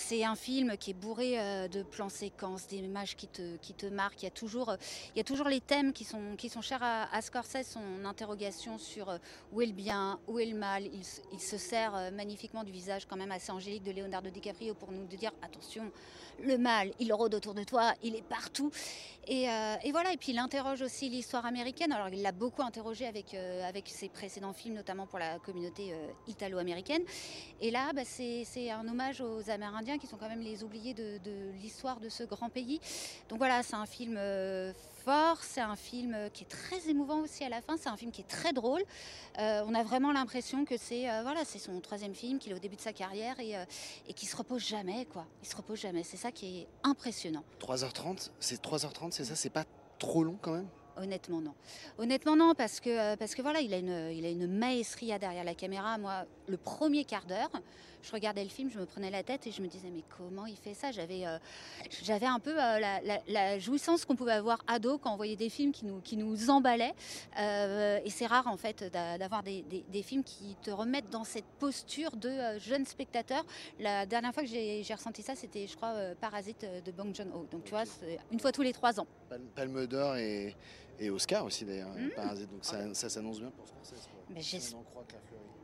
C'est 0.00 0.22
un 0.22 0.36
film 0.36 0.76
qui 0.76 0.92
est 0.92 0.94
bourré 0.94 1.40
euh, 1.40 1.66
de 1.66 1.82
plans 1.82 2.08
séquences, 2.08 2.68
des 2.68 2.76
images 2.76 3.16
qui 3.16 3.26
te, 3.26 3.56
qui 3.56 3.74
te 3.74 3.86
marquent. 3.86 4.22
Il 4.22 4.26
y, 4.26 4.28
a 4.28 4.30
toujours, 4.30 4.68
euh, 4.68 4.76
il 5.12 5.18
y 5.18 5.20
a 5.20 5.24
toujours 5.24 5.48
les 5.48 5.60
thèmes 5.60 5.92
qui 5.92 6.04
sont, 6.04 6.36
qui 6.36 6.48
sont 6.48 6.62
chers 6.62 6.84
à, 6.84 7.20
Scorsese, 7.20 7.66
son 7.66 8.04
interrogation 8.04 8.78
sur 8.78 9.10
euh, 9.10 9.18
où 9.52 9.60
est 9.60 9.66
le 9.66 9.72
bien, 9.72 10.20
où 10.28 10.38
est 10.38 10.46
le 10.46 10.56
mal. 10.56 10.84
Il, 10.84 11.40
se 11.40 11.56
sert 11.56 12.12
magnifiquement 12.12 12.62
du 12.62 12.70
visage 12.70 13.06
quand 13.06 13.16
même 13.16 13.32
assez 13.32 13.50
angélique 13.50 13.82
de 13.82 13.90
Leonardo 13.90 14.30
DiCaprio 14.30 14.74
pour 14.74 14.92
nous 14.92 15.04
dire 15.06 15.32
attention, 15.42 15.90
le 16.40 16.58
mal, 16.58 16.92
il 17.00 17.12
rôde 17.12 17.34
autour 17.34 17.54
de 17.54 17.64
toi, 17.64 17.94
il 18.02 18.14
est 18.14 18.22
partout. 18.22 18.70
Et, 19.26 19.44
et 19.44 19.92
voilà, 19.92 20.12
et 20.12 20.16
puis 20.16 20.32
il 20.32 20.38
interroge 20.38 20.82
aussi 20.82 21.08
l'histoire 21.08 21.46
américaine. 21.46 21.92
Alors 21.92 22.08
il 22.08 22.22
l'a 22.22 22.32
beaucoup 22.32 22.62
interrogé 22.62 23.06
avec, 23.06 23.34
avec 23.34 23.88
ses 23.88 24.08
précédents 24.08 24.52
films, 24.52 24.74
notamment 24.74 25.06
pour 25.06 25.18
la 25.18 25.38
communauté 25.38 25.94
italo-américaine. 26.26 27.02
Et 27.60 27.70
là, 27.70 27.92
bah, 27.94 28.02
c'est 28.04 28.70
un 28.70 28.86
hommage 28.86 29.20
aux 29.20 29.48
Amérindiens 29.48 29.87
qui 29.96 30.06
sont 30.06 30.18
quand 30.18 30.28
même 30.28 30.40
les 30.40 30.62
oubliés 30.62 30.92
de, 30.92 31.18
l'histoire 31.62 32.00
de 32.00 32.08
ce 32.08 32.24
grand 32.24 32.50
pays. 32.50 32.80
Donc 33.28 33.38
voilà, 33.38 33.62
c'est 33.62 33.76
un 33.76 33.86
film 33.86 34.16
euh, 34.18 34.72
fort, 35.04 35.38
c'est 35.42 35.60
un 35.60 35.76
film 35.76 36.12
euh, 36.14 36.28
qui 36.28 36.44
est 36.44 36.48
très 36.48 36.90
émouvant 36.90 37.20
aussi 37.20 37.44
à 37.44 37.48
la 37.48 37.62
fin, 37.62 37.76
c'est 37.78 37.88
un 37.88 37.96
film 37.96 38.10
qui 38.10 38.20
est 38.20 38.28
très 38.28 38.52
drôle. 38.52 38.82
Euh, 39.38 39.62
on 39.66 39.74
a 39.74 39.82
vraiment 39.82 40.12
l'impression 40.12 40.64
que 40.64 40.76
c'est 40.76 41.04
voilà, 41.22 41.44
c'est 41.44 41.58
son 41.58 41.80
troisième 41.80 42.14
film, 42.14 42.38
qu'il 42.38 42.52
est 42.52 42.56
au 42.56 42.58
début 42.58 42.76
de 42.76 42.80
sa 42.80 42.92
carrière 42.92 43.38
et, 43.40 43.54
et 44.06 44.12
qui 44.12 44.26
se 44.26 44.36
repose 44.36 44.66
jamais, 44.66 45.06
quoi. 45.06 45.26
Il 45.42 45.48
se 45.48 45.56
repose 45.56 45.78
jamais. 45.78 46.02
C'est 46.02 46.16
ça 46.16 46.32
qui 46.32 46.60
est 46.60 46.68
impressionnant. 46.82 47.44
3h30, 47.60 48.30
c'est 48.40 48.62
3h30, 48.62 49.12
c'est 49.12 49.24
ça, 49.24 49.36
c'est 49.36 49.50
pas 49.50 49.64
trop 49.98 50.24
long 50.24 50.36
quand 50.40 50.52
même? 50.52 50.68
Honnêtement, 50.98 51.40
non. 51.40 51.54
Honnêtement, 51.98 52.34
non, 52.34 52.54
parce 52.56 52.80
que, 52.80 53.14
parce 53.16 53.34
que 53.34 53.42
voilà, 53.42 53.60
il 53.60 53.72
a, 53.72 53.78
une, 53.78 54.10
il 54.12 54.24
a 54.24 54.30
une 54.30 54.48
maestria 54.48 55.18
derrière 55.18 55.44
la 55.44 55.54
caméra. 55.54 55.96
Moi, 55.96 56.24
le 56.48 56.56
premier 56.56 57.04
quart 57.04 57.24
d'heure, 57.24 57.50
je 58.02 58.12
regardais 58.12 58.42
le 58.42 58.48
film, 58.48 58.70
je 58.70 58.78
me 58.78 58.86
prenais 58.86 59.10
la 59.10 59.22
tête 59.22 59.46
et 59.46 59.50
je 59.50 59.62
me 59.62 59.68
disais 59.68 59.90
mais 59.90 60.02
comment 60.16 60.46
il 60.46 60.56
fait 60.56 60.74
ça? 60.74 60.92
J'avais 60.92 61.26
euh, 61.26 61.38
j'avais 62.02 62.26
un 62.26 62.38
peu 62.38 62.54
euh, 62.56 62.80
la, 63.26 63.58
jouissance 63.58 64.04
qu'on 64.04 64.16
pouvait 64.16 64.32
avoir 64.32 64.58
ado 64.66 64.98
quand 64.98 65.12
on 65.12 65.16
voyait 65.16 65.36
des 65.36 65.48
films 65.48 65.72
qui 65.72 65.84
nous, 65.84 66.00
qui 66.00 66.16
nous 66.16 66.50
emballaient. 66.50 66.94
Euh, 67.38 68.00
et 68.04 68.10
c'est 68.10 68.26
rare 68.26 68.46
en 68.46 68.56
fait 68.56 68.84
d'avoir 69.18 69.42
des, 69.42 69.62
des, 69.62 70.02
films 70.02 70.22
qui 70.22 70.56
te 70.62 70.70
remettent 70.70 71.10
dans 71.10 71.24
cette 71.24 71.46
posture 71.58 72.16
de 72.16 72.58
jeune 72.58 72.86
spectateur. 72.86 73.44
La 73.78 74.06
dernière 74.06 74.32
fois 74.32 74.42
que 74.42 74.48
j'ai 74.48 74.94
ressenti 74.94 75.22
ça, 75.22 75.34
c'était 75.34 75.66
je 75.66 75.76
crois 75.76 75.94
Parasite 76.20 76.66
de 76.84 76.92
Bong 76.92 77.14
Joon-ho. 77.14 77.46
Donc 77.50 77.64
tu 77.64 77.70
vois, 77.70 77.84
une 78.30 78.40
fois 78.40 78.52
tous 78.52 78.62
les 78.62 78.72
trois 78.72 79.00
ans. 79.00 79.06
Palme 79.54 79.86
d'or 79.86 80.16
et, 80.16 80.54
et, 80.98 81.10
Oscar 81.10 81.44
aussi 81.44 81.64
d'ailleurs, 81.64 81.90
mmh. 81.90 82.10
Parasite. 82.14 82.50
Donc 82.50 82.64
ça, 82.64 82.94
ça 82.94 83.08
s'annonce 83.08 83.40
bien 83.40 83.50
pour 83.50 83.66
Scorsese. 83.66 84.08
Mais 84.30 84.40
la 84.40 84.58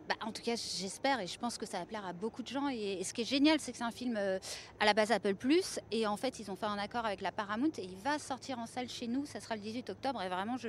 bah, 0.09 0.17
en 0.21 0.33
tout 0.33 0.43
cas, 0.43 0.55
j'espère 0.55 1.21
et 1.21 1.27
je 1.27 1.39
pense 1.39 1.57
que 1.57 1.65
ça 1.65 1.79
va 1.79 1.87
plaire 1.87 2.05
à 2.05 2.13
beaucoup 2.13 2.43
de 2.43 2.49
gens. 2.49 2.69
Et, 2.69 3.03
ce 3.05 3.15
qui 3.15 3.23
est 3.23 3.27
génial, 3.27 3.59
c'est 3.59 3.73
que 3.73 3.79
c'est 3.79 3.85
un 3.85 3.91
film 3.91 4.17
euh, 4.19 4.39
à 4.79 4.85
la 4.85 4.93
base 4.93 5.11
Apple 5.11 5.35
Plus. 5.35 5.81
Et 5.91 6.07
en 6.07 6.17
fait, 6.17 6.39
ils 6.39 6.51
ont 6.51 6.57
fait 6.57 6.67
un 6.67 6.79
accord 6.79 7.07
avec 7.07 7.23
la 7.23 7.33
Paramount 7.33 7.71
et 7.79 7.85
il 7.85 7.97
va 7.97 8.19
sortir 8.19 8.59
en 8.59 8.67
salle 8.67 8.89
chez 8.89 9.07
nous. 9.07 9.25
Ça 9.25 9.41
sera 9.41 9.57
le 9.57 9.63
18 9.63 9.91
octobre. 9.91 10.21
Et 10.23 10.29
vraiment, 10.29 10.59
je, 10.59 10.69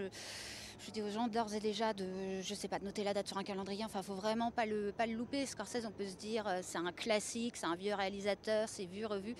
dis 0.93 1.01
aux 1.01 1.09
gens 1.09 1.27
d'ores 1.27 1.53
et 1.53 1.59
déjà 1.59 1.93
de, 1.93 2.41
je 2.41 2.53
sais 2.53 2.69
pas, 2.69 2.79
de 2.79 2.85
noter 2.85 3.03
la 3.03 3.13
date 3.13 3.27
sur 3.27 3.37
un 3.37 3.43
calendrier. 3.43 3.83
Enfin, 3.83 4.01
faut 4.01 4.15
vraiment 4.15 4.51
pas 4.51 4.65
le, 4.65 4.93
pas 4.95 5.05
le 5.05 5.13
louper. 5.13 5.45
Scorsese, 5.45 5.85
on 5.85 5.91
peut 5.91 6.07
se 6.07 6.15
dire, 6.15 6.47
euh, 6.47 6.59
c'est 6.61 6.77
un 6.77 6.93
classique, 6.93 7.57
c'est 7.57 7.67
un 7.67 7.75
vieux 7.75 7.93
réalisateur, 7.93 8.69
c'est 8.69 8.85
vu, 8.85 9.05
revu. 9.05 9.35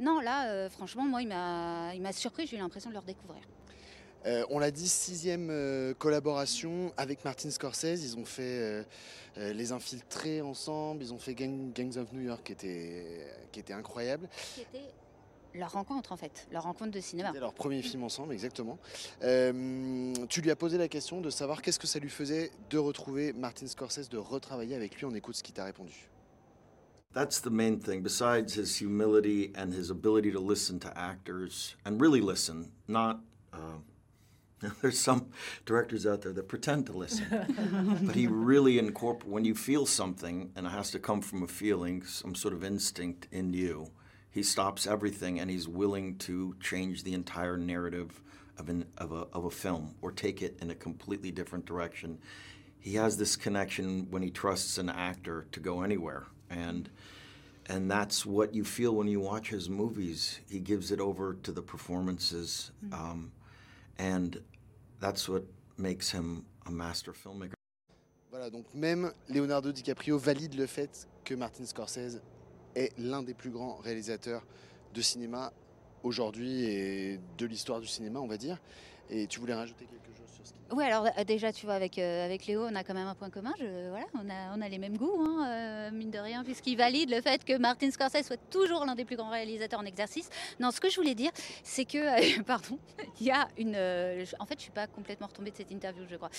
Non, 0.00 0.20
là, 0.20 0.48
euh, 0.48 0.68
franchement, 0.68 1.04
moi, 1.04 1.22
il 1.22 1.28
m'a 1.28 2.12
surpris. 2.12 2.46
J'ai 2.46 2.56
eu 2.56 2.60
l'impression 2.60 2.90
de 2.90 2.94
le 2.94 3.00
redécouvrir. 3.00 3.42
Euh, 4.26 4.44
on 4.50 4.58
l'a 4.58 4.70
dit, 4.70 4.88
sixième 4.88 5.48
euh, 5.50 5.94
collaboration 5.94 6.92
avec 6.96 7.24
Martin 7.24 7.50
Scorsese. 7.50 8.02
Ils 8.04 8.16
ont 8.18 8.24
fait 8.24 8.84
euh, 9.38 9.52
Les 9.52 9.72
Infiltrés 9.72 10.42
ensemble, 10.42 11.02
ils 11.02 11.12
ont 11.12 11.18
fait 11.18 11.34
Gangs 11.34 11.96
of 11.96 12.12
New 12.12 12.20
York 12.20 12.42
qui 12.44 12.52
était, 12.52 13.26
qui 13.52 13.60
était 13.60 13.72
incroyable. 13.72 14.28
C'était 14.54 14.92
leur 15.52 15.72
rencontre 15.72 16.12
en 16.12 16.16
fait, 16.16 16.46
leur 16.52 16.62
rencontre 16.62 16.92
de 16.92 17.00
cinéma. 17.00 17.30
C'était 17.30 17.40
leur 17.40 17.54
premier 17.54 17.82
film 17.82 18.04
ensemble, 18.04 18.32
exactement. 18.32 18.78
tu 19.20 20.40
lui 20.42 20.50
as 20.50 20.56
posé 20.56 20.78
la 20.78 20.88
question 20.88 21.20
de 21.20 21.30
savoir 21.30 21.60
qu'est-ce 21.62 21.78
que 21.78 21.88
ça 21.88 21.98
lui 21.98 22.10
faisait 22.10 22.52
de 22.68 22.78
retrouver 22.78 23.32
Martin 23.32 23.66
Scorsese, 23.66 24.08
de 24.08 24.18
retravailler 24.18 24.76
avec 24.76 24.96
lui. 24.96 25.06
On 25.06 25.14
écoute 25.14 25.34
ce 25.34 25.42
qu'il 25.42 25.54
t'a 25.54 25.64
répondu. 25.64 26.08
That's 27.12 27.40
the 27.42 27.50
main 27.50 27.80
thing, 27.80 28.02
besides 28.02 28.54
his 28.54 28.80
humility 28.80 29.52
and 29.56 29.72
his 29.72 29.90
ability 29.90 30.30
to 30.30 30.38
listen 30.38 30.78
to 30.78 30.92
actors 30.94 31.76
and 31.84 32.00
really 32.00 32.20
listen, 32.20 32.70
not. 32.86 33.18
Uh, 33.52 33.80
There's 34.82 34.98
some 34.98 35.30
directors 35.64 36.06
out 36.06 36.22
there 36.22 36.32
that 36.32 36.48
pretend 36.48 36.86
to 36.86 36.92
listen, 36.92 38.00
but 38.02 38.14
he 38.14 38.26
really 38.26 38.78
incorporates 38.78 39.30
when 39.30 39.44
you 39.44 39.54
feel 39.54 39.86
something, 39.86 40.52
and 40.54 40.66
it 40.66 40.70
has 40.70 40.90
to 40.90 40.98
come 40.98 41.22
from 41.22 41.42
a 41.42 41.46
feeling, 41.46 42.04
some 42.04 42.34
sort 42.34 42.54
of 42.54 42.62
instinct 42.62 43.26
in 43.32 43.52
you. 43.52 43.90
He 44.30 44.42
stops 44.42 44.86
everything 44.86 45.40
and 45.40 45.50
he's 45.50 45.66
willing 45.66 46.16
to 46.18 46.54
change 46.60 47.02
the 47.02 47.14
entire 47.14 47.56
narrative 47.56 48.20
of, 48.58 48.68
an, 48.68 48.84
of, 48.98 49.12
a, 49.12 49.26
of 49.32 49.46
a 49.46 49.50
film 49.50 49.96
or 50.02 50.12
take 50.12 50.40
it 50.42 50.56
in 50.60 50.70
a 50.70 50.74
completely 50.74 51.32
different 51.32 51.66
direction. 51.66 52.18
He 52.78 52.94
has 52.94 53.16
this 53.16 53.34
connection 53.34 54.06
when 54.10 54.22
he 54.22 54.30
trusts 54.30 54.78
an 54.78 54.88
actor 54.88 55.46
to 55.52 55.60
go 55.60 55.82
anywhere, 55.82 56.26
and 56.48 56.88
and 57.66 57.90
that's 57.90 58.26
what 58.26 58.54
you 58.54 58.64
feel 58.64 58.96
when 58.96 59.06
you 59.06 59.20
watch 59.20 59.48
his 59.50 59.68
movies. 59.68 60.40
He 60.48 60.58
gives 60.58 60.90
it 60.90 60.98
over 60.98 61.34
to 61.42 61.52
the 61.52 61.62
performances. 61.62 62.70
Mm-hmm. 62.84 62.94
Um, 62.94 63.32
and 64.00 64.42
that's 65.00 65.28
what 65.28 65.42
makes 65.76 66.10
him 66.10 66.44
a 66.66 66.70
master 66.70 67.12
filmmaker. 67.12 67.54
Voilà, 68.30 68.50
donc 68.50 68.64
même 68.74 69.12
Leonardo 69.28 69.72
DiCaprio 69.72 70.18
valide 70.18 70.54
le 70.54 70.66
fait 70.66 71.08
que 71.24 71.34
Martin 71.34 71.66
Scorsese 71.66 72.20
est 72.74 72.96
l'un 72.98 73.22
des 73.22 73.34
plus 73.34 73.50
grands 73.50 73.76
réalisateurs 73.76 74.46
de 74.94 75.02
cinéma 75.02 75.52
aujourd'hui 76.02 76.64
et 76.64 77.20
de 77.36 77.46
l'histoire 77.46 77.80
du 77.80 77.86
cinéma, 77.86 78.20
on 78.20 78.28
va 78.28 78.36
dire. 78.36 78.58
Et 79.10 79.26
tu 79.26 79.40
voulais 79.40 79.54
rajouter 79.54 79.84
quelque 79.84 80.16
chose 80.16 80.54
oui, 80.72 80.84
alors 80.84 81.06
euh, 81.06 81.24
déjà, 81.24 81.52
tu 81.52 81.66
vois, 81.66 81.74
avec, 81.74 81.98
euh, 81.98 82.24
avec 82.24 82.46
Léo, 82.46 82.64
on 82.64 82.74
a 82.74 82.84
quand 82.84 82.94
même 82.94 83.06
un 83.08 83.14
point 83.14 83.30
commun. 83.30 83.52
Je, 83.58 83.88
voilà, 83.88 84.06
on 84.14 84.30
a, 84.30 84.56
on 84.56 84.60
a 84.60 84.68
les 84.68 84.78
mêmes 84.78 84.96
goûts, 84.96 85.20
hein, 85.20 85.46
euh, 85.48 85.90
mine 85.90 86.10
de 86.10 86.18
rien, 86.18 86.44
puisqu'il 86.44 86.76
valide 86.76 87.10
le 87.10 87.20
fait 87.20 87.44
que 87.44 87.56
Martin 87.56 87.90
Scorsese 87.90 88.24
soit 88.24 88.40
toujours 88.50 88.84
l'un 88.84 88.94
des 88.94 89.04
plus 89.04 89.16
grands 89.16 89.30
réalisateurs 89.30 89.80
en 89.80 89.84
exercice. 89.84 90.30
Non, 90.60 90.70
ce 90.70 90.80
que 90.80 90.88
je 90.88 90.96
voulais 90.96 91.16
dire, 91.16 91.32
c'est 91.64 91.84
que, 91.84 92.40
pardon, 92.42 92.78
il 93.20 93.26
y 93.26 93.30
a 93.32 93.48
une. 93.58 93.76
en 94.38 94.46
fait, 94.46 94.58
je 94.58 94.62
suis 94.62 94.70
pas 94.70 94.86
complètement 94.86 95.26
retombée 95.26 95.50
de 95.50 95.56
cette 95.56 95.72
interview, 95.72 96.04
je 96.08 96.16
crois. 96.16 96.30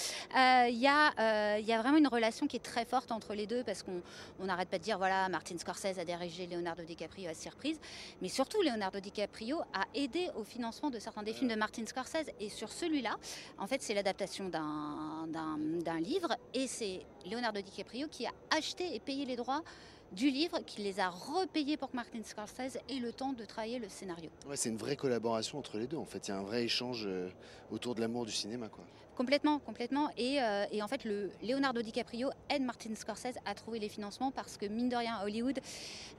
Il 0.69 0.77
y, 0.77 0.87
a, 0.87 1.59
y 1.59 1.73
a 1.73 1.81
vraiment 1.81 1.97
une 1.97 2.07
relation 2.07 2.47
qui 2.47 2.55
est 2.55 2.63
très 2.63 2.85
forte 2.85 3.11
entre 3.11 3.33
les 3.33 3.47
deux, 3.47 3.63
parce 3.63 3.83
qu'on 3.83 4.01
n'arrête 4.45 4.69
pas 4.69 4.77
de 4.77 4.83
dire, 4.83 4.97
voilà, 4.97 5.27
Martin 5.27 5.57
Scorsese 5.57 5.99
a 5.99 6.05
dirigé 6.05 6.47
Leonardo 6.47 6.83
DiCaprio 6.83 7.29
à 7.29 7.33
surprise, 7.33 7.79
mais 8.21 8.29
surtout, 8.29 8.61
Leonardo 8.61 8.99
DiCaprio 8.99 9.61
a 9.73 9.83
aidé 9.93 10.29
au 10.35 10.43
financement 10.43 10.89
de 10.89 10.99
certains 10.99 11.23
des 11.23 11.33
films 11.33 11.49
de 11.49 11.55
Martin 11.55 11.85
Scorsese, 11.85 12.31
et 12.39 12.49
sur 12.49 12.71
celui-là, 12.71 13.17
en 13.57 13.67
fait, 13.67 13.81
c'est 13.81 13.93
l'adaptation 13.93 14.20
d'un 14.49 15.99
livre 15.99 16.35
et 16.53 16.67
c'est 16.67 17.01
Leonardo 17.29 17.61
DiCaprio 17.61 18.07
qui 18.09 18.25
a 18.25 18.31
acheté 18.55 18.95
et 18.95 18.99
payé 18.99 19.25
les 19.25 19.35
droits 19.35 19.63
du 20.11 20.29
livre, 20.29 20.59
qui 20.65 20.81
les 20.81 20.99
a 20.99 21.09
repayés 21.09 21.77
pour 21.77 21.89
que 21.89 21.95
Martin 21.95 22.21
Scorsese 22.23 22.77
ait 22.89 22.99
le 22.99 23.13
temps 23.13 23.33
de 23.33 23.45
travailler 23.45 23.79
le 23.79 23.89
scénario. 23.89 24.29
Ouais, 24.47 24.57
c'est 24.57 24.69
une 24.69 24.77
vraie 24.77 24.95
collaboration 24.95 25.57
entre 25.57 25.77
les 25.77 25.87
deux 25.87 25.97
en 25.97 26.05
fait. 26.05 26.27
Il 26.27 26.31
y 26.31 26.33
a 26.33 26.37
un 26.37 26.43
vrai 26.43 26.63
échange 26.63 27.05
euh, 27.07 27.29
autour 27.71 27.95
de 27.95 28.01
l'amour 28.01 28.25
du 28.25 28.31
cinéma. 28.31 28.67
Quoi. 28.67 28.83
Complètement, 29.15 29.59
complètement. 29.59 30.09
Et, 30.17 30.41
euh, 30.41 30.65
et, 30.71 30.81
en 30.81 30.87
fait, 30.87 31.05
le 31.05 31.31
Leonardo 31.43 31.81
DiCaprio 31.81 32.29
aide 32.49 32.63
Martin 32.63 32.95
Scorsese 32.95 33.37
à 33.45 33.53
trouver 33.53 33.79
les 33.79 33.89
financements 33.89 34.31
parce 34.31 34.57
que, 34.57 34.65
mine 34.65 34.89
de 34.89 34.95
rien, 34.95 35.15
à 35.15 35.25
Hollywood, 35.25 35.59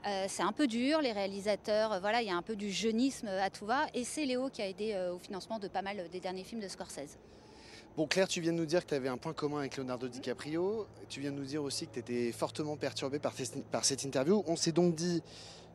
euh, 0.07 0.27
c'est 0.29 0.43
un 0.43 0.53
peu 0.53 0.67
dur. 0.67 1.01
Les 1.01 1.13
réalisateurs, 1.13 2.01
voilà, 2.01 2.23
il 2.23 2.29
y 2.29 2.31
a 2.31 2.37
un 2.37 2.43
peu 2.43 2.55
du 2.55 2.71
jeunisme 2.71 3.29
à 3.29 3.51
tout 3.51 3.67
va. 3.67 3.87
Et 3.93 4.05
c'est 4.05 4.25
Léo 4.25 4.49
qui 4.51 4.63
a 4.63 4.69
aidé 4.69 5.11
au 5.13 5.19
financement 5.19 5.59
de 5.59 5.69
pas 5.69 5.83
mal 5.83 6.09
des 6.11 6.21
derniers 6.21 6.45
films 6.45 6.61
de 6.61 6.69
Scorsese. 6.69 7.19
Bon, 7.95 8.07
Claire, 8.07 8.27
tu 8.27 8.41
viens 8.41 8.53
de 8.53 8.57
nous 8.57 8.65
dire 8.65 8.83
que 8.85 8.89
tu 8.89 8.95
avais 8.95 9.09
un 9.09 9.19
point 9.19 9.35
commun 9.35 9.59
avec 9.59 9.77
Leonardo 9.77 10.09
DiCaprio. 10.09 10.87
Tu 11.11 11.21
viens 11.21 11.31
de 11.31 11.37
nous 11.37 11.45
dire 11.45 11.63
aussi 11.63 11.87
que 11.87 11.93
tu 11.93 11.99
étais 11.99 12.33
fortement 12.33 12.79
perturbé 12.79 13.19
par, 13.19 13.35
par 13.71 13.85
cette 13.85 14.05
interview. 14.05 14.43
On 14.47 14.57
s'est 14.57 14.73
donc 14.73 14.95
dit 14.95 15.23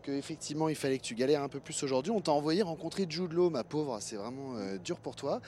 qu'effectivement 0.02 0.68
il 0.68 0.76
fallait 0.76 0.98
que 0.98 1.04
tu 1.04 1.14
galères 1.14 1.44
un 1.44 1.48
peu 1.48 1.60
plus 1.60 1.84
aujourd'hui. 1.84 2.12
On 2.12 2.20
t'a 2.20 2.32
envoyé 2.32 2.64
rencontrer 2.64 3.06
Jude 3.08 3.34
Law, 3.34 3.52
ma 3.52 3.64
pauvre, 3.64 4.00
c'est 4.02 4.16
vraiment 4.16 4.56
euh, 4.56 4.80
dur 4.80 4.98
pour 4.98 5.16
toi. 5.16 5.42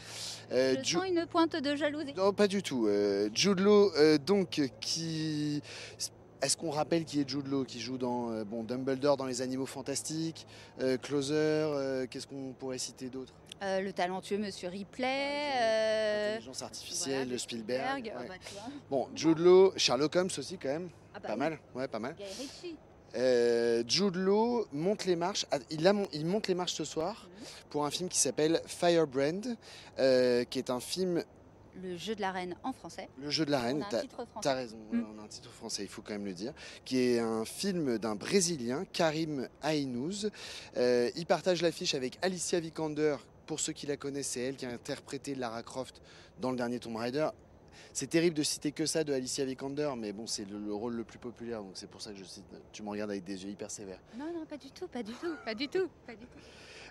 Euh, 0.52 0.76
Je 0.84 0.98
sens 0.98 1.08
une 1.08 1.26
pointe 1.26 1.56
de 1.56 1.76
jalousie. 1.76 2.14
Non, 2.16 2.34
pas 2.34 2.48
du 2.48 2.62
tout. 2.62 2.86
Euh, 2.88 3.30
Jude 3.34 3.62
Law, 3.62 3.92
donc, 4.20 4.62
qui. 4.80 5.64
Est-ce 6.42 6.56
qu'on 6.56 6.70
rappelle 6.70 7.04
qui 7.04 7.20
est 7.20 7.28
Jude 7.28 7.48
Law, 7.48 7.66
qui 7.66 7.80
joue 7.80 7.98
dans 7.98 8.44
bon, 8.46 8.64
Dumbledore 8.64 9.18
dans 9.18 9.26
Les 9.26 9.42
Animaux 9.42 9.66
Fantastiques, 9.66 10.46
Closer, 11.02 12.06
qu'est-ce 12.10 12.28
qu'on 12.28 12.54
pourrait 12.58 12.78
citer 12.78 13.10
d'autre? 13.10 13.34
Le 13.62 13.92
talentueux 13.92 14.38
Monsieur 14.38 14.70
Ripley. 14.70 16.34
Intelligence 16.34 16.62
artificielle, 16.62 17.30
de 17.30 17.38
Spielberg. 17.38 18.14
Bah, 18.16 18.36
bon, 18.90 19.08
Jude 19.16 19.40
Law, 19.40 19.74
Sherlock 19.78 20.16
Holmes 20.16 20.30
aussi 20.38 20.58
quand 20.58 20.70
même. 20.70 20.90
Ah 21.14 21.20
bah 21.20 21.30
pas 21.30 21.36
mal, 21.36 21.60
ouais, 21.76 21.88
pas 21.88 22.00
mal. 22.00 22.16
Euh, 23.16 23.84
Jude 23.88 24.16
Law 24.16 24.68
monte 24.72 25.06
les 25.06 25.16
marches. 25.16 25.46
Ah, 25.52 25.58
il, 25.70 25.82
il, 26.14 26.26
monte 26.26 26.48
les 26.48 26.56
marches 26.56 26.74
ce 26.74 26.84
soir 26.84 27.28
mhm. 27.28 27.46
pour 27.70 27.86
un 27.86 27.92
film 27.92 28.10
qui 28.10 28.20
s'appelle 28.20 28.62
Firebrand, 28.66 29.56
euh, 29.98 30.44
qui 30.44 30.60
est 30.60 30.70
un 30.70 30.80
film. 30.80 31.24
Le 31.82 31.96
jeu 31.96 32.14
de 32.14 32.22
la 32.22 32.32
reine 32.32 32.56
en 32.64 32.74
français. 32.74 33.08
Le 33.22 33.30
jeu 33.30 33.46
de 33.46 33.52
la 33.52 33.62
reine, 33.62 33.86
t'as 34.42 34.54
raison, 34.54 34.78
mm. 34.92 35.06
on 35.16 35.22
a 35.22 35.24
un 35.24 35.28
titre 35.28 35.50
français, 35.50 35.84
il 35.84 35.88
faut 35.88 36.02
quand 36.02 36.12
même 36.12 36.26
le 36.26 36.34
dire, 36.34 36.52
qui 36.84 37.00
est 37.00 37.20
un 37.20 37.46
film 37.46 37.98
d'un 37.98 38.16
Brésilien, 38.16 38.84
Karim 38.92 39.48
Ainouz. 39.64 40.30
Euh, 40.76 41.10
il 41.16 41.26
partage 41.26 41.62
l'affiche 41.62 41.96
avec 41.96 42.18
Alicia 42.22 42.60
Vikander. 42.60 43.16
Pour 43.50 43.60
ceux 43.60 43.74
qui 43.74 43.88
la 43.88 43.98
connaissent, 43.98 44.28
c'est 44.28 44.42
elle 44.42 44.56
qui 44.58 44.68
a 44.68 44.70
interprété 44.70 45.34
Lara 45.34 45.64
Croft 45.64 46.04
dans 46.40 46.52
le 46.52 46.58
dernier 46.58 46.78
Tomb 46.78 46.96
Raider. 46.96 47.30
C'est 47.94 48.06
terrible 48.06 48.36
de 48.36 48.44
citer 48.44 48.72
que 48.72 48.86
ça 48.86 49.04
de 49.04 49.12
Alicia 49.12 49.44
Vikander, 49.44 49.90
mais 49.98 50.14
bon, 50.14 50.28
c'est 50.28 50.48
le, 50.48 50.72
rôle 50.72 50.94
le 50.94 51.04
plus 51.04 51.18
populaire, 51.18 51.64
donc 51.64 51.72
c'est 51.74 51.90
pour 51.90 52.00
ça 52.00 52.12
que 52.12 52.20
je 52.20 52.26
cite. 52.26 52.46
Tu 52.72 52.84
me 52.84 52.90
regardes 52.90 53.10
avec 53.10 53.24
des 53.24 53.44
yeux 53.44 53.50
hyper 53.50 53.72
sévères. 53.72 53.98
Non, 54.16 54.32
non, 54.32 54.46
pas 54.46 54.58
du 54.58 54.70
tout, 54.70 54.88
pas 54.88 55.02
du 55.02 55.14
tout, 55.14 55.34
pas 55.44 55.56
du 55.56 55.68
tout, 55.68 55.90
pas 56.06 56.14
du 56.14 56.28
tout. 56.28 56.40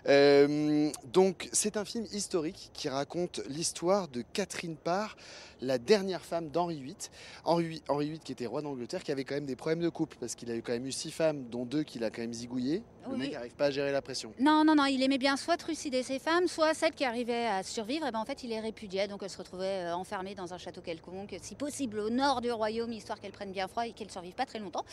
Euh, 0.07 0.89
donc 1.11 1.49
c'est 1.51 1.77
un 1.77 1.85
film 1.85 2.05
historique 2.11 2.71
qui 2.73 2.89
raconte 2.89 3.41
l'histoire 3.47 4.07
de 4.07 4.23
Catherine 4.33 4.75
Parr, 4.75 5.15
la 5.61 5.77
dernière 5.77 6.23
femme 6.23 6.49
d'Henri 6.49 6.81
VIII. 6.81 6.95
Henri, 7.43 7.81
Henri 7.89 8.09
VIII 8.09 8.19
qui 8.19 8.31
était 8.31 8.45
roi 8.45 8.61
d'Angleterre, 8.61 9.03
qui 9.03 9.11
avait 9.11 9.23
quand 9.23 9.35
même 9.35 9.45
des 9.45 9.55
problèmes 9.55 9.81
de 9.81 9.89
couple, 9.89 10.17
parce 10.19 10.35
qu'il 10.35 10.49
a 10.51 10.55
eu 10.55 10.61
quand 10.61 10.71
même 10.71 10.85
eu 10.85 10.91
six 10.91 11.11
femmes, 11.11 11.49
dont 11.49 11.65
deux 11.65 11.83
qu'il 11.83 12.03
a 12.03 12.09
quand 12.09 12.21
même 12.21 12.33
zigouillées. 12.33 12.83
Le 13.09 13.17
mec 13.17 13.31
n'arrive 13.31 13.55
pas 13.55 13.65
à 13.65 13.71
gérer 13.71 13.91
la 13.91 14.01
pression. 14.01 14.33
Non, 14.39 14.63
non, 14.63 14.75
non, 14.75 14.85
il 14.85 15.01
aimait 15.01 15.17
bien 15.17 15.35
soit 15.35 15.57
trucider 15.57 16.03
ses 16.03 16.19
femmes, 16.19 16.47
soit 16.47 16.73
celles 16.73 16.93
qui 16.93 17.05
arrivaient 17.05 17.47
à 17.47 17.63
survivre. 17.63 18.05
Et 18.05 18.11
ben 18.11 18.19
en 18.19 18.25
fait, 18.25 18.43
il 18.43 18.49
les 18.49 18.59
répudiait, 18.59 19.07
donc 19.07 19.21
elle 19.23 19.29
se 19.29 19.37
retrouvait 19.37 19.87
euh, 19.87 19.95
enfermée 19.95 20.35
dans 20.35 20.53
un 20.53 20.57
château 20.57 20.81
quelconque, 20.81 21.35
si 21.41 21.55
possible 21.55 21.99
au 21.99 22.09
nord 22.09 22.41
du 22.41 22.51
royaume, 22.51 22.91
histoire 22.93 23.19
qu'elle 23.19 23.31
prenne 23.31 23.51
bien 23.51 23.67
froid 23.67 23.87
et 23.87 23.93
qu'elle 23.93 24.07
ne 24.07 24.11
survive 24.11 24.35
pas 24.35 24.45
très 24.45 24.59
longtemps. 24.59 24.85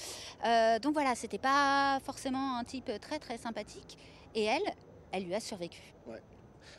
Euh, 0.46 0.78
donc 0.78 0.94
voilà, 0.94 1.14
c'était 1.14 1.38
pas 1.38 1.98
forcément 2.04 2.56
un 2.56 2.64
type 2.64 2.90
très 3.00 3.18
très 3.18 3.36
sympathique. 3.36 3.98
Et 4.34 4.44
elle, 4.44 4.74
elle 5.16 5.24
lui 5.24 5.34
a 5.34 5.40
survécu. 5.40 5.80
Ouais. 6.06 6.20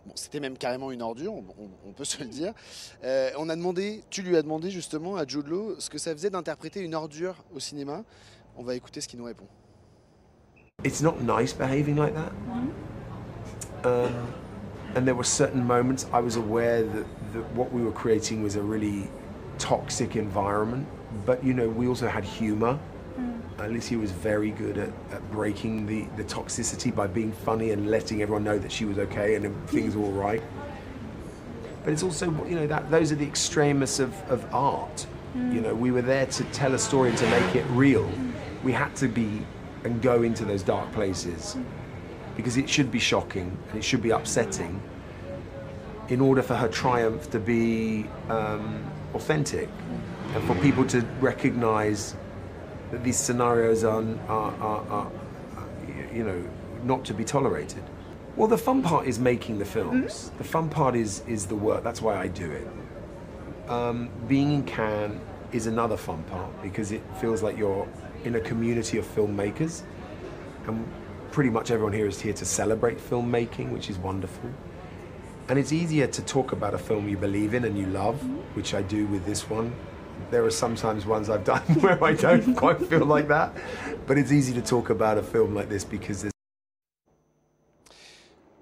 Bon, 0.05 0.13
c'était 0.15 0.39
même 0.39 0.57
carrément 0.57 0.91
une 0.91 1.01
ordure, 1.01 1.33
on, 1.33 1.91
peut 1.91 2.05
se 2.05 2.19
le 2.23 2.29
dire. 2.29 2.53
Euh, 3.03 3.31
on 3.37 3.49
a 3.49 3.55
demandé, 3.55 4.03
tu 4.09 4.21
lui 4.21 4.37
as 4.37 4.41
demandé 4.41 4.69
justement 4.69 5.17
à 5.17 5.25
Jude 5.25 5.47
Law 5.47 5.79
ce 5.79 5.89
que 5.89 5.97
ça 5.97 6.11
faisait 6.13 6.29
d'interpréter 6.29 6.81
une 6.81 6.95
ordure 6.95 7.43
au 7.53 7.59
cinéma. 7.59 8.03
On 8.55 8.63
va 8.63 8.75
écouter 8.75 9.01
ce 9.01 9.07
qu'il 9.07 9.19
nous 9.19 9.25
répond. 9.25 9.47
It's 10.83 11.01
not 11.01 11.15
nice 11.21 11.53
behaving 11.53 11.95
like 11.95 12.13
that. 12.13 12.31
Um, 13.83 14.11
and 14.95 15.05
there 15.05 15.15
were 15.15 15.23
certain 15.23 15.63
moments 15.63 16.05
I 16.13 16.21
was 16.21 16.37
aware 16.37 16.83
that, 16.83 17.05
that 17.33 17.55
what 17.55 17.71
we 17.73 17.81
were 17.81 17.91
creating 17.91 18.43
was 18.43 18.55
a 18.55 18.61
really 18.61 19.09
toxic 19.57 20.15
environment. 20.15 20.85
But 21.25 21.43
you 21.43 21.53
know, 21.53 21.67
we 21.67 21.87
also 21.87 22.07
had 22.07 22.23
humor. 22.23 22.77
Alicia 23.59 23.97
was 23.97 24.11
very 24.11 24.51
good 24.51 24.77
at, 24.77 24.89
at 25.11 25.31
breaking 25.31 25.85
the, 25.85 26.05
the 26.15 26.23
toxicity 26.23 26.93
by 26.93 27.07
being 27.07 27.31
funny 27.31 27.71
and 27.71 27.89
letting 27.89 28.21
everyone 28.21 28.43
know 28.43 28.59
that 28.59 28.71
she 28.71 28.85
was 28.85 28.99
okay 28.99 29.35
and 29.35 29.69
things 29.69 29.95
were 29.95 30.05
all 30.05 30.11
right. 30.11 30.43
But 31.83 31.93
it's 31.93 32.03
also, 32.03 32.25
you 32.45 32.55
know, 32.55 32.67
that 32.67 32.91
those 32.91 33.11
are 33.11 33.15
the 33.15 33.25
extremis 33.25 33.99
of, 33.99 34.13
of 34.29 34.45
art. 34.53 35.07
Mm. 35.35 35.55
You 35.55 35.61
know, 35.61 35.73
we 35.73 35.91
were 35.91 36.01
there 36.01 36.25
to 36.27 36.43
tell 36.45 36.73
a 36.73 36.79
story 36.79 37.09
and 37.09 37.17
to 37.17 37.29
make 37.29 37.55
it 37.55 37.65
real. 37.69 38.09
We 38.63 38.73
had 38.73 38.95
to 38.97 39.07
be 39.07 39.45
and 39.83 40.01
go 40.01 40.23
into 40.23 40.43
those 40.43 40.63
dark 40.63 40.91
places 40.91 41.57
because 42.35 42.57
it 42.57 42.69
should 42.69 42.91
be 42.91 42.99
shocking 42.99 43.57
and 43.69 43.79
it 43.79 43.83
should 43.83 44.01
be 44.01 44.11
upsetting 44.11 44.81
in 46.09 46.21
order 46.21 46.41
for 46.41 46.55
her 46.55 46.67
triumph 46.67 47.29
to 47.31 47.39
be 47.39 48.05
um, 48.29 48.85
authentic 49.13 49.69
and 50.33 50.43
for 50.43 50.55
people 50.55 50.85
to 50.85 51.01
recognize 51.19 52.15
that 52.91 53.03
these 53.03 53.17
scenarios 53.17 53.83
are, 53.83 54.03
are, 54.27 54.53
are, 54.53 54.85
are, 54.89 55.11
you 56.13 56.23
know, 56.23 56.43
not 56.83 57.03
to 57.05 57.13
be 57.13 57.23
tolerated. 57.23 57.83
Well, 58.35 58.47
the 58.47 58.57
fun 58.57 58.83
part 58.83 59.07
is 59.07 59.19
making 59.19 59.57
the 59.57 59.65
films. 59.65 60.13
Mm-hmm. 60.29 60.37
The 60.37 60.43
fun 60.43 60.69
part 60.69 60.95
is 60.95 61.23
is 61.27 61.47
the 61.47 61.55
work. 61.55 61.83
That's 61.83 62.01
why 62.01 62.17
I 62.17 62.27
do 62.27 62.51
it. 62.51 62.67
Um, 63.67 64.09
being 64.27 64.53
in 64.53 64.63
Cannes 64.63 65.19
is 65.51 65.65
another 65.67 65.97
fun 65.97 66.23
part 66.23 66.61
because 66.61 66.91
it 66.91 67.01
feels 67.19 67.41
like 67.41 67.57
you're 67.57 67.87
in 68.23 68.35
a 68.35 68.39
community 68.39 68.97
of 68.97 69.05
filmmakers, 69.15 69.81
and 70.67 70.87
pretty 71.31 71.49
much 71.49 71.71
everyone 71.71 71.93
here 71.93 72.07
is 72.07 72.21
here 72.21 72.33
to 72.33 72.45
celebrate 72.45 72.97
filmmaking, 72.99 73.71
which 73.71 73.89
is 73.89 73.97
wonderful. 73.97 74.49
And 75.49 75.57
it's 75.57 75.71
easier 75.71 76.07
to 76.07 76.21
talk 76.23 76.51
about 76.51 76.73
a 76.73 76.77
film 76.77 77.07
you 77.07 77.17
believe 77.17 77.53
in 77.53 77.63
and 77.65 77.77
you 77.77 77.87
love, 77.87 78.15
mm-hmm. 78.15 78.37
which 78.53 78.73
I 78.73 78.81
do 78.81 79.07
with 79.07 79.25
this 79.25 79.49
one, 79.49 79.73
there 80.31 80.43
are 80.43 80.51
sometimes 80.51 81.05
ones 81.05 81.29
I've 81.29 81.43
done 81.43 81.61
where 81.81 82.01
I 82.03 82.13
don't 82.13 82.55
quite 82.55 82.79
feel 82.87 83.05
like 83.05 83.27
that, 83.27 83.51
but 84.05 84.17
it's 84.17 84.31
easy 84.31 84.53
to 84.53 84.61
talk 84.61 84.89
about 84.89 85.17
a 85.17 85.23
film 85.23 85.55
like 85.55 85.69
this 85.69 85.85
because 85.85 86.21
there's 86.21 86.33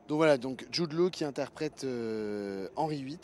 donc 0.07 0.17
voilà, 0.17 0.37
donc 0.37 0.67
Jude 0.71 0.93
Law 0.93 1.09
qui 1.09 1.23
interprète 1.25 1.83
euh, 1.83 2.67
Henri 2.75 3.03
VIII. 3.03 3.17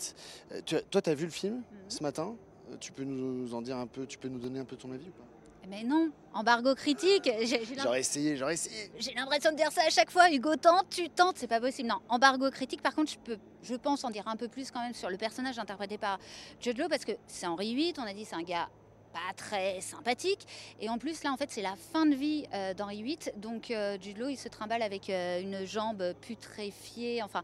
Euh, 0.51 0.61
tu, 0.65 0.75
toi, 0.89 1.01
tu 1.01 1.09
as 1.11 1.13
vu 1.13 1.25
le 1.25 1.31
film 1.31 1.55
mm 1.55 1.59
-hmm. 1.59 1.89
ce 1.89 2.03
matin? 2.03 2.35
Euh, 2.71 2.77
Tu 2.79 2.91
peux 2.91 3.03
nous 3.03 3.53
en 3.53 3.61
dire 3.61 3.77
un 3.77 3.87
peu, 3.87 4.05
tu 4.07 4.17
peux 4.17 4.29
nous 4.29 4.39
donner 4.39 4.59
un 4.59 4.65
peu 4.65 4.75
ton 4.75 4.91
avis 4.91 5.07
ou 5.07 5.11
pas? 5.11 5.30
Mais 5.69 5.83
non, 5.83 6.11
embargo 6.33 6.75
critique. 6.75 7.29
J'aurais 7.81 8.01
essayé, 8.01 8.35
j'aurais 8.35 8.55
essayé. 8.55 8.91
J'ai 8.99 9.13
l'impression 9.13 9.51
de 9.51 9.57
dire 9.57 9.71
ça 9.71 9.81
à 9.85 9.89
chaque 9.89 10.11
fois. 10.11 10.31
Hugo 10.31 10.55
tente, 10.55 10.89
tu 10.89 11.09
tentes, 11.09 11.37
c'est 11.37 11.47
pas 11.47 11.59
possible. 11.59 11.89
Non, 11.89 11.99
embargo 12.09 12.49
critique. 12.49 12.81
Par 12.81 12.95
contre, 12.95 13.11
je 13.11 13.17
peux, 13.17 13.37
je 13.63 13.75
pense 13.75 14.03
en 14.03 14.09
dire 14.09 14.27
un 14.27 14.35
peu 14.35 14.47
plus 14.47 14.71
quand 14.71 14.81
même 14.81 14.93
sur 14.93 15.09
le 15.09 15.17
personnage 15.17 15.59
interprété 15.59 15.97
par 15.97 16.19
Jude 16.59 16.77
Law 16.77 16.89
parce 16.89 17.05
que 17.05 17.13
c'est 17.27 17.47
Henri 17.47 17.75
VIII. 17.75 17.93
On 17.97 18.03
a 18.03 18.13
dit 18.13 18.25
c'est 18.25 18.35
un 18.35 18.43
gars 18.43 18.69
pas 19.11 19.33
très 19.35 19.81
sympathique. 19.81 20.47
Et 20.79 20.89
en 20.89 20.97
plus, 20.97 21.23
là, 21.23 21.31
en 21.31 21.37
fait, 21.37 21.51
c'est 21.51 21.61
la 21.61 21.75
fin 21.75 22.05
de 22.05 22.15
vie 22.15 22.45
euh, 22.53 22.73
d'Henri 22.73 23.03
VIII. 23.03 23.17
Donc, 23.37 23.69
euh, 23.71 23.97
Jude 24.01 24.17
Law, 24.17 24.29
il 24.29 24.37
se 24.37 24.47
trimballe 24.47 24.81
avec 24.81 25.09
euh, 25.09 25.41
une 25.41 25.65
jambe 25.65 26.13
putréfiée. 26.21 27.21
Enfin. 27.21 27.43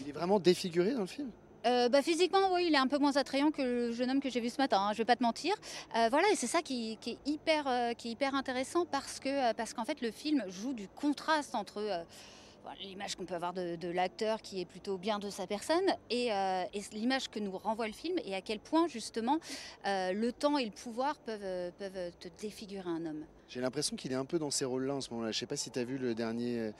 Il 0.00 0.08
est 0.08 0.12
vraiment 0.12 0.38
défiguré 0.38 0.92
dans 0.92 1.00
le 1.00 1.06
film? 1.06 1.30
Euh, 1.66 1.88
bah, 1.88 2.02
physiquement, 2.02 2.52
oui, 2.52 2.66
il 2.68 2.74
est 2.74 2.78
un 2.78 2.86
peu 2.86 2.98
moins 2.98 3.16
attrayant 3.16 3.50
que 3.50 3.62
le 3.62 3.92
jeune 3.92 4.10
homme 4.10 4.20
que 4.20 4.30
j'ai 4.30 4.40
vu 4.40 4.50
ce 4.50 4.58
matin, 4.58 4.78
hein, 4.80 4.92
je 4.92 4.98
vais 4.98 5.04
pas 5.04 5.16
te 5.16 5.22
mentir. 5.22 5.54
Euh, 5.96 6.08
voilà, 6.10 6.28
et 6.32 6.36
c'est 6.36 6.46
ça 6.46 6.62
qui, 6.62 6.98
est 7.06 7.18
hyper, 7.26 7.66
euh, 7.66 7.92
qui 7.94 8.08
est 8.08 8.10
hyper 8.12 8.34
intéressant 8.34 8.86
parce 8.86 9.18
que 9.18 9.52
parce 9.54 9.74
qu'en 9.74 9.84
fait, 9.84 10.00
le 10.00 10.10
film 10.10 10.44
joue 10.48 10.72
du 10.72 10.88
contraste 10.88 11.54
entre 11.54 12.04
l'image 12.80 13.16
qu'on 13.16 13.24
peut 13.24 13.34
avoir 13.34 13.52
de, 13.52 13.88
l'acteur 13.88 14.42
qui 14.42 14.60
est 14.60 14.64
plutôt 14.64 14.98
bien 14.98 15.18
de 15.18 15.30
sa 15.30 15.46
personne 15.46 15.86
et, 16.10 16.30
l'image 16.92 17.28
que 17.28 17.38
nous 17.38 17.56
renvoie 17.56 17.86
le 17.86 17.92
film 17.92 18.18
et 18.24 18.34
à 18.34 18.40
quel 18.40 18.58
point 18.58 18.88
justement 18.88 19.38
le 19.84 20.30
temps 20.30 20.58
et 20.58 20.64
le 20.64 20.70
pouvoir 20.70 21.16
peuvent, 21.18 21.72
peuvent 21.78 22.12
te 22.18 22.28
défigurer 22.40 22.88
un 22.88 23.06
homme. 23.06 23.24
J'ai 23.48 23.60
l'impression 23.60 23.94
qu'il 23.96 24.10
est 24.10 24.16
un 24.16 24.24
peu 24.24 24.38
dans 24.38 24.50
ces 24.50 24.64
rôles-là 24.64 24.94
en 24.94 25.00
ce 25.00 25.10
moment-là. 25.10 25.30
Je 25.30 25.36
ne 25.36 25.40
sais 25.40 25.46
pas 25.46 25.56
si 25.56 25.70
tu 25.70 25.78
as 25.78 25.84
vu 25.84 25.98
le 25.98 26.14
dernier 26.14 26.58
euh, 26.58 26.72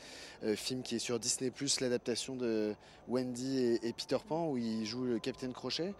euh, 0.44 0.56
film 0.56 0.82
qui 0.82 0.96
est 0.96 0.98
sur 0.98 1.18
Disney, 1.20 1.52
l'adaptation 1.80 2.34
de 2.34 2.74
Wendy 3.08 3.78
et, 3.82 3.92
Peter 3.92 4.18
Pan, 4.26 4.48
où 4.48 4.56
il 4.56 4.84
joue 4.84 5.04
le 5.04 5.18
capitaine 5.20 5.52
Crochet. 5.52 5.94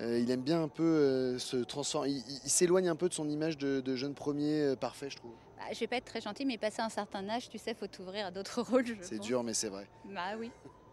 Euh, 0.00 0.18
il 0.18 0.30
aime 0.30 0.42
bien 0.42 0.62
un 0.62 0.68
peu 0.68 1.38
se 1.38 1.56
transformer. 1.56 2.10
Il, 2.10 2.50
s'éloigne 2.50 2.88
un 2.88 2.96
peu 2.96 3.08
de 3.08 3.14
son 3.14 3.28
image 3.28 3.58
de, 3.58 3.94
jeune 3.94 4.14
premier 4.14 4.74
parfait, 4.80 5.08
je 5.08 5.16
trouve. 5.16 5.34
Bah, 5.58 5.64
je 5.72 5.80
vais 5.80 5.86
pas 5.88 5.96
être 5.96 6.04
très 6.04 6.20
gentil, 6.20 6.44
mais 6.44 6.56
passé 6.56 6.80
un 6.80 6.88
certain 6.88 7.28
âge, 7.28 7.48
tu 7.48 7.58
sais, 7.58 7.74
faut 7.74 7.88
t'ouvrir 7.88 8.26
à 8.26 8.30
d'autres 8.30 8.62
rôles. 8.70 8.96
C'est 9.02 9.18
dur, 9.18 9.42
mais 9.42 9.54
c'est 9.54 9.68
vrai. 9.68 9.88
Bah 10.04 10.36
oui, 10.38 10.50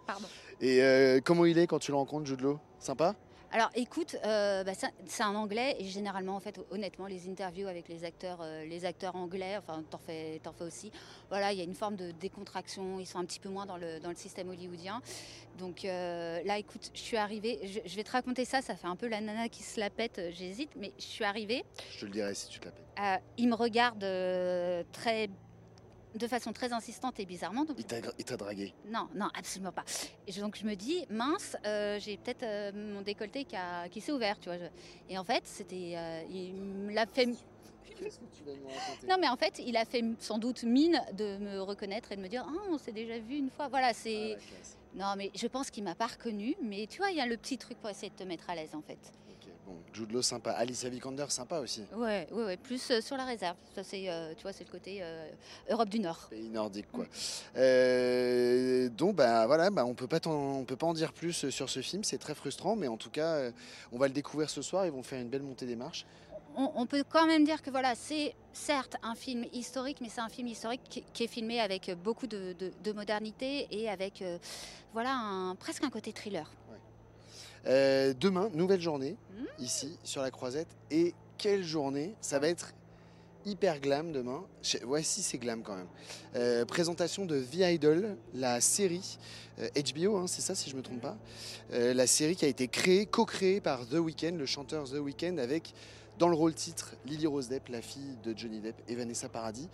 pardon. 0.07 0.27
Et 0.59 1.21
comment 1.23 1.45
il 1.45 1.57
est 1.57 1.67
quand 1.67 1.79
tu 1.79 1.91
le 1.91 1.97
rencontres, 1.97 2.25
Jude 2.25 2.41
Law 2.41 2.59
Sympa? 2.79 3.15
Alors 3.51 3.69
écoute, 3.75 4.15
euh, 4.25 4.63
bah, 4.63 4.71
c'est 5.05 5.23
un 5.23 5.35
anglais 5.35 5.75
et 5.79 5.85
généralement 5.85 6.35
en 6.35 6.39
fait 6.39 6.59
honnêtement 6.71 7.07
les 7.07 7.29
interviews 7.29 7.67
avec 7.67 7.87
les 7.87 8.03
acteurs, 8.03 8.39
euh, 8.41 8.65
les 8.65 8.85
acteurs 8.85 9.15
anglais, 9.15 9.57
enfin 9.57 9.83
t'en 9.89 9.97
fais, 9.97 10.41
en 10.45 10.51
fais 10.51 10.63
aussi. 10.63 10.91
Voilà, 11.29 11.51
il 11.53 11.57
y 11.57 11.61
a 11.61 11.63
une 11.63 11.75
forme 11.75 11.95
de 11.95 12.11
décontraction, 12.11 12.99
ils 12.99 13.05
sont 13.05 13.19
un 13.19 13.25
petit 13.25 13.39
peu 13.39 13.49
moins 13.49 13.65
dans 13.65 13.77
le, 13.77 13.99
dans 13.99 14.09
le 14.09 14.15
système 14.15 14.49
hollywoodien. 14.49 15.01
Donc 15.57 15.85
euh, 15.85 16.41
là 16.43 16.57
écoute, 16.57 16.91
je 16.93 16.99
suis 16.99 17.17
arrivée, 17.17 17.81
je, 17.85 17.95
vais 17.95 18.03
te 18.03 18.11
raconter 18.11 18.45
ça, 18.45 18.61
ça 18.61 18.75
fait 18.75 18.87
un 18.87 18.95
peu 18.95 19.07
la 19.07 19.21
nana 19.21 19.47
qui 19.47 19.63
se 19.63 19.79
la 19.79 19.89
pète, 19.89 20.21
j'hésite, 20.31 20.71
mais 20.75 20.91
je 20.97 21.05
suis 21.05 21.23
arrivée. 21.23 21.63
Je 21.91 22.01
te 22.01 22.05
le 22.05 22.11
dirai 22.11 22.33
si 22.33 22.49
tu 22.49 22.59
te 22.59 22.65
la 22.65 22.71
pètes. 22.71 23.23
il 23.37 23.47
me 23.47 23.55
regarde 23.55 24.05
très 24.91 25.29
de 26.15 26.27
façon 26.27 26.53
très 26.53 26.73
insistante 26.73 27.19
et 27.19 27.25
bizarrement. 27.25 27.65
Donc... 27.65 27.77
Il 27.79 28.25
t'a 28.25 28.37
dragué 28.37 28.73
Non, 28.87 29.07
non, 29.15 29.27
absolument 29.37 29.71
pas. 29.71 29.83
Et 30.27 30.31
donc 30.33 30.55
je 30.57 30.65
me 30.65 30.75
dis, 30.75 31.05
mince, 31.09 31.55
euh, 31.65 31.99
j'ai 31.99 32.17
peut-être 32.17 32.43
euh, 32.43 32.71
mon 32.73 33.01
décolleté 33.01 33.45
qui, 33.45 33.55
qui 33.91 34.01
s'est 34.01 34.11
ouvert, 34.11 34.39
tu 34.39 34.49
vois. 34.49 34.57
Et 35.09 35.17
en 35.17 35.23
fait, 35.23 35.43
c'était, 35.45 35.93
euh, 35.97 36.23
il 36.29 36.53
me 36.53 36.93
l'a 36.93 37.05
fait. 37.05 37.27
Qu'est-ce 37.97 38.19
que 38.19 38.25
tu 38.25 38.43
vas 38.43 38.51
nous 38.53 38.67
raconter 38.67 39.07
Non, 39.07 39.15
mais 39.19 39.29
en 39.29 39.37
fait, 39.37 39.59
il 39.65 39.77
a 39.77 39.85
fait 39.85 40.03
sans 40.19 40.37
doute 40.37 40.63
mine 40.63 41.01
de 41.13 41.37
me 41.37 41.61
reconnaître 41.61 42.11
et 42.11 42.17
de 42.17 42.21
me 42.21 42.27
dire 42.27 42.45
Ah, 42.45 42.61
on 42.69 42.77
s'est 42.77 42.91
déjà 42.91 43.17
vu 43.19 43.37
une 43.37 43.49
fois. 43.49 43.67
Voilà, 43.69 43.87
Ah, 43.87 43.93
c'est. 43.93 44.37
classe. 44.37 44.77
Non, 44.95 45.13
mais 45.17 45.31
je 45.35 45.47
pense 45.47 45.69
qu'il 45.69 45.83
m'a 45.83 45.95
pas 45.95 46.07
reconnu. 46.07 46.55
Mais 46.61 46.87
tu 46.89 46.97
vois, 46.97 47.11
il 47.11 47.17
y 47.17 47.21
a 47.21 47.25
le 47.25 47.37
petit 47.37 47.57
truc 47.57 47.77
pour 47.79 47.89
essayer 47.89 48.09
de 48.09 48.15
te 48.15 48.23
mettre 48.23 48.49
à 48.49 48.55
l'aise, 48.55 48.73
en 48.75 48.81
fait. 48.81 48.97
Bon, 49.65 49.73
Jude 49.93 50.11
Law 50.11 50.21
sympa. 50.21 50.51
Alicia 50.51 50.89
Vikander 50.89 51.25
sympa 51.29 51.57
aussi. 51.59 51.83
Ouais, 51.95 52.27
ouais, 52.31 52.43
ouais. 52.45 52.57
Plus 52.57 52.91
euh, 52.91 53.01
sur 53.01 53.17
la 53.17 53.25
réserve. 53.25 53.55
Ça, 53.73 53.83
c'est, 53.83 54.07
euh, 54.09 54.33
tu 54.35 54.43
vois, 54.43 54.53
c'est 54.53 54.63
le 54.63 54.69
côté 54.71 54.99
euh, 55.01 55.27
Europe 55.69 55.89
du 55.89 55.99
Nord. 55.99 56.27
Pays 56.29 56.49
nordique 56.49 56.85
quoi. 56.91 57.05
Donc 58.95 59.15
bah 59.15 59.47
voilà, 59.47 59.69
bah, 59.71 59.85
on 59.85 59.93
peut 59.95 60.07
pas 60.07 60.19
on 60.27 60.63
peut 60.65 60.75
pas 60.75 60.85
en 60.87 60.93
dire 60.93 61.13
plus 61.13 61.49
sur 61.49 61.69
ce 61.69 61.81
film, 61.81 62.03
c'est 62.03 62.17
très 62.17 62.35
frustrant, 62.35 62.75
mais 62.75 62.87
en 62.87 62.97
tout 62.97 63.09
cas, 63.09 63.49
on 63.91 63.97
va 63.97 64.07
le 64.07 64.13
découvrir 64.13 64.49
ce 64.49 64.61
soir. 64.61 64.85
Ils 64.85 64.91
vont 64.91 65.03
faire 65.03 65.19
une 65.21 65.29
belle 65.29 65.43
montée 65.43 65.65
des 65.65 65.75
marches. 65.75 66.05
On, 66.57 66.71
on 66.75 66.85
peut 66.85 67.03
quand 67.09 67.25
même 67.25 67.43
dire 67.43 67.61
que 67.61 67.69
voilà, 67.69 67.95
c'est 67.95 68.33
certes 68.53 68.95
un 69.03 69.15
film 69.15 69.45
historique, 69.51 69.97
mais 69.99 70.07
c'est 70.09 70.21
un 70.21 70.29
film 70.29 70.47
historique 70.47 70.81
qui, 70.89 71.03
qui 71.13 71.23
est 71.25 71.27
filmé 71.27 71.59
avec 71.59 71.91
beaucoup 72.01 72.27
de, 72.27 72.53
de- 72.53 72.71
de 72.81 72.91
modernité 72.93 73.67
et 73.71 73.89
avec 73.89 74.23
voilà 74.93 75.13
un, 75.13 75.55
presque 75.55 75.83
un 75.83 75.89
côté 75.89 76.13
thriller. 76.13 76.49
Euh, 77.67 78.13
demain, 78.19 78.49
nouvelle 78.53 78.81
journée 78.81 79.15
Mhm. 79.37 79.45
ici 79.59 79.97
sur 80.03 80.21
la 80.21 80.31
Croisette. 80.31 80.67
Et 80.91 81.13
quelle 81.37 81.63
journée 81.63 82.13
Ça 82.21 82.39
va 82.39 82.47
être 82.47 82.73
hyper 83.45 83.79
glam 83.79 84.11
demain. 84.11 84.43
Ouais, 84.85 85.03
si 85.03 85.21
c'est 85.21 85.37
glam 85.37 85.61
quand 85.63 85.75
même. 85.75 85.87
Euh, 86.35 86.65
présentation 86.65 87.25
de 87.25 87.39
The 87.41 87.55
Idol, 87.73 88.17
la 88.33 88.59
série 88.61 89.17
euh, 89.59 89.67
HBO, 89.75 90.17
hein, 90.17 90.27
c'est 90.27 90.41
ça 90.41 90.55
si 90.55 90.69
je 90.69 90.75
me 90.75 90.81
trompe 90.81 91.01
pas. 91.01 91.17
Euh, 91.73 91.93
la 91.93 92.07
série 92.07 92.35
qui 92.35 92.45
a 92.45 92.47
été 92.47 92.67
créée, 92.67 93.05
co-créée 93.05 93.61
par 93.61 93.87
The 93.87 93.93
Weeknd, 93.95 94.35
le 94.37 94.45
chanteur 94.45 94.89
The 94.89 94.95
Weeknd, 94.99 95.37
avec 95.37 95.73
dans 96.17 96.27
le 96.29 96.35
rôle 96.35 96.53
titre 96.53 96.93
Lily 97.05 97.27
Rose 97.27 97.49
Depp, 97.49 97.67
la 97.69 97.81
fille 97.81 98.15
de 98.23 98.33
Johnny 98.37 98.59
Depp 98.61 98.75
et 98.87 98.95
Vanessa 98.95 99.27
Paradis. 99.29 99.67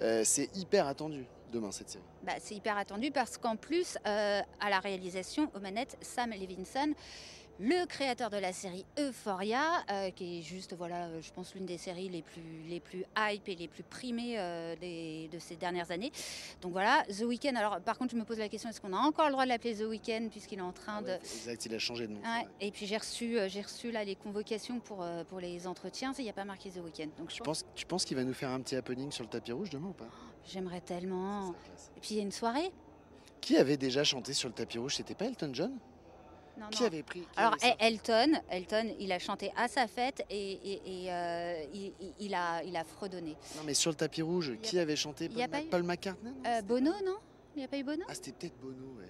Euh, 0.00 0.22
c'est 0.24 0.54
hyper 0.56 0.86
attendu 0.86 1.24
demain 1.54 1.70
cette 1.72 1.88
série. 1.88 2.04
Bah, 2.22 2.34
c'est 2.40 2.54
hyper 2.54 2.76
attendu 2.76 3.10
parce 3.10 3.38
qu'en 3.38 3.56
plus, 3.56 3.96
euh, 4.06 4.40
à 4.60 4.70
la 4.70 4.80
réalisation, 4.80 5.50
aux 5.54 5.60
manettes, 5.60 5.96
Sam 6.02 6.30
Levinson, 6.30 6.92
le 7.60 7.86
créateur 7.86 8.30
de 8.30 8.36
la 8.36 8.52
série 8.52 8.84
Euphoria, 8.98 9.62
euh, 9.88 10.10
qui 10.10 10.40
est 10.40 10.42
juste, 10.42 10.74
voilà, 10.74 11.04
euh, 11.06 11.22
je 11.22 11.30
pense, 11.30 11.54
l'une 11.54 11.66
des 11.66 11.78
séries 11.78 12.08
les 12.08 12.22
plus, 12.22 12.64
les 12.66 12.80
plus 12.80 13.04
hype 13.16 13.48
et 13.48 13.54
les 13.54 13.68
plus 13.68 13.84
primées 13.84 14.34
euh, 14.40 14.74
des- 14.74 15.28
de 15.32 15.38
ces 15.38 15.54
dernières 15.54 15.92
années. 15.92 16.10
Donc 16.62 16.72
voilà, 16.72 17.04
The 17.08 17.20
Weeknd. 17.22 17.54
Alors, 17.54 17.80
par 17.80 17.96
contre, 17.96 18.10
je 18.10 18.16
me 18.18 18.24
pose 18.24 18.38
la 18.40 18.48
question 18.48 18.68
est-ce 18.70 18.80
qu'on 18.80 18.92
a 18.92 18.96
encore 18.98 19.26
le 19.26 19.32
droit 19.32 19.44
de 19.44 19.50
l'appeler 19.50 19.76
The 19.76 19.82
Weeknd 19.88 20.30
puisqu'il 20.32 20.58
est 20.58 20.62
en 20.62 20.72
train 20.72 20.96
Ah 20.98 21.02
de. 21.02 21.12
exact, 21.14 21.64
il 21.66 21.74
a 21.76 21.78
changé 21.78 22.08
de 22.08 22.12
nom. 22.14 22.20
Ouais, 22.22 22.44
et 22.60 22.72
puis 22.72 22.86
j'ai 22.86 22.96
reçu, 22.96 23.38
j'ai 23.46 23.62
reçu 23.62 23.92
là 23.92 24.02
les 24.04 24.16
convocations 24.16 24.80
pour, 24.80 25.06
pour 25.28 25.38
les 25.38 25.68
entretiens. 25.68 26.12
Il 26.18 26.24
n'y 26.24 26.30
a 26.30 26.34
pas 26.34 26.44
marqué 26.44 26.70
The 26.70 26.78
Weeknd. 26.78 27.10
Donc 27.18 27.30
je 27.30 27.36
Tu 27.36 27.42
pense, 27.44 27.62
penses, 27.62 27.64
tu 27.76 27.86
penses 27.86 28.04
qu'il 28.04 28.16
va 28.16 28.24
nous 28.24 28.34
faire 28.34 28.50
un 28.50 28.60
petit 28.62 28.74
happening 28.74 29.12
sur 29.12 29.22
le 29.22 29.30
tapis 29.30 29.52
rouge 29.52 29.70
demain 29.70 29.90
ou 29.90 29.92
pas? 29.92 30.08
J'aimerais 30.46 30.80
tellement. 30.80 31.50
Et 31.96 32.00
puis 32.00 32.10
il 32.12 32.16
y 32.16 32.20
a 32.20 32.22
une 32.22 32.32
soirée 32.32 32.70
Qui 33.40 33.56
avait 33.56 33.76
déjà 33.76 34.04
chanté 34.04 34.32
sur 34.32 34.48
le 34.48 34.54
tapis 34.54 34.78
rouge? 34.78 34.96
C'était 34.96 35.14
pas 35.14 35.26
Elton 35.26 35.50
John? 35.52 35.72
Non, 36.56 36.68
Qui 36.70 36.82
non. 36.82 36.86
avait 36.86 37.02
pris 37.02 37.20
qui 37.22 37.26
Alors 37.36 37.54
avait 37.60 37.74
El- 37.80 37.94
Elton, 37.94 38.40
Elton, 38.48 38.94
il 39.00 39.10
a 39.10 39.18
chanté 39.18 39.50
à 39.56 39.66
sa 39.66 39.88
fête 39.88 40.24
et, 40.30 40.52
et- 40.52 41.04
et, 41.04 41.12
euh, 41.12 41.64
il, 42.20 42.32
a, 42.34 42.62
il 42.62 42.76
a 42.76 42.84
fredonné. 42.84 43.36
Non 43.56 43.62
mais 43.66 43.74
sur 43.74 43.90
le 43.90 43.96
tapis 43.96 44.22
rouge, 44.22 44.52
qui 44.62 44.78
avait 44.78 44.94
chanté 44.94 45.28
Paul, 45.28 45.38
pas 45.38 45.48
Ma- 45.48 45.62
eu 45.62 45.66
Paul 45.68 45.82
McCartney 45.82 46.30
non? 46.30 46.36
Euh, 46.50 46.62
Bono, 46.62 46.92
pas- 46.92 47.02
non? 47.04 47.16
Il 47.56 47.58
n'y 47.58 47.64
a 47.64 47.68
pas 47.68 47.78
eu 47.78 47.82
Bono? 47.84 48.04
Ah 48.08 48.14
c'était 48.14 48.32
peut-être 48.32 48.56
Bono, 48.60 48.98
ouais. 48.98 49.08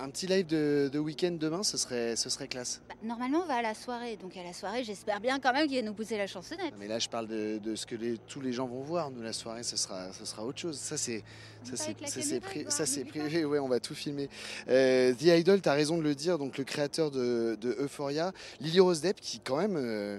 Un 0.00 0.10
petit 0.10 0.26
live 0.26 0.46
de, 0.46 0.90
de 0.92 0.98
week-end 0.98 1.36
demain, 1.38 1.62
ce 1.62 1.76
serait, 1.78 2.16
ce 2.16 2.28
serait 2.28 2.48
classe. 2.48 2.80
Bah, 2.88 2.94
Normalement, 3.04 3.42
on 3.44 3.46
va 3.46 3.54
à 3.56 3.62
la 3.62 3.74
soirée. 3.74 4.16
Donc 4.16 4.36
à 4.36 4.42
la 4.42 4.52
soirée, 4.52 4.82
j'espère 4.84 5.20
bien 5.20 5.38
quand 5.38 5.52
même 5.52 5.66
qu'il 5.68 5.76
va 5.76 5.82
nous 5.86 5.94
pousser 5.94 6.18
la 6.18 6.26
chansonnette. 6.26 6.72
Non, 6.72 6.78
mais 6.80 6.88
là 6.88 6.98
je 6.98 7.08
parle 7.08 7.28
de, 7.28 7.58
de 7.58 7.74
ce 7.76 7.86
que 7.86 7.94
les- 7.94 8.18
tous 8.18 8.40
les 8.40 8.52
gens 8.52 8.66
vont 8.66 8.82
voir. 8.82 9.10
Nous 9.10 9.22
la 9.22 9.32
soirée, 9.32 9.62
ce 9.62 9.76
sera, 9.76 10.12
ce 10.12 10.24
sera 10.26 10.44
autre 10.44 10.58
chose. 10.58 10.76
Ça 10.78 10.96
c'est, 10.96 11.22
ça 11.62 11.76
c'est, 11.76 12.40
pri- 12.40 13.04
privé. 13.06 13.44
Ouais, 13.44 13.60
on 13.60 13.68
va 13.68 13.78
tout 13.80 13.94
filmer. 13.94 14.28
Euh, 14.68 15.14
The 15.14 15.22
Idol, 15.22 15.60
t'as 15.60 15.74
raison 15.74 15.96
de 15.96 16.02
le 16.02 16.14
dire. 16.14 16.38
Donc 16.38 16.58
le 16.58 16.64
créateur 16.64 17.10
de, 17.12 17.56
de 17.60 17.76
Euphoria, 17.78 18.32
Lily 18.60 18.80
Rose 18.80 19.00
Depp, 19.00 19.20
qui 19.20 19.38
quand 19.40 19.56
même 19.58 19.76
euh, 19.76 20.18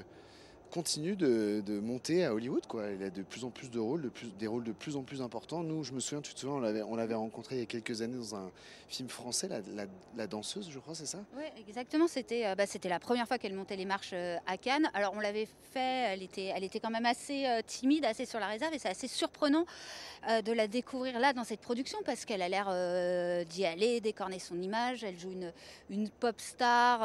continue 0.72 1.16
de, 1.16 1.80
monter 1.80 2.26
à 2.26 2.34
Hollywood. 2.34 2.66
Quoi. 2.68 2.92
Il 2.92 3.04
a 3.04 3.10
de 3.10 3.22
plus 3.24 3.44
en 3.44 3.50
plus 3.50 3.70
de 3.70 3.80
rôles, 3.80 4.02
de 4.02 4.10
plus, 4.10 4.28
des 4.38 4.48
rôles 4.48 4.64
de 4.64 4.72
plus 4.72 4.96
en 4.96 5.04
plus 5.04 5.22
importants. 5.22 5.64
Nous, 5.64 5.84
je 5.84 5.94
me 5.94 6.00
souviens, 6.00 6.22
tu 6.22 6.34
te 6.34 6.40
souviens, 6.40 6.56
on 6.56 6.60
l'avait, 6.60 6.82
on 6.84 6.96
l'avait 6.96 7.16
rencontré 7.16 7.56
il 7.56 7.60
y 7.60 7.64
a 7.64 7.66
quelques 7.66 8.02
années 8.02 8.18
dans 8.18 8.36
un 8.36 8.52
film 8.90 9.08
français, 9.08 9.48
la, 10.18 10.28
danseuse, 10.28 10.70
je 10.72 10.80
crois, 10.80 10.96
c'est 10.96 11.06
ça? 11.06 11.20
Oui, 11.38 11.44
exactement. 11.68 12.08
C'était 12.08 12.48
euh, 12.48 12.56
bah, 12.56 12.66
c'était 12.66 12.90
la 12.90 13.00
première 13.00 13.28
fois 13.28 13.38
qu'elle 13.38 13.54
montait 13.54 13.76
les 13.76 13.86
marches 13.86 14.12
euh, 14.14 14.38
à 14.48 14.58
Cannes. 14.58 14.90
Alors 14.94 15.14
on 15.16 15.20
l'avait 15.20 15.48
fait, 15.72 15.80
elle 15.80 16.24
était, 16.24 16.52
elle 16.56 16.64
était 16.64 16.80
quand 16.80 16.90
même 16.90 17.06
assez 17.06 17.46
euh, 17.46 17.62
timide, 17.66 18.04
assez 18.06 18.26
sur 18.26 18.40
la 18.40 18.48
réserve, 18.48 18.74
et 18.74 18.80
c'est 18.80 18.90
assez 18.90 19.08
surprenant 19.08 19.66
de 20.44 20.52
la 20.52 20.68
découvrir 20.68 21.18
là 21.18 21.32
dans 21.32 21.46
cette 21.46 21.62
production 21.62 21.98
parce 22.06 22.26
qu'elle 22.26 22.42
a 22.42 22.50
l'air 22.50 22.66
d'y 23.46 23.64
aller, 23.64 24.02
d'écorner 24.02 24.38
son 24.38 24.62
image. 24.62 25.02
Elle 25.02 25.18
joue 25.18 25.32
une, 25.32 25.54
une 25.90 26.10
pop 26.10 26.36
star 26.42 27.00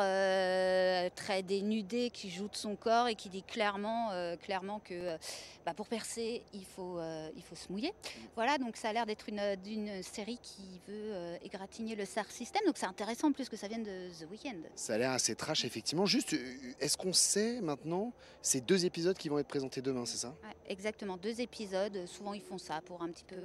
très 1.15 1.45
dénudée 1.45 2.11
qui 2.11 2.29
joue 2.29 2.49
de 2.49 2.57
son 2.57 2.75
corps 2.75 3.07
et 3.07 3.15
qui 3.15 3.29
dit 3.29 3.45
clairement, 3.55 4.11
euh, 4.11 4.37
clairement 4.37 4.81
que 4.81 4.95
euh, 4.95 5.17
bah, 5.65 5.75
pour 5.75 5.87
percer, 5.87 6.43
il 6.53 6.65
faut, 6.65 6.99
euh, 6.99 7.31
il 7.37 7.43
faut 7.43 7.55
se 7.55 7.71
mouiller. 7.71 7.93
Voilà, 8.35 8.59
donc 8.59 8.77
ça 8.77 8.89
a 8.89 8.93
l'air 8.93 9.07
d'être 9.07 9.29
une, 9.29 10.03
série 10.03 10.39
qui 10.43 10.81
veut 10.89 11.13
égratigner 11.43 11.95
le 11.95 12.05
SAR 12.05 12.29
système. 12.31 12.63
Donc 12.67 12.77
c'est 12.77 12.87
intéressant 12.87 13.29
en 13.29 13.33
plus 13.33 13.49
que 13.49 13.57
ça 13.57 13.69
vienne 13.69 13.85
de 13.85 14.09
The 14.19 14.29
Weeknd. 14.29 14.59
Ça 14.75 14.95
a 14.95 14.99
l'air 14.99 15.13
assez 15.13 15.37
trash, 15.37 15.65
effectivement. 15.65 16.05
Juste, 16.05 16.35
est-ce 16.81 16.97
qu'on 16.97 17.13
sait 17.13 17.61
maintenant 17.61 18.13
ces 18.43 18.61
deux 18.61 18.85
épisodes 18.87 19.17
qui 19.17 19.29
vont 19.29 19.39
être 19.39 19.49
présentés 19.49 19.83
demain, 19.83 20.05
c'est 20.05 20.19
ça? 20.19 20.35
Ouais, 20.43 20.57
exactement, 20.67 21.17
deux 21.17 21.41
épisodes. 21.41 22.07
Souvent 22.07 22.35
ils 22.35 22.43
font 22.43 22.59
ça 22.59 22.81
pour 22.85 23.03
un 23.03 23.11
petit 23.11 23.25
peu 23.25 23.37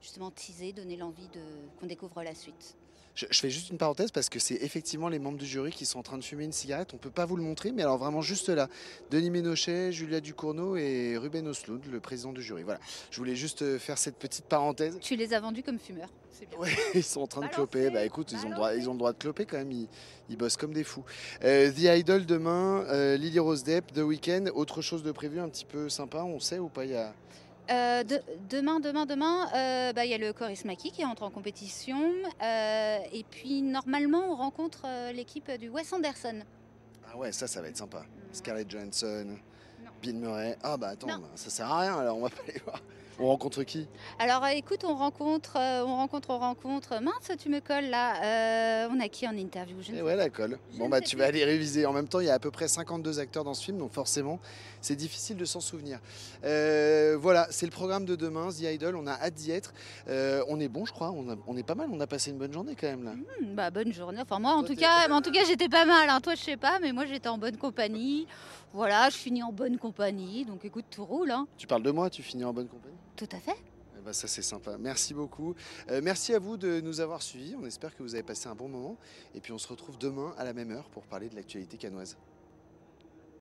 justement 0.00 0.30
teaser, 0.30 0.72
donner 0.72 0.96
l'envie 0.96 1.28
de 1.28 1.42
qu'on 1.78 1.86
découvre 1.86 2.22
la 2.22 2.34
suite. 2.34 2.76
Je, 3.14 3.26
je 3.30 3.40
fais 3.40 3.50
juste 3.50 3.70
une 3.70 3.78
parenthèse 3.78 4.10
parce 4.10 4.28
que 4.28 4.38
c'est 4.38 4.56
effectivement 4.56 5.08
les 5.08 5.18
membres 5.18 5.38
du 5.38 5.46
jury 5.46 5.70
qui 5.70 5.86
sont 5.86 5.98
en 5.98 6.02
train 6.02 6.18
de 6.18 6.24
fumer 6.24 6.44
une 6.44 6.52
cigarette. 6.52 6.94
On 6.94 6.96
peut 6.96 7.10
pas 7.10 7.26
vous 7.26 7.36
le 7.36 7.42
montrer, 7.42 7.72
mais 7.72 7.82
alors 7.82 7.98
vraiment 7.98 8.22
juste 8.22 8.48
là. 8.48 8.68
Denis 9.10 9.30
Ménochet, 9.30 9.92
Julia 9.92 10.20
Ducournau 10.20 10.76
et 10.76 11.16
Ruben 11.16 11.46
Osloud, 11.46 11.82
le 11.90 12.00
président 12.00 12.32
du 12.32 12.42
jury. 12.42 12.62
Voilà. 12.62 12.80
Je 13.10 13.18
voulais 13.18 13.36
juste 13.36 13.62
euh, 13.62 13.78
faire 13.78 13.98
cette 13.98 14.16
petite 14.16 14.46
parenthèse. 14.46 14.98
Tu 15.00 15.16
les 15.16 15.34
as 15.34 15.40
vendus 15.40 15.62
comme 15.62 15.78
fumeurs. 15.78 16.10
Ouais, 16.58 16.70
ils 16.94 17.04
sont 17.04 17.20
en 17.20 17.26
train 17.26 17.42
de 17.42 17.52
cloper. 17.52 17.90
Bah 17.90 18.04
écoute, 18.04 18.32
ils 18.32 18.44
ont, 18.46 18.48
le 18.48 18.54
droit, 18.54 18.68
balancez. 18.68 18.84
ils 18.84 18.88
ont 18.88 18.92
le 18.92 18.98
droit 18.98 19.12
de 19.12 19.18
cloper 19.18 19.44
quand 19.44 19.58
même. 19.58 19.70
Ils, 19.70 19.88
ils 20.28 20.36
bossent 20.36 20.56
comme 20.56 20.72
des 20.72 20.84
fous. 20.84 21.04
Euh, 21.44 21.70
The 21.70 21.98
Idol 21.98 22.26
demain, 22.26 22.84
euh, 22.88 23.16
Lily 23.16 23.38
Rose 23.38 23.62
Depp, 23.62 23.92
The 23.92 23.98
Weeknd. 23.98 24.46
Autre 24.54 24.82
chose 24.82 25.02
de 25.02 25.12
prévu 25.12 25.38
un 25.38 25.48
petit 25.48 25.64
peu 25.64 25.88
sympa, 25.88 26.22
on 26.22 26.40
sait 26.40 26.58
ou 26.58 26.68
pas 26.68 26.84
il 26.84 26.92
y 26.92 26.96
a... 26.96 27.14
Euh, 27.70 28.02
de- 28.02 28.20
demain, 28.50 28.80
demain, 28.80 29.06
demain, 29.06 29.48
euh, 29.54 29.92
bah, 29.92 30.04
il 30.04 30.10
y 30.10 30.14
a 30.14 30.18
le 30.18 30.32
Choris 30.32 30.64
Maki 30.64 30.90
qui 30.90 31.04
entre 31.04 31.22
en 31.22 31.30
compétition. 31.30 32.12
euh, 32.42 32.98
et 33.12 33.24
puis 33.24 33.62
normalement, 33.62 34.32
on 34.32 34.34
rencontre 34.36 34.82
euh, 34.86 35.12
l'équipe 35.12 35.50
du 35.52 35.68
Wes 35.68 35.92
Anderson. 35.92 36.40
Ah 37.12 37.16
ouais, 37.16 37.30
ça, 37.32 37.46
ça 37.46 37.60
va 37.62 37.68
être 37.68 37.76
sympa. 37.76 38.04
Scarlett 38.32 38.68
Johansson, 38.70 39.26
Non. 39.84 39.90
Bill 40.00 40.16
Murray. 40.16 40.56
Ah 40.62 40.76
bah 40.76 40.88
attends, 40.88 41.06
bah, 41.06 41.20
ça 41.36 41.50
sert 41.50 41.70
à 41.70 41.80
rien 41.80 41.98
alors, 41.98 42.16
on 42.18 42.22
va 42.22 42.30
pas 42.30 42.42
les 42.48 42.58
voir. 42.60 42.80
On 43.18 43.26
rencontre 43.28 43.62
qui? 43.62 43.86
Alors 44.18 44.42
euh, 44.44 44.48
écoute, 44.48 44.84
on 44.84 44.94
rencontre, 44.94 45.56
euh, 45.56 45.84
on 45.86 45.96
rencontre, 45.96 46.30
on 46.30 46.38
rencontre. 46.38 47.00
Mince, 47.00 47.30
tu 47.38 47.48
me 47.50 47.60
colles 47.60 47.90
là. 47.90 48.14
Euh, 48.86 48.88
on 48.90 48.98
a 49.00 49.08
qui 49.08 49.28
en 49.28 49.36
interview? 49.36 49.76
Je 49.82 49.90
ne 49.90 49.96
Eh 49.96 49.98
sais 49.98 50.02
ouais, 50.02 50.16
la 50.16 50.30
colle. 50.30 50.58
Je 50.72 50.78
Bon 50.78 50.88
bah 50.88 51.00
tu 51.00 51.16
vas 51.16 51.26
aller 51.26 51.44
réviser. 51.44 51.84
En 51.86 51.92
même 51.92 52.08
temps, 52.08 52.20
il 52.20 52.26
y 52.26 52.30
a 52.30 52.34
à 52.34 52.38
peu 52.38 52.50
près 52.50 52.68
52 52.68 53.18
acteurs 53.20 53.44
dans 53.44 53.54
ce 53.54 53.62
film, 53.64 53.78
donc 53.78 53.92
forcément, 53.92 54.40
c'est 54.80 54.96
difficile 54.96 55.36
de 55.36 55.44
s'en 55.44 55.60
souvenir. 55.60 56.00
Euh, 56.44 57.16
voilà, 57.20 57.46
c'est 57.50 57.66
le 57.66 57.72
programme 57.72 58.04
de 58.06 58.16
demain, 58.16 58.48
The 58.50 58.62
Idol. 58.62 58.96
On 58.96 59.06
a 59.06 59.12
hâte 59.12 59.34
d'y 59.34 59.50
être. 59.52 59.72
Euh, 60.08 60.42
on 60.48 60.58
est 60.58 60.68
bon, 60.68 60.84
je 60.86 60.92
crois. 60.92 61.10
On, 61.10 61.30
a- 61.30 61.36
on 61.46 61.56
est 61.56 61.62
pas 61.62 61.74
mal. 61.74 61.88
On 61.92 62.00
a 62.00 62.06
passé 62.06 62.30
une 62.30 62.38
bonne 62.38 62.52
journée 62.52 62.74
quand 62.80 62.88
même 62.88 63.04
là. 63.04 63.12
Hmm, 63.12 63.54
bah, 63.54 63.70
bonne 63.70 63.92
journée. 63.92 64.20
Enfin, 64.22 64.38
moi, 64.38 64.52
en 64.52 64.60
Toi, 64.60 64.68
tout 64.70 64.76
cas, 64.76 65.08
en 65.10 65.20
tout 65.20 65.30
cas, 65.32 65.44
j'étais 65.46 65.68
pas 65.68 65.84
mal. 65.84 66.08
hein. 66.08 66.20
Toi, 66.20 66.34
je 66.34 66.42
sais 66.42 66.56
pas, 66.56 66.78
mais 66.80 66.92
moi, 66.92 67.04
j'étais 67.06 67.28
en 67.28 67.38
bonne 67.38 67.56
compagnie. 67.58 68.26
Voilà, 68.72 69.10
je 69.10 69.16
finis 69.16 69.42
en 69.42 69.52
bonne 69.52 69.78
compagnie. 69.78 70.44
Donc, 70.44 70.64
écoute, 70.64 70.86
tout 70.90 71.04
roule. 71.04 71.30
hein. 71.30 71.46
Tu 71.58 71.66
parles 71.66 71.82
de 71.82 71.90
moi, 71.90 72.08
tu 72.10 72.22
finis 72.22 72.44
en 72.44 72.52
bonne 72.52 72.68
compagnie? 72.68 72.96
Tout 73.16 73.28
à 73.32 73.38
fait. 73.38 73.56
Eh 73.98 74.04
ben, 74.04 74.12
ça 74.12 74.26
c'est 74.26 74.42
sympa. 74.42 74.76
Merci 74.78 75.14
beaucoup. 75.14 75.54
Euh, 75.90 76.00
merci 76.02 76.34
à 76.34 76.38
vous 76.38 76.56
de 76.56 76.80
nous 76.80 77.00
avoir 77.00 77.22
suivis. 77.22 77.54
On 77.60 77.64
espère 77.66 77.94
que 77.94 78.02
vous 78.02 78.14
avez 78.14 78.22
passé 78.24 78.48
un 78.48 78.54
bon 78.54 78.68
moment. 78.68 78.96
Et 79.34 79.40
puis 79.40 79.52
on 79.52 79.58
se 79.58 79.68
retrouve 79.68 79.98
demain 79.98 80.34
à 80.38 80.44
la 80.44 80.52
même 80.52 80.70
heure 80.72 80.88
pour 80.88 81.04
parler 81.04 81.28
de 81.28 81.36
l'actualité 81.36 81.76
canoise. 81.76 82.16